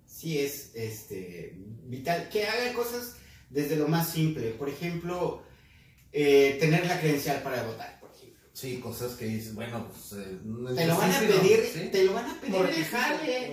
sí 0.06 0.40
es 0.40 0.72
este, 0.74 1.54
vital. 1.84 2.28
Que 2.28 2.46
hagan 2.46 2.74
cosas 2.74 3.14
desde 3.50 3.76
lo 3.76 3.88
más 3.88 4.10
simple. 4.10 4.50
Por 4.50 4.68
ejemplo, 4.68 5.42
eh, 6.12 6.56
tener 6.60 6.86
la 6.86 6.98
credencial 7.00 7.42
para 7.42 7.62
votar. 7.62 7.97
Sí, 8.58 8.78
cosas 8.80 9.12
que 9.14 9.26
dices, 9.26 9.54
bueno, 9.54 9.86
pues... 9.88 10.20
eh, 10.20 10.38
no- 10.44 10.74
Te 10.74 10.84
lo 10.86 10.96
van 10.98 11.10
a 11.12 11.20
sí, 11.20 11.26
no, 11.28 11.40
pedir, 11.40 11.60
¿sí? 11.72 11.88
te 11.92 12.04
lo 12.04 12.12
van 12.14 12.28
a 12.28 12.40
pedir 12.40 12.84
jale. 12.86 13.52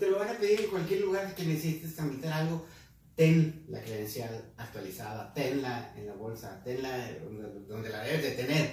Te 0.00 0.10
lo 0.10 0.18
van 0.18 0.28
a 0.30 0.38
pedir 0.38 0.60
en 0.62 0.66
cualquier 0.70 1.00
lugar 1.02 1.32
que 1.36 1.44
necesites 1.44 1.94
tramitar 1.94 2.32
algo. 2.32 2.66
Ten 3.14 3.66
la 3.68 3.80
credencial 3.82 4.52
actualizada, 4.56 5.32
tenla 5.32 5.94
en 5.96 6.06
la 6.08 6.14
bolsa, 6.14 6.60
tenla 6.64 7.12
donde, 7.22 7.66
donde 7.68 7.88
la 7.90 8.02
debes 8.02 8.22
de 8.22 8.30
tener. 8.32 8.70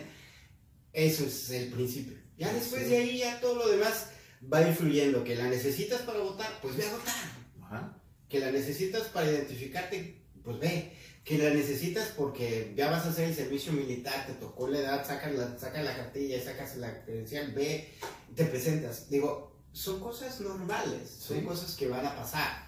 Eso 0.92 1.26
es 1.26 1.50
el 1.52 1.68
principio. 1.72 2.18
Ya 2.38 2.52
después 2.52 2.84
Sí. 2.84 2.90
de 2.90 2.98
ahí, 2.98 3.18
ya 3.20 3.40
todo 3.40 3.56
lo 3.56 3.68
demás 3.70 4.08
va 4.52 4.68
influyendo. 4.68 5.24
Que 5.24 5.36
la 5.36 5.50
necesitas 5.50 6.02
para 6.02 6.20
votar, 6.20 6.50
pues 6.64 6.76
ve 6.78 6.86
a 6.88 6.92
votar. 6.92 7.16
Ajá. 7.62 8.02
Que 8.28 8.40
la 8.40 8.52
necesitas 8.52 9.04
para 9.10 9.30
identificarte, 9.30 10.24
pues 10.44 10.58
ve. 10.60 10.94
Que 11.30 11.38
la 11.38 11.52
necesitas 11.52 12.10
porque 12.18 12.74
ya 12.76 12.90
vas 12.90 13.06
a 13.06 13.10
hacer 13.10 13.30
el 13.30 13.36
servicio 13.36 13.72
militar, 13.72 14.26
te 14.26 14.34
tocó 14.34 14.68
la 14.68 14.80
edad, 14.80 15.08
sacas 15.08 15.34
la, 15.36 15.58
sacas 15.60 15.86
la 15.86 15.96
cartilla, 15.96 16.44
sacas 16.44 16.76
la 16.78 17.04
credencial, 17.06 17.52
ve, 17.54 17.94
te 18.36 18.46
presentas. 18.46 19.10
Digo, 19.12 19.56
son 19.72 20.00
cosas 20.00 20.42
normales, 20.42 21.08
son 21.20 21.38
Sí. 21.40 21.44
cosas 21.46 21.76
que 21.76 21.88
van 21.88 22.04
a 22.04 22.16
pasar. 22.16 22.68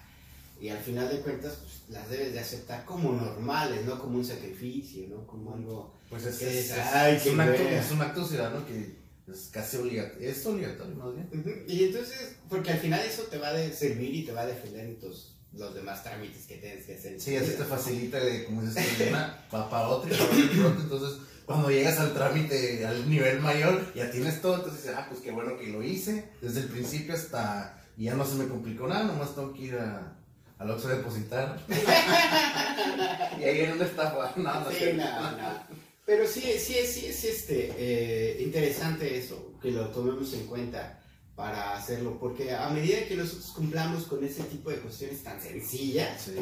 Y 0.60 0.68
al 0.68 0.78
final 0.78 1.08
de 1.08 1.20
cuentas, 1.22 1.56
pues, 1.60 1.72
las 1.90 2.08
debes 2.08 2.34
de 2.34 2.38
aceptar 2.38 2.84
como 2.84 3.10
normales, 3.12 3.84
no 3.84 3.98
como 4.00 4.18
un 4.18 4.24
sacrificio, 4.24 5.08
no 5.08 5.26
como 5.26 5.54
algo... 5.54 5.92
Pues 6.08 6.24
es, 6.24 6.36
Que 6.38 6.46
es, 6.60 6.66
es, 6.66 6.70
es- 6.70 6.78
ay, 6.78 7.16
es 7.16 7.22
qué 7.24 7.30
un 7.30 7.40
acto, 7.40 7.62
es 7.62 7.90
un 7.90 8.00
acto 8.00 8.24
ciudadano 8.24 8.64
que 8.64 8.96
es 9.32 9.48
casi 9.50 9.78
obligatorio. 9.78 10.30
Es 10.30 10.46
obligatorio, 10.46 10.94
más 10.94 11.14
bien. 11.16 11.64
Y 11.66 11.82
entonces, 11.86 12.36
porque 12.48 12.70
al 12.70 12.78
final 12.78 13.00
eso 13.04 13.22
te 13.24 13.38
va 13.38 13.48
a 13.48 13.52
de- 13.54 13.72
servir 13.72 14.14
y 14.14 14.24
te 14.24 14.30
va 14.30 14.42
a 14.42 14.46
defender 14.46 14.84
en 14.86 15.00
tus, 15.00 15.34
los 15.54 15.74
demás 15.74 16.02
trámites 16.02 16.46
que 16.46 16.56
tienes 16.56 16.86
que 16.86 16.94
hacer. 16.94 17.12
en 17.14 17.20
Sí, 17.20 17.36
así 17.36 17.50
te 17.52 17.64
facilita, 17.64 18.18
de, 18.18 18.44
como 18.44 18.62
dices, 18.62 18.98
de 18.98 19.08
una 19.08 19.44
va 19.54 19.68
para 19.68 19.88
otro 19.88 20.10
y 20.12 20.16
para 20.16 20.30
otro 20.30 20.68
otro. 20.68 20.80
Entonces, 20.82 21.18
cuando 21.44 21.70
llegas 21.70 21.98
al 21.98 22.14
trámite, 22.14 22.86
al 22.86 23.08
nivel 23.10 23.40
mayor, 23.40 23.92
ya 23.94 24.10
tienes 24.10 24.40
todo. 24.40 24.56
Entonces 24.56 24.82
dices, 24.82 24.96
ah, 24.98 25.06
pues 25.08 25.20
qué 25.20 25.30
bueno 25.30 25.58
que 25.58 25.66
lo 25.68 25.82
hice. 25.82 26.28
Desde 26.40 26.60
el 26.60 26.66
principio 26.68 27.14
hasta. 27.14 27.78
Y 27.98 28.04
ya 28.04 28.14
no 28.14 28.24
se 28.24 28.36
me 28.36 28.48
complicó 28.48 28.88
nada, 28.88 29.04
nomás 29.04 29.34
tengo 29.34 29.52
que 29.52 29.62
ir 29.64 29.74
a, 29.74 30.16
al 30.58 30.70
Oxxo 30.70 30.88
a 30.88 30.92
depositar. 30.96 31.58
y 33.38 33.44
ahí 33.44 33.54
viene 33.58 33.74
una 33.74 33.84
estafa. 33.84 34.32
No, 34.36 34.60
no 34.60 34.70
Sí, 34.70 34.78
sé. 34.78 34.94
no, 34.94 35.30
no. 35.32 35.62
Pero 36.04 36.26
sí, 36.26 36.40
sí, 36.58 36.74
sí 36.86 37.06
es 37.06 37.24
este, 37.24 37.72
eh, 37.76 38.42
interesante 38.42 39.18
eso, 39.18 39.52
que 39.62 39.70
lo 39.70 39.86
tomemos 39.88 40.32
en 40.34 40.46
cuenta 40.46 41.01
para 41.36 41.76
hacerlo, 41.76 42.18
porque 42.20 42.52
a 42.52 42.68
medida 42.70 43.06
que 43.08 43.16
nosotros 43.16 43.50
cumplamos 43.52 44.04
con 44.04 44.22
ese 44.24 44.42
tipo 44.44 44.70
de 44.70 44.76
cuestiones 44.80 45.22
tan 45.22 45.40
sencillas, 45.40 46.22
Sí, 46.22 46.32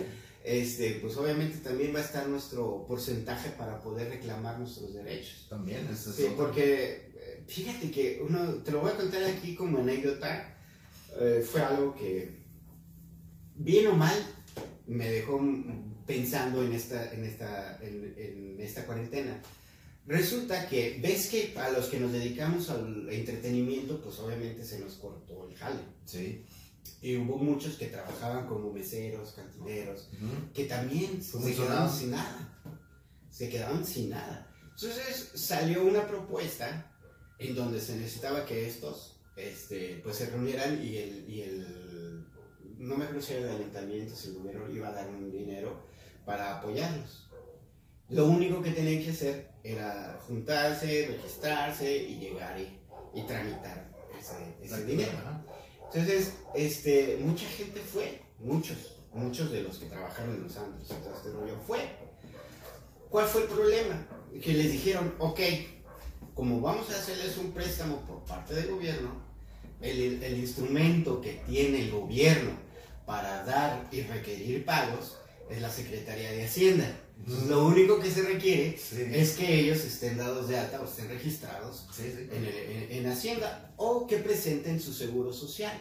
este, 0.43 0.95
pues 1.03 1.17
obviamente 1.17 1.59
también 1.59 1.95
va 1.95 2.01
a 2.01 2.05
estar 2.05 2.27
nuestro 2.29 2.85
porcentaje 2.87 3.51
para 3.51 3.81
poder 3.81 4.09
reclamar 4.09 4.59
nuestros 4.59 4.95
derechos. 4.95 5.47
también. 5.49 5.87
Eso 5.93 6.11
es 6.11 6.17
Sí, 6.17 6.25
otro. 6.25 6.37
porque 6.39 7.13
eh, 7.15 7.45
fíjate 7.47 7.91
que 7.91 8.21
uno, 8.27 8.55
te 8.65 8.73
lo 8.73 8.81
voy 8.81 8.91
a 8.91 8.97
contar 8.97 9.23
aquí 9.25 9.55
como 9.55 9.79
anécdota, 9.79 10.57
eh, 11.21 11.45
fue 11.49 11.61
algo 11.63 11.95
que, 11.95 12.41
bien 13.57 13.87
o 13.89 13.95
mal, 13.95 14.17
me 14.87 15.09
dejó 15.11 15.41
pensando 16.07 16.65
en 16.65 16.73
esta, 16.73 17.13
en 17.13 17.25
esta, 17.25 17.79
en, 17.83 18.15
en 18.17 18.61
esta 18.61 18.85
cuarentena. 18.87 19.41
Resulta 20.11 20.69
que 20.69 20.99
ves 21.01 21.29
que 21.29 21.55
a 21.57 21.71
los 21.71 21.87
que 21.87 22.01
nos 22.01 22.11
dedicamos 22.11 22.69
al 22.69 23.09
entretenimiento, 23.09 24.03
pues 24.03 24.19
obviamente 24.19 24.65
se 24.65 24.81
nos 24.81 24.95
cortó 24.95 25.49
el 25.49 25.57
jale. 25.57 25.79
Sí. 26.05 26.45
Y 27.01 27.17
hubo 27.17 27.39
muchos 27.39 27.77
que 27.77 27.87
trabajaban 27.87 28.49
como 28.49 28.73
meseros, 28.73 29.31
cantineros, 29.35 30.11
que 30.53 30.65
también 30.65 31.23
se 31.23 31.39
quedaron 31.39 31.55
sonado. 31.55 31.97
sin 31.97 32.11
nada. 32.11 32.61
Se 33.31 33.49
quedaron 33.49 33.87
sin 33.87 34.11
nada. 34.11 34.53
Entonces 34.75 35.31
salió 35.35 35.85
una 35.85 36.05
propuesta 36.09 36.93
en 37.39 37.55
donde 37.55 37.81
se 37.81 37.95
necesitaba 37.95 38.45
que 38.45 38.67
estos 38.67 39.21
este, 39.37 40.01
pues 40.03 40.17
se 40.17 40.27
reunieran 40.29 40.85
y 40.85 40.97
el, 40.97 41.31
y 41.31 41.43
el 41.43 42.27
no 42.79 42.97
me 42.97 43.05
acuerdo 43.05 43.23
si 43.23 43.35
era 43.35 43.49
el 43.49 43.59
ayuntamiento, 43.59 44.17
si 44.17 44.31
el 44.31 44.35
gobierno 44.35 44.69
iba 44.75 44.89
a 44.89 44.93
dar 44.93 45.09
un 45.09 45.31
dinero 45.31 45.87
para 46.27 46.59
apoyarlos. 46.59 47.30
Lo 48.11 48.27
único 48.27 48.61
que 48.61 48.73
tenían 48.73 49.03
que 49.03 49.11
hacer 49.11 49.51
era 49.63 50.19
juntarse, 50.27 51.09
registrarse 51.17 51.97
y 51.97 52.19
llegar 52.19 52.59
y, 52.59 52.79
y 53.19 53.23
tramitar 53.23 53.89
ese, 54.19 54.35
ese 54.65 54.85
dinero. 54.85 55.13
Entonces, 55.93 56.35
este, 56.55 57.19
mucha 57.21 57.47
gente 57.47 57.81
fue, 57.81 58.21
muchos, 58.39 58.97
muchos 59.13 59.51
de 59.53 59.63
los 59.63 59.79
que 59.79 59.87
trabajaron 59.87 60.35
en 60.35 60.43
los 60.45 60.57
antros 60.57 60.91
y 60.91 60.95
todo 61.03 61.15
este 61.17 61.31
rollo 61.31 61.57
fue. 61.67 61.79
¿Cuál 63.09 63.27
fue 63.27 63.43
el 63.43 63.49
problema? 63.49 64.07
Que 64.43 64.55
les 64.55 64.73
dijeron, 64.73 65.15
ok, 65.19 65.41
como 66.35 66.61
vamos 66.61 66.91
a 66.91 66.97
hacerles 66.97 67.39
un 67.39 67.53
préstamo 67.53 67.97
por 68.03 68.25
parte 68.25 68.55
del 68.55 68.71
gobierno, 68.71 69.11
el, 69.81 70.23
el 70.23 70.39
instrumento 70.39 71.21
que 71.21 71.43
tiene 71.47 71.83
el 71.83 71.91
gobierno 71.91 72.53
para 73.07 73.45
dar 73.45 73.89
y 73.91 74.03
requerir 74.03 74.65
pagos 74.65 75.17
es 75.49 75.61
la 75.61 75.71
Secretaría 75.71 76.31
de 76.31 76.45
Hacienda. 76.45 76.87
Entonces, 77.21 77.49
lo 77.49 77.67
único 77.67 78.01
que 78.01 78.11
se 78.11 78.23
requiere 78.23 78.77
Sí. 78.79 79.03
es 79.13 79.33
que 79.33 79.61
ellos 79.61 79.79
estén 79.85 80.17
dados 80.17 80.49
de 80.49 80.59
alta 80.59 80.81
o 80.81 80.85
estén 80.85 81.09
registrados 81.09 81.87
Sí, 81.95 82.05
sí. 82.05 82.29
en, 82.33 82.45
en- 82.47 82.93
en 82.93 83.07
Hacienda 83.13 83.73
o 83.77 84.07
que 84.07 84.17
presenten 84.19 84.81
su 84.81 84.93
seguro 84.93 85.33
social. 85.33 85.73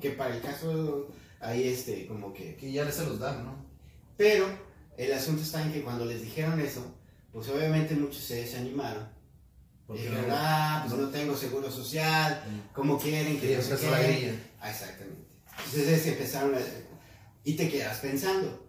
Que 0.00 0.10
para 0.10 0.34
el 0.34 0.42
caso 0.42 1.08
ahí 1.40 1.68
este, 1.68 2.06
como 2.06 2.32
que... 2.32 2.56
Que 2.56 2.72
ya 2.72 2.90
se 2.90 3.04
los 3.06 3.18
dan, 3.20 3.44
¿no? 3.44 3.66
Pero 4.16 4.46
el 4.96 5.12
asunto 5.12 5.42
está 5.42 5.62
en 5.62 5.72
que 5.72 5.82
cuando 5.82 6.04
les 6.06 6.22
dijeron 6.22 6.58
eso, 6.58 6.82
pues 7.32 7.48
obviamente 7.48 7.94
muchos 7.94 8.22
se 8.24 8.36
desanimaron. 8.36 9.06
Porque 9.86 10.02
dijeron, 10.02 10.26
no- 10.28 10.34
ah, 10.36 10.84
pues 10.88 11.00
no 11.00 11.08
tengo 11.10 11.36
seguro 11.36 11.70
social, 11.70 12.42
¿cómo 12.72 12.98
quieren 12.98 13.38
que 13.38 13.56
no 13.56 13.62
sé 13.62 13.70
empezó 13.74 13.90
la 13.90 14.00
qué?". 14.00 14.06
grilla. 14.12 14.32
Ah, 14.60 14.70
exactamente. 14.70 15.26
Entonces 15.66 16.06
empezaron 16.06 16.54
a... 16.54 16.58
Y 17.44 17.54
te 17.54 17.68
quedas 17.70 17.98
pensando, 17.98 18.65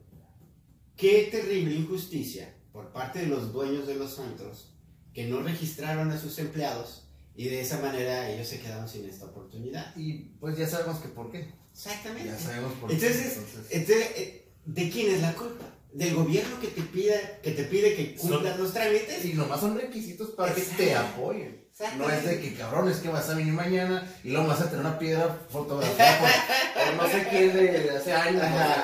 qué 0.98 1.30
terrible 1.32 1.76
injusticia 1.76 2.54
por 2.74 2.92
parte 2.92 3.20
de 3.20 3.28
los 3.28 3.54
dueños 3.54 3.88
de 3.88 3.96
los 3.96 4.20
antros 4.20 4.74
que 5.14 5.26
no 5.26 5.42
registraron 5.42 6.12
a 6.12 6.20
sus 6.20 6.38
empleados 6.40 7.08
y 7.36 7.50
de 7.50 7.62
esa 7.62 7.80
manera 7.80 8.30
ellos 8.30 8.48
se 8.48 8.60
quedaron 8.60 8.90
sin 8.90 9.06
esta 9.08 9.26
oportunidad. 9.26 9.96
Y 9.96 10.14
pues 10.40 10.58
ya 10.58 10.68
sabemos 10.68 11.00
que 11.00 11.08
por 11.10 11.32
qué. 11.32 11.48
Exactamente. 11.72 12.30
Ya 12.30 12.38
sabemos 12.38 12.74
por 12.74 12.92
Entonces, 12.92 13.18
qué. 13.20 13.28
Entonces, 13.40 13.72
Entonces, 13.72 14.08
eh, 14.18 14.48
¿de 14.66 14.90
quién 14.90 15.14
es 15.16 15.22
la 15.22 15.34
culpa? 15.34 15.66
¿Del 15.94 16.14
gobierno 16.16 16.60
que 16.60 16.68
te 16.68 16.82
pida, 16.82 17.16
que 17.42 17.52
te 17.52 17.64
pide 17.64 17.96
que 17.96 18.16
cumplas 18.16 18.54
Son- 18.56 18.64
los 18.64 18.74
trámites? 18.74 19.26
y 19.26 19.34
nomás 19.34 19.60
son 19.60 19.78
requisitos 19.78 20.32
para 20.32 20.54
que 20.54 20.62
te 20.62 20.96
apoyen. 20.96 21.66
No 21.98 22.10
es 22.10 22.26
de 22.26 22.42
que 22.42 22.54
cabrón, 22.56 22.90
es 22.90 22.98
que 22.98 23.10
vas 23.10 23.30
a 23.30 23.36
venir 23.36 23.54
mañana 23.54 24.12
y 24.24 24.30
luego 24.32 24.48
vas 24.48 24.62
a 24.62 24.66
tener 24.70 24.80
una 24.80 24.98
piedra 24.98 25.40
fotografiada 25.52 26.28
por, 26.74 26.96
no 26.96 27.10
sé 27.12 27.28
quién 27.30 27.54
de 27.54 27.90
hace 27.92 28.14
años, 28.14 28.44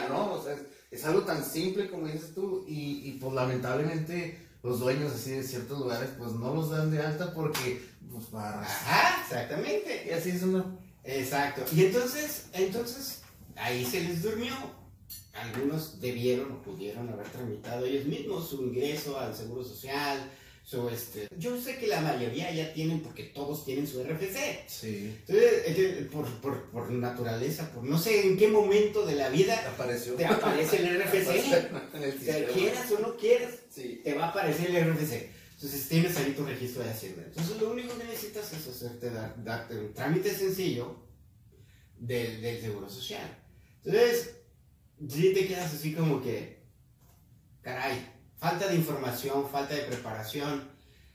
¿no? 0.10 0.34
O 0.34 0.44
sea, 0.44 0.56
es, 0.94 1.06
algo 1.06 1.22
tan 1.22 1.44
simple 1.44 1.90
como 1.90 2.08
dices 2.08 2.34
tú 2.34 2.66
y, 2.68 3.02
y 3.08 3.18
pues 3.20 3.34
lamentablemente 3.34 4.40
los 4.64 4.80
dueños 4.80 5.12
así 5.12 5.32
de 5.32 5.44
ciertos 5.44 5.80
lugares 5.80 6.10
pues 6.18 6.32
no 6.34 6.54
los 6.54 6.70
dan 6.70 6.92
de 6.92 7.02
alta 7.02 7.34
porque 7.34 7.82
pues 8.14 8.26
para... 8.28 8.62
Ajá, 8.62 9.24
exactamente. 9.24 10.06
Y 10.08 10.12
así 10.12 10.30
es 10.30 10.44
una... 10.44 10.66
Exacto. 11.04 11.66
Y 11.76 11.86
entonces, 11.86 12.46
entonces, 12.54 13.24
ahí 13.56 13.84
se 13.84 14.02
les 14.02 14.22
durmió. 14.22 14.54
Algunos 15.34 16.00
debieron 16.00 16.52
o 16.52 16.62
pudieron 16.62 17.10
haber 17.10 17.28
tramitado 17.28 17.86
ellos 17.86 18.06
mismos 18.06 18.48
su 18.48 18.64
ingreso 18.64 19.20
al 19.20 19.36
Seguro 19.36 19.64
Social, 19.64 20.32
su 20.64 20.88
este... 20.90 21.28
Yo 21.38 21.60
sé 21.60 21.78
que 21.78 21.88
la 21.88 22.00
mayoría 22.00 22.50
ya 22.54 22.74
tienen, 22.74 23.02
porque 23.02 23.24
todos 23.26 23.66
tienen 23.66 23.86
su 23.86 24.02
RFC. 24.02 24.64
Sí, 24.68 25.14
Entonces, 25.28 26.08
por, 26.10 26.26
por, 26.40 26.70
por 26.72 26.90
naturaleza, 26.92 27.70
por 27.74 27.84
no 27.84 27.98
sé 28.00 28.26
en 28.28 28.38
qué 28.38 28.48
momento 28.48 29.06
de 29.06 29.16
la 29.16 29.30
vida 29.30 29.62
apareció. 29.70 30.14
te 30.16 30.26
aparece 30.26 30.78
el 30.78 31.02
RFC. 31.02 31.16
en 31.94 32.04
el 32.04 32.10
O 32.10 32.22
sea, 32.22 32.38
sistema. 32.38 32.48
quieras 32.54 32.92
o 32.92 33.00
no 33.00 33.18
quieras, 33.18 33.52
Sí. 33.70 34.02
te 34.04 34.14
va 34.14 34.26
a 34.26 34.30
aparecer 34.30 34.74
el 34.74 34.94
RFC. 34.94 35.30
Entonces 35.56 35.88
tienes 35.90 36.16
ahí 36.18 36.32
tu 36.34 36.46
registro 36.46 36.84
de 36.84 36.90
Hacienda. 36.92 37.24
Entonces 37.26 37.62
lo 37.62 37.72
único 37.72 37.98
que 37.98 38.04
necesitas 38.06 38.52
es 38.54 38.68
hacerte 38.68 39.10
dar, 39.10 39.42
darte 39.44 39.76
un 39.78 39.94
trámite 39.94 40.34
sencillo 40.34 40.98
del, 42.00 42.42
del 42.42 42.62
Seguro 42.62 42.90
Social. 42.90 43.38
Entonces, 43.86 44.36
sí 45.10 45.34
te 45.34 45.46
quedas 45.48 45.74
así 45.74 45.94
como 45.94 46.22
que, 46.22 46.64
caray, 47.62 48.13
falta 48.44 48.68
de 48.68 48.76
información, 48.76 49.48
falta 49.50 49.74
de 49.74 49.84
preparación, 49.84 50.68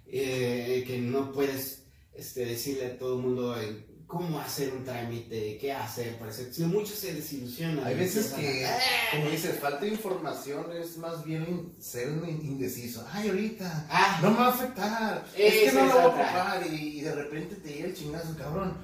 eh, 0.06 0.82
que 0.86 0.98
no 0.98 1.30
puedes 1.30 1.82
este, 2.14 2.46
decirle 2.46 2.86
a 2.86 2.98
todo 2.98 3.16
el 3.16 3.22
mundo 3.22 3.60
eh, 3.60 3.84
cómo 4.06 4.40
hacer 4.40 4.72
un 4.72 4.82
trámite, 4.82 5.58
qué 5.60 5.70
hacer, 5.70 6.16
para 6.16 6.30
hacer. 6.30 6.52
Si 6.54 6.62
muchos 6.62 6.96
se 6.96 7.12
desilusionan. 7.12 7.84
Hay 7.86 7.94
veces 7.96 8.28
que, 8.32 8.64
a- 8.64 8.78
como 9.12 9.28
dices, 9.28 9.58
falta 9.60 9.80
de 9.84 9.88
información 9.90 10.64
es 10.74 10.96
más 10.96 11.22
bien 11.22 11.74
ser 11.78 12.08
indeciso. 12.42 13.06
Ay, 13.12 13.28
ahorita, 13.28 13.86
Ah, 13.90 14.18
no 14.22 14.30
me 14.30 14.38
va 14.38 14.46
a 14.46 14.54
afectar. 14.54 15.26
es 15.36 15.54
que 15.70 15.72
no 15.72 15.84
lo 15.84 15.92
voy 15.92 16.00
a 16.00 16.06
ocupar 16.06 16.66
y, 16.72 16.98
y 16.98 17.00
de 17.02 17.14
repente 17.14 17.56
te 17.56 17.68
llega 17.68 17.86
el 17.88 17.94
chingazo, 17.94 18.34
cabrón. 18.38 18.74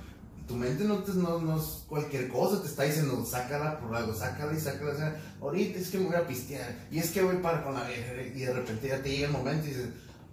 Tu 0.46 0.56
mente 0.56 0.84
no, 0.84 0.98
te, 0.98 1.12
no, 1.12 1.40
no 1.40 1.58
es 1.58 1.84
cualquier 1.86 2.28
cosa, 2.28 2.60
te 2.60 2.68
está 2.68 2.82
diciendo, 2.82 3.24
sácala 3.24 3.78
por 3.78 3.94
algo, 3.94 4.14
sácala 4.14 4.52
y 4.52 4.60
sácala. 4.60 4.92
O 4.92 4.96
sea, 4.96 5.36
ahorita 5.40 5.78
es 5.78 5.88
que 5.88 5.98
me 5.98 6.06
voy 6.06 6.16
a 6.16 6.26
pistear, 6.26 6.86
y 6.90 6.98
es 6.98 7.10
que 7.10 7.22
voy 7.22 7.36
para 7.36 7.62
con 7.62 7.74
la 7.74 7.84
vieja, 7.84 8.12
y 8.22 8.40
de 8.40 8.52
repente 8.52 8.88
ya 8.88 9.02
te 9.02 9.10
llega 9.10 9.26
el 9.26 9.32
momento 9.32 9.66
y 9.66 9.70
dices, 9.70 9.88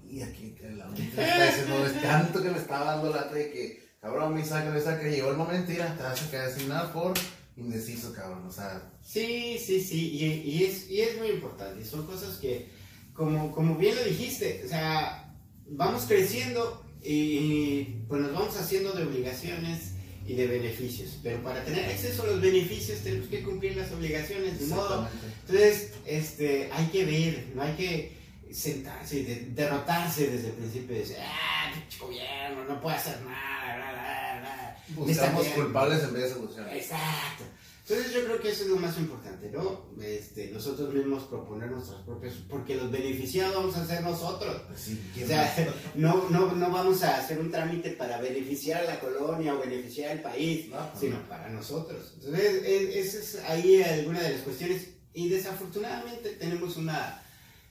y 0.09 0.21
aquí 0.21 0.55
la 0.75 0.87
mente 0.87 1.11
te 1.15 1.23
está 1.23 1.45
diciendo, 1.45 1.85
es 1.85 2.01
tanto 2.01 2.43
que 2.43 2.49
me 2.49 2.57
estaba 2.57 2.93
dando 2.93 3.11
lata 3.11 3.33
de 3.33 3.51
que, 3.51 3.89
cabrón, 4.01 4.33
me 4.33 4.43
saca, 4.43 4.69
me 4.69 4.81
saca, 4.81 5.07
llegó 5.07 5.31
el 5.31 5.37
momento 5.37 5.71
y 5.71 5.77
ya 5.77 5.95
te 5.95 6.03
vas 6.03 6.21
a 6.21 6.29
quedar 6.29 6.51
sin 6.51 6.67
nada 6.67 6.91
por 6.91 7.13
indeciso, 7.55 8.11
cabrón, 8.13 8.45
o 8.47 8.51
sea. 8.51 8.91
Sí, 9.01 9.57
sí, 9.63 9.81
sí, 9.81 10.11
y, 10.11 10.25
y 10.25 10.63
es, 10.65 10.89
y 10.89 11.01
es 11.01 11.17
muy 11.17 11.29
importante, 11.29 11.85
son 11.85 12.05
cosas 12.05 12.37
que, 12.37 12.69
como, 13.13 13.51
como 13.51 13.77
bien 13.77 13.95
lo 13.95 14.03
dijiste, 14.03 14.63
o 14.65 14.67
sea, 14.67 15.33
vamos 15.67 16.03
creciendo 16.05 16.83
y 17.03 17.83
pues 18.07 18.21
nos 18.21 18.33
vamos 18.33 18.57
haciendo 18.57 18.91
de 18.91 19.03
obligaciones 19.03 19.90
y 20.25 20.35
de 20.35 20.47
beneficios. 20.47 21.17
Pero 21.23 21.41
para 21.41 21.63
tener 21.63 21.85
acceso 21.85 22.23
a 22.23 22.27
los 22.27 22.41
beneficios 22.41 22.99
tenemos 22.99 23.27
que 23.27 23.43
cumplir 23.43 23.75
las 23.75 23.91
obligaciones, 23.91 24.59
de 24.59 24.75
modo. 24.75 25.07
Entonces, 25.41 25.93
este, 26.05 26.69
hay 26.71 26.85
que 26.87 27.05
ver, 27.05 27.47
no 27.55 27.63
hay 27.63 27.73
que 27.73 28.21
sentarse 28.51 29.19
y 29.19 29.23
de, 29.23 29.35
derrotarse 29.51 30.29
desde 30.29 30.47
el 30.47 30.53
principio 30.53 30.95
y 30.95 30.99
decir, 30.99 31.17
ah, 31.19 31.71
gobierno, 31.99 32.65
no 32.65 32.81
puede 32.81 32.97
hacer 32.97 33.21
nada, 33.21 33.77
bla, 33.77 33.91
bla, 33.91 34.39
bla. 34.41 34.77
Buscamos 34.89 35.47
culpables 35.47 36.03
en 36.03 36.13
vez 36.13 36.35
de. 36.35 36.77
Exacto. 36.77 37.45
Entonces 37.87 38.13
yo 38.13 38.23
creo 38.25 38.39
que 38.39 38.49
eso 38.49 38.63
es 38.63 38.69
lo 38.69 38.75
más 38.77 38.97
importante, 38.97 39.49
¿no? 39.49 39.89
Este, 40.01 40.51
nosotros 40.51 40.93
mismos 40.93 41.23
proponer 41.23 41.71
nuestros 41.71 42.01
propios, 42.01 42.35
porque 42.47 42.75
los 42.75 42.91
beneficiados 42.91 43.55
vamos 43.55 43.75
a 43.75 43.87
ser 43.87 44.03
nosotros. 44.03 44.61
Pues 44.67 44.79
sí, 44.79 45.01
O 45.23 45.27
sea, 45.27 45.73
no, 45.95 46.29
no, 46.29 46.53
no 46.53 46.71
vamos 46.71 47.03
a 47.03 47.17
hacer 47.17 47.39
un 47.39 47.49
trámite 47.49 47.91
para 47.91 48.21
beneficiar 48.21 48.83
a 48.83 48.93
la 48.93 48.99
colonia 48.99 49.55
o 49.55 49.59
beneficiar 49.59 50.11
al 50.11 50.21
país, 50.21 50.69
No, 50.69 50.77
sino 50.97 51.27
para 51.27 51.49
nosotros. 51.49 52.13
Entonces, 52.17 52.63
esa 52.63 53.17
es 53.17 53.49
ahí 53.49 53.81
alguna 53.81 54.21
de 54.21 54.33
las 54.33 54.41
cuestiones. 54.41 54.89
Y 55.13 55.29
desafortunadamente 55.29 56.29
tenemos 56.35 56.77
una, 56.77 57.23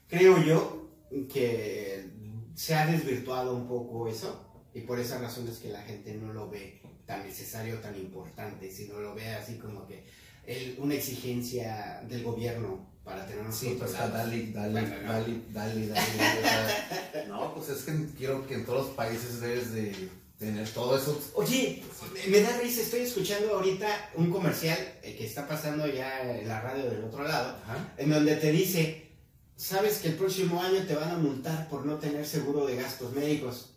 creo 0.07 0.43
yo, 0.43 0.89
que 1.31 2.05
se 2.53 2.75
ha 2.75 2.85
desvirtuado 2.85 3.55
un 3.55 3.67
poco 3.67 4.07
eso. 4.09 4.47
Y 4.73 4.81
por 4.81 4.99
esa 4.99 5.19
razón 5.19 5.47
es 5.47 5.57
que 5.57 5.69
la 5.69 5.81
gente 5.81 6.13
no 6.15 6.33
lo 6.33 6.49
ve 6.49 6.80
tan 7.11 7.23
necesario, 7.27 7.75
tan 7.79 7.93
importante, 7.95 8.71
sino 8.71 8.99
lo 9.01 9.13
ve 9.13 9.27
así 9.31 9.55
como 9.57 9.85
que 9.85 10.05
el- 10.47 10.77
una 10.79 10.95
exigencia 10.95 12.01
del 12.07 12.23
gobierno 12.23 12.89
para 13.03 13.25
tenernos 13.27 13.53
Sí, 13.55 13.75
pues 13.77 13.91
dale, 13.91 14.51
dale, 14.53 14.71
Bueno, 14.71 14.95
no. 15.03 15.11
dale, 15.11 15.41
dale, 15.51 15.87
dale, 15.87 17.27
No, 17.27 17.53
pues 17.53 17.69
es 17.69 17.83
que 17.83 17.91
quiero 18.17 18.47
que 18.47 18.53
en 18.55 18.65
todos 18.65 18.87
los 18.87 18.95
países 18.95 19.41
debes 19.41 19.73
de 19.73 20.09
tener 20.39 20.67
todo 20.69 20.97
eso. 20.97 21.19
Oye, 21.33 21.83
me 22.29 22.39
da 22.39 22.57
risa, 22.59 22.81
estoy 22.81 23.01
escuchando 23.01 23.55
ahorita 23.55 24.11
un 24.15 24.31
comercial 24.31 24.77
eh, 25.03 25.15
que 25.17 25.25
está 25.25 25.47
pasando 25.47 25.85
ya 25.87 26.21
en 26.39 26.47
la 26.47 26.61
radio 26.61 26.89
del 26.89 27.03
otro 27.03 27.23
lado, 27.23 27.57
Ajá. 27.65 27.93
en 27.97 28.09
donde 28.09 28.35
te 28.37 28.51
dice, 28.51 29.07
sabes 29.57 29.97
que 29.97 30.07
el 30.09 30.15
próximo 30.15 30.61
año 30.63 30.79
te 30.87 30.95
van 30.95 31.11
a 31.11 31.17
multar 31.17 31.67
por 31.69 31.85
no 31.85 31.97
tener 31.97 32.25
seguro 32.25 32.65
de 32.65 32.75
gastos 32.77 33.11
médicos. 33.13 33.67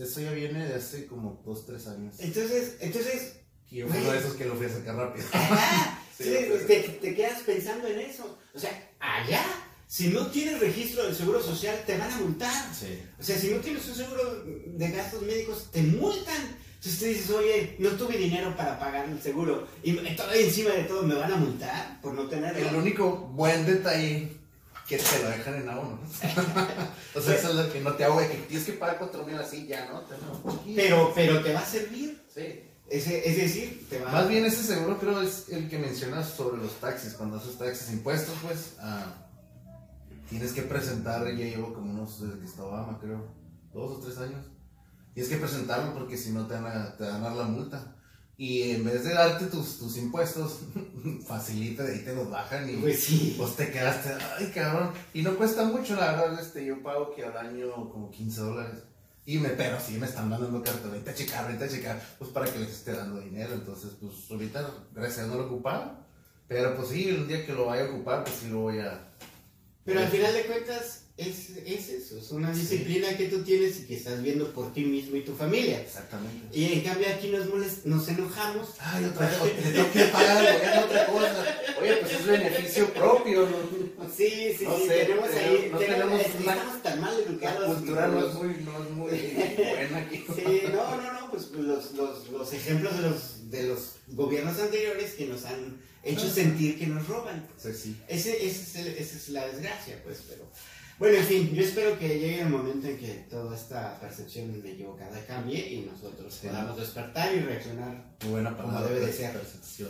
Eso 0.00 0.20
ya 0.20 0.32
viene 0.32 0.66
de 0.66 0.74
hace 0.74 1.06
como 1.06 1.42
dos, 1.44 1.66
tres 1.66 1.86
años. 1.86 2.14
Entonces, 2.18 2.76
entonces, 2.80 3.34
Y 3.70 3.76
yo 3.78 3.88
fui 3.88 3.98
uno 3.98 4.12
de 4.12 4.18
esos 4.18 4.34
que 4.34 4.44
lo 4.46 4.54
fui 4.56 4.66
a 4.66 4.70
sacar 4.70 4.96
rápido. 4.96 5.26
ajá, 5.32 6.02
Sí, 6.18 6.24
sí, 6.24 6.66
te, 6.66 6.80
te 7.00 7.14
quedas 7.14 7.40
pensando 7.42 7.86
en 7.88 8.00
eso. 8.00 8.38
O 8.54 8.58
sea, 8.58 8.90
allá, 8.98 9.42
si 9.86 10.08
no 10.08 10.26
tienes 10.26 10.60
registro 10.60 11.04
del 11.04 11.14
seguro 11.14 11.42
social, 11.42 11.82
te 11.86 11.96
van 11.96 12.10
a 12.12 12.16
multar. 12.18 12.74
Sí. 12.74 13.02
O 13.18 13.22
sea, 13.22 13.38
si 13.38 13.48
no 13.50 13.60
tienes 13.60 13.86
un 13.88 13.94
seguro 13.94 14.44
de 14.44 14.90
gastos 14.90 15.22
médicos, 15.22 15.68
te 15.72 15.82
multan. 15.82 16.36
Entonces 16.74 16.98
tú 16.98 17.04
dices, 17.06 17.30
oye, 17.30 17.76
no 17.78 17.90
tuve 17.90 18.16
dinero 18.16 18.54
para 18.56 18.78
pagar 18.78 19.08
el 19.08 19.20
seguro. 19.20 19.66
Y 19.82 19.92
todavía 20.14 20.42
encima 20.42 20.70
de 20.70 20.84
todo 20.84 21.02
me 21.02 21.14
van 21.14 21.32
a 21.32 21.36
multar 21.36 22.00
por 22.00 22.14
no 22.14 22.26
tenerlo. 22.26 22.68
El 22.68 22.76
único 22.76 23.16
buen 23.34 23.66
detalle 23.66 24.39
que 24.90 24.98
te 24.98 25.22
lo 25.22 25.28
dejan 25.28 25.54
en 25.54 25.68
a 25.68 25.78
uno. 25.78 26.00
o 27.14 27.20
sea, 27.20 27.34
eso 27.36 27.50
es 27.50 27.54
lo 27.54 27.72
que 27.72 27.80
no 27.80 27.94
te 27.94 28.04
hago 28.04 28.18
que 28.18 28.44
tienes 28.48 28.66
que 28.66 28.72
pagar 28.72 28.98
cuatro 28.98 29.24
mil 29.24 29.38
así, 29.38 29.64
ya, 29.68 29.88
¿no? 29.88 30.02
Pero, 30.74 31.12
pero 31.14 31.40
te 31.44 31.52
va 31.54 31.60
a 31.60 31.64
servir. 31.64 32.20
Sí. 32.34 32.64
Ese, 32.88 33.28
es 33.28 33.36
decir, 33.36 33.86
te 33.88 34.00
va 34.00 34.10
Más 34.10 34.28
bien 34.28 34.44
ese 34.44 34.64
seguro 34.64 34.98
creo 34.98 35.22
es 35.22 35.48
el 35.50 35.68
que 35.68 35.78
mencionas 35.78 36.28
sobre 36.28 36.60
los 36.60 36.72
taxis, 36.80 37.14
cuando 37.14 37.36
haces 37.36 37.56
taxis 37.56 37.92
impuestos, 37.92 38.34
pues 38.42 38.74
ah, 38.80 39.14
tienes 40.28 40.50
que 40.50 40.62
presentar, 40.62 41.24
ya 41.24 41.44
llevo 41.44 41.72
como 41.72 41.92
unos, 41.92 42.20
desde 42.20 42.40
que 42.40 42.46
está 42.46 42.64
Obama 42.64 42.98
creo, 43.00 43.28
dos 43.72 43.92
o 43.92 44.00
tres 44.00 44.18
años, 44.18 44.44
tienes 45.14 45.30
que 45.30 45.38
presentarlo 45.38 45.94
porque 45.94 46.16
si 46.16 46.32
no 46.32 46.48
te 46.48 46.54
van 46.54 46.66
a, 46.66 46.96
te 46.96 47.04
van 47.04 47.22
a 47.22 47.28
dar 47.28 47.36
la 47.36 47.44
multa. 47.44 47.94
Y 48.40 48.70
en 48.70 48.86
vez 48.86 49.04
de 49.04 49.12
darte 49.12 49.44
tus, 49.48 49.76
tus 49.76 49.98
impuestos, 49.98 50.60
facilita, 51.26 51.82
de 51.82 51.92
ahí 51.92 51.98
te 51.98 52.14
los 52.14 52.30
bajan 52.30 52.70
y 52.70 52.76
Pues 52.78 53.00
sí. 53.04 53.34
pues 53.36 53.54
te 53.54 53.70
quedaste, 53.70 54.14
ay 54.38 54.50
cabrón, 54.54 54.92
y 55.12 55.20
no 55.20 55.36
cuesta 55.36 55.64
mucho, 55.64 55.94
la 55.94 56.12
verdad, 56.12 56.40
este, 56.40 56.64
yo 56.64 56.82
pago 56.82 57.14
que 57.14 57.22
al 57.22 57.36
año 57.36 57.70
como 57.90 58.10
15 58.10 58.40
dólares. 58.40 58.78
Y 59.26 59.36
me, 59.36 59.50
pero 59.50 59.78
sí 59.78 59.98
me 59.98 60.06
están 60.06 60.30
mandando 60.30 60.62
cartas, 60.62 60.90
vente 60.90 61.10
a 61.10 61.14
checar, 61.14 61.48
vente 61.48 61.64
a 61.66 61.68
checar, 61.68 62.02
pues 62.18 62.30
para 62.30 62.50
que 62.50 62.60
les 62.60 62.70
esté 62.70 62.94
dando 62.94 63.20
dinero. 63.20 63.52
Entonces, 63.52 63.90
pues 64.00 64.14
ahorita, 64.30 64.70
gracias 64.94 65.26
no 65.28 65.34
lo 65.34 65.44
ocupaba. 65.44 66.06
Pero 66.48 66.74
pues 66.74 66.88
sí, 66.88 67.12
un 67.12 67.28
día 67.28 67.44
que 67.44 67.52
lo 67.52 67.66
vaya 67.66 67.82
a 67.84 67.90
ocupar, 67.90 68.24
pues 68.24 68.36
sí 68.36 68.48
lo 68.48 68.60
voy 68.60 68.78
a. 68.78 69.06
Pero 69.84 70.00
al 70.00 70.08
final 70.08 70.32
de 70.32 70.46
cuentas, 70.46 71.04
es, 71.16 71.50
es 71.66 71.88
eso. 71.90 72.18
Es 72.18 72.30
una 72.30 72.50
disciplina 72.52 73.14
que 73.16 73.26
tú 73.26 73.42
tienes 73.42 73.80
y 73.80 73.84
que 73.86 73.96
estás 73.96 74.22
viendo 74.22 74.52
por 74.54 74.72
ti 74.72 74.84
mismo 74.84 75.16
y 75.16 75.20
tu 75.22 75.34
familia. 75.34 75.80
Exactamente. 75.82 76.56
Y 76.58 76.72
en 76.72 76.80
cambio 76.80 77.06
aquí 77.14 77.28
nos, 77.28 77.46
molest- 77.46 77.84
nos 77.84 78.08
enojamos. 78.08 78.68
Ay, 78.78 79.04
otra 79.04 79.28
vez, 79.28 79.56
te 79.62 79.70
tengo 79.72 79.92
que 79.92 80.04
pagar 80.06 80.42
gobierno 80.54 80.84
otra 80.86 81.06
cosa. 81.06 81.46
Oye, 81.80 81.96
pues 81.96 82.12
es 82.12 82.26
beneficio 82.26 82.94
propio, 82.94 83.48
¿no? 83.48 84.08
Sí, 84.16 84.54
sí, 84.58 84.64
No 84.64 84.76
sí, 84.78 84.88
sé, 84.88 84.94
tenemos 85.04 85.28
ahí, 85.30 85.68
no 85.70 85.78
tenemos- 85.78 85.78
tenemos 85.78 86.26
una- 86.40 86.52
estamos 86.54 86.82
tan 86.82 87.00
mal 87.00 87.14
La 87.16 87.22
educados. 87.30 87.74
cultura 87.76 88.06
no 88.08 88.26
es 88.26 88.34
muy, 88.34 88.48
no 88.64 88.82
es 88.82 88.90
muy 88.90 89.10
buena 89.56 89.98
aquí. 89.98 90.24
Sí, 90.36 90.62
no, 90.72 90.96
no, 90.96 91.12
no, 91.20 91.30
pues 91.30 91.50
los, 91.50 91.92
los, 91.92 92.28
los 92.30 92.52
ejemplos 92.54 92.96
de 92.96 93.02
los, 93.10 93.50
de 93.50 93.62
los 93.64 93.78
gobiernos 94.08 94.58
anteriores 94.58 95.12
que 95.14 95.26
nos 95.26 95.44
han 95.44 95.80
hecho 96.02 96.28
sentir 96.30 96.78
que 96.78 96.86
nos 96.86 97.06
roban. 97.06 97.46
Sí, 97.58 97.72
sí. 97.74 97.96
Ese, 98.08 98.36
ese 98.46 98.62
es 98.62 98.76
el- 98.76 98.88
esa 98.96 99.16
es 99.16 99.28
la 99.28 99.46
desgracia, 99.48 100.00
pues, 100.02 100.22
pero... 100.26 100.50
Bueno, 101.00 101.16
en 101.16 101.24
fin, 101.24 101.54
yo 101.54 101.62
espero 101.62 101.98
que 101.98 102.08
llegue 102.08 102.42
el 102.42 102.50
momento 102.50 102.86
en 102.86 102.98
que 102.98 103.26
toda 103.30 103.56
esta 103.56 103.98
percepción 103.98 104.54
equivocada 104.64 105.18
cambie 105.26 105.66
y 105.72 105.80
nosotros 105.90 106.38
podamos 106.42 106.76
despertar 106.78 107.34
y 107.34 107.40
reaccionar. 107.40 108.04
Muy 108.22 108.30
buena 108.32 108.54
Como 108.54 108.80
debe 108.82 109.06
de 109.06 109.12
ser. 109.12 109.32
Percepción. 109.32 109.88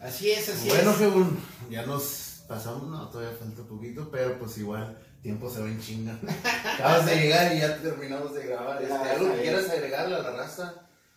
Así 0.00 0.30
es, 0.32 0.46
así 0.50 0.68
Bueno, 0.68 0.90
es. 0.90 0.98
Jebun, 0.98 1.38
ya 1.70 1.86
nos 1.86 2.42
pasamos, 2.46 2.88
no, 2.90 3.08
todavía 3.08 3.34
falta 3.38 3.62
poquito, 3.62 4.10
pero 4.12 4.38
pues 4.38 4.58
igual, 4.58 4.98
tiempo 5.22 5.50
se 5.50 5.62
va 5.62 5.66
en 5.68 5.80
chinga. 5.80 6.20
Acabas 6.74 7.06
de 7.06 7.16
llegar 7.16 7.56
y 7.56 7.60
ya 7.60 7.80
terminamos 7.80 8.34
de 8.34 8.46
grabar. 8.46 8.82
Este, 8.82 8.94
¿Algo 8.94 9.34
que 9.34 9.40
quieras 9.40 9.70
agregarle 9.70 10.16
a 10.16 10.18
la 10.22 10.30
raza? 10.30 10.74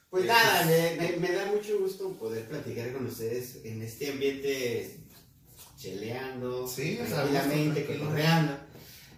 Pues 0.09 0.23
Eh, 0.23 0.27
nada, 0.27 0.63
me, 0.65 0.95
me- 0.95 1.17
me 1.17 1.31
da 1.33 1.45
mucho 1.47 1.77
gusto 1.79 2.13
poder 2.13 2.47
platicar 2.47 2.93
con 2.93 3.05
ustedes 3.07 3.57
en 3.65 3.81
este 3.81 4.09
ambiente 4.09 5.01
cheleando, 5.77 6.65
Sí, 6.67 6.97
tranquilamente, 7.07 7.81
gusto, 7.85 7.93
tranquilo. 8.07 8.57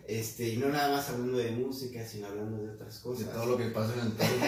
Este, 0.10 0.50
y 0.50 0.58
no 0.58 0.70
nada 0.70 0.96
más 0.96 1.08
hablando 1.10 1.38
de 1.38 1.52
música, 1.52 2.04
sino 2.06 2.28
hablando 2.28 2.58
de 2.64 2.70
otras 2.72 2.96
De 2.96 3.02
cosas. 3.04 3.32
todo 3.32 3.46
lo 3.46 3.58
que 3.58 3.66
pasa 3.66 3.94
en 3.94 4.00
el 4.00 4.06
entorno. 4.12 4.46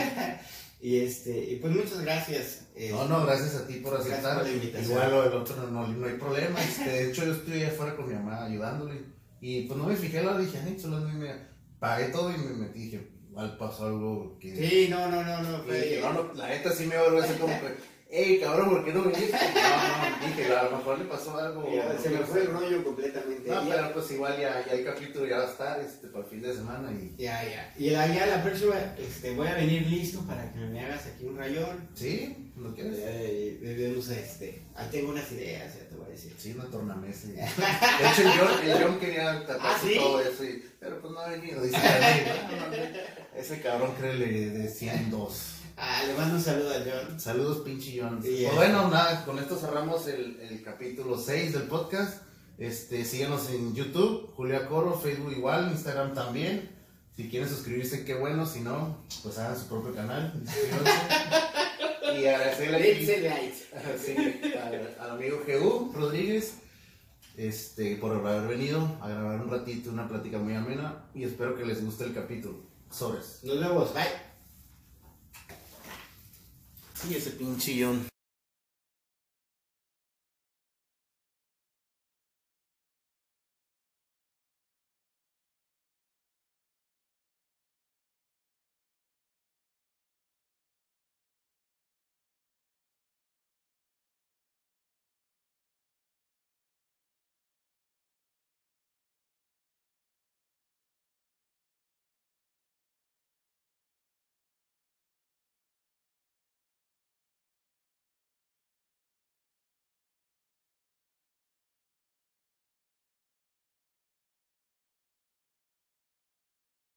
Y 0.82 0.98
este, 0.98 1.38
y 1.52 1.56
pues 1.58 1.76
muchas 1.76 2.02
gracias. 2.02 2.64
eh, 2.76 2.90
No, 2.92 3.08
no, 3.08 3.24
gracias 3.26 3.54
a 3.56 3.68
ti 3.68 3.76
por 3.76 3.96
aceptar. 3.96 4.38
por 4.40 4.48
la 4.48 4.52
invitación. 4.54 4.92
Igual 4.92 5.12
lo 5.12 5.22
del 5.24 5.34
otro 5.34 5.56
no, 5.58 5.68
no, 5.70 5.88
no 5.88 6.08
hay 6.08 6.14
problema. 6.18 6.60
Este, 6.64 6.90
de 6.90 7.10
hecho, 7.10 7.26
yo 7.26 7.34
estoy 7.34 7.62
afuera 7.64 7.96
con 7.96 8.08
mi 8.08 8.16
mamá 8.16 8.46
ayudándole. 8.46 9.04
Y 9.40 9.68
pues 9.68 9.78
no 9.78 9.86
me 9.86 9.96
fijé, 9.96 10.24
la 10.24 10.38
dije, 10.38 10.58
ay, 10.66 10.80
solo 10.80 11.00
me 11.02 11.32
pagué 11.80 12.06
todo 12.06 12.32
y 12.34 12.38
me 12.40 12.54
metí. 12.54 12.86
Dije, 12.86 13.12
igual 13.30 13.56
pasó 13.58 13.86
algo 13.86 14.40
que. 14.40 14.56
Sí, 14.56 14.88
no, 14.90 15.08
no, 15.10 15.24
no, 15.24 15.42
no. 15.44 15.64
Dije, 15.64 16.00
no, 16.02 16.14
no, 16.14 16.34
la 16.34 16.48
neta 16.48 16.72
sí 16.72 16.88
me 16.88 16.96
va 16.96 17.04
a 17.04 17.28
como 17.38 17.54
que, 17.60 17.76
hey, 18.12 18.40
cabrón, 18.44 18.70
¿por 18.70 18.86
qué 18.86 18.94
no 18.94 19.04
viniste? 19.04 19.32
No, 19.32 20.20
no, 20.20 20.28
dije, 20.28 20.54
a 20.56 20.64
lo 20.64 20.78
mejor 20.78 21.00
le 21.00 21.06
pasó 21.06 21.38
algo. 21.38 21.66
Se 22.02 22.10
me 22.10 22.20
fue 22.20 22.42
el 22.42 22.48
rollo 22.48 22.84
completamente. 22.84 23.50
No, 23.50 23.68
Ya- 23.68 23.76
pero 23.76 23.94
pues 23.94 24.12
igual 24.12 24.34
ya, 24.40 24.66
ya 24.66 24.74
el 24.74 24.86
capítulo 24.86 25.26
ya 25.28 25.38
va 25.38 25.44
a 25.48 25.52
estar 25.52 25.80
este, 25.80 26.08
para 26.08 26.24
el 26.26 26.30
fin 26.30 26.42
de 26.42 26.54
semana 26.54 26.92
y... 26.92 27.16
Ya, 27.18 27.44
ya. 27.44 27.74
Y 27.78 27.90
la, 27.92 28.08
ya 28.08 28.26
la 28.26 28.44
próxima 28.44 28.76
este, 28.98 29.34
voy 29.36 29.48
a 29.48 29.56
venir 29.56 29.88
listo 29.88 30.20
para 30.28 30.52
que 30.52 30.60
me 30.60 30.84
hagas 30.84 31.06
aquí 31.08 31.26
un 31.26 31.38
rayón. 31.38 31.90
¿Sí? 31.96 32.52
¿Lo 32.58 32.76
quieres? 32.76 32.98
Debemos, 32.98 34.10
este, 34.10 34.62
ahí 34.76 34.88
tengo 34.92 35.12
unas 35.12 35.32
ideas, 35.32 35.74
ya 35.74 35.88
te 35.90 35.96
voy 35.96 36.06
a 36.06 36.10
decir. 36.10 36.34
Sí, 36.38 36.52
una 36.54 36.66
tornamesa. 36.66 37.28
De 37.30 37.42
hecho, 37.42 38.22
el 38.22 38.30
John, 38.40 38.70
el 38.70 38.84
John 38.84 39.00
quería 39.00 39.40
taparse 39.48 39.88
¿Ah, 39.88 39.90
sí? 39.90 39.96
todo 39.96 40.20
eso, 40.22 40.44
y- 40.44 40.64
pero 40.80 41.00
pues 41.02 41.14
no 41.14 41.20
ha 41.22 41.30
venido. 41.30 41.62
Dice, 41.64 41.78
"Ay, 41.78 42.24
no, 42.28 42.58
no, 42.58 42.68
no". 42.68 43.40
ese 43.40 43.62
cabrón 43.62 43.94
créele 44.00 44.50
de 44.52 44.68
102. 44.70 45.56
Ah, 45.84 46.04
le 46.06 46.14
mando 46.14 46.36
un 46.36 46.42
saludo 46.42 46.70
a 46.70 46.76
John. 46.76 47.20
Saludos, 47.20 47.62
pinche 47.66 48.00
John. 48.00 48.20
Pues 48.22 48.56
bueno, 48.56 48.88
nada, 48.90 49.26
con 49.26 49.40
esto 49.40 49.58
cerramos 49.58 50.06
el, 50.08 50.40
el 50.40 50.62
capítulo 50.62 51.18
6 51.18 51.54
del 51.54 51.64
podcast. 51.64 52.22
Este, 52.60 53.04
síguenos 53.04 53.50
en 53.50 53.74
YouTube, 53.74 54.30
Julia 54.36 54.68
Coro, 54.68 54.94
Facebook 54.94 55.32
igual, 55.32 55.72
Instagram 55.72 56.14
también. 56.14 56.70
Si 57.16 57.30
quieren 57.30 57.50
suscribirse, 57.50 58.06
qué 58.06 58.14
bueno. 58.14 58.46
Si 58.46 58.60
no, 58.60 59.04
pues 59.24 59.40
hagan 59.40 59.58
su 59.60 59.68
propio 59.68 59.96
canal. 59.96 60.32
Y 62.16 62.28
agradecerle 62.28 62.78
al, 64.62 64.96
al 65.00 65.10
amigo 65.10 65.42
Jeú 65.48 65.92
Rodríguez 65.96 66.58
este, 67.38 67.96
por 67.96 68.14
haber 68.14 68.48
venido 68.48 69.00
a 69.02 69.10
grabar 69.10 69.42
un 69.42 69.50
ratito, 69.50 69.90
una 69.90 70.08
plática 70.08 70.38
muy 70.38 70.54
amena 70.54 71.06
y 71.16 71.24
espero 71.24 71.58
que 71.58 71.66
les 71.66 71.84
guste 71.84 72.04
el 72.04 72.14
capítulo. 72.14 72.60
Sobres. 72.92 73.40
Nos 73.44 73.60
vemos, 73.60 73.94
bye. 73.96 74.31
Sí, 77.02 77.16
ese 77.16 77.32
pinchillón. 77.32 78.11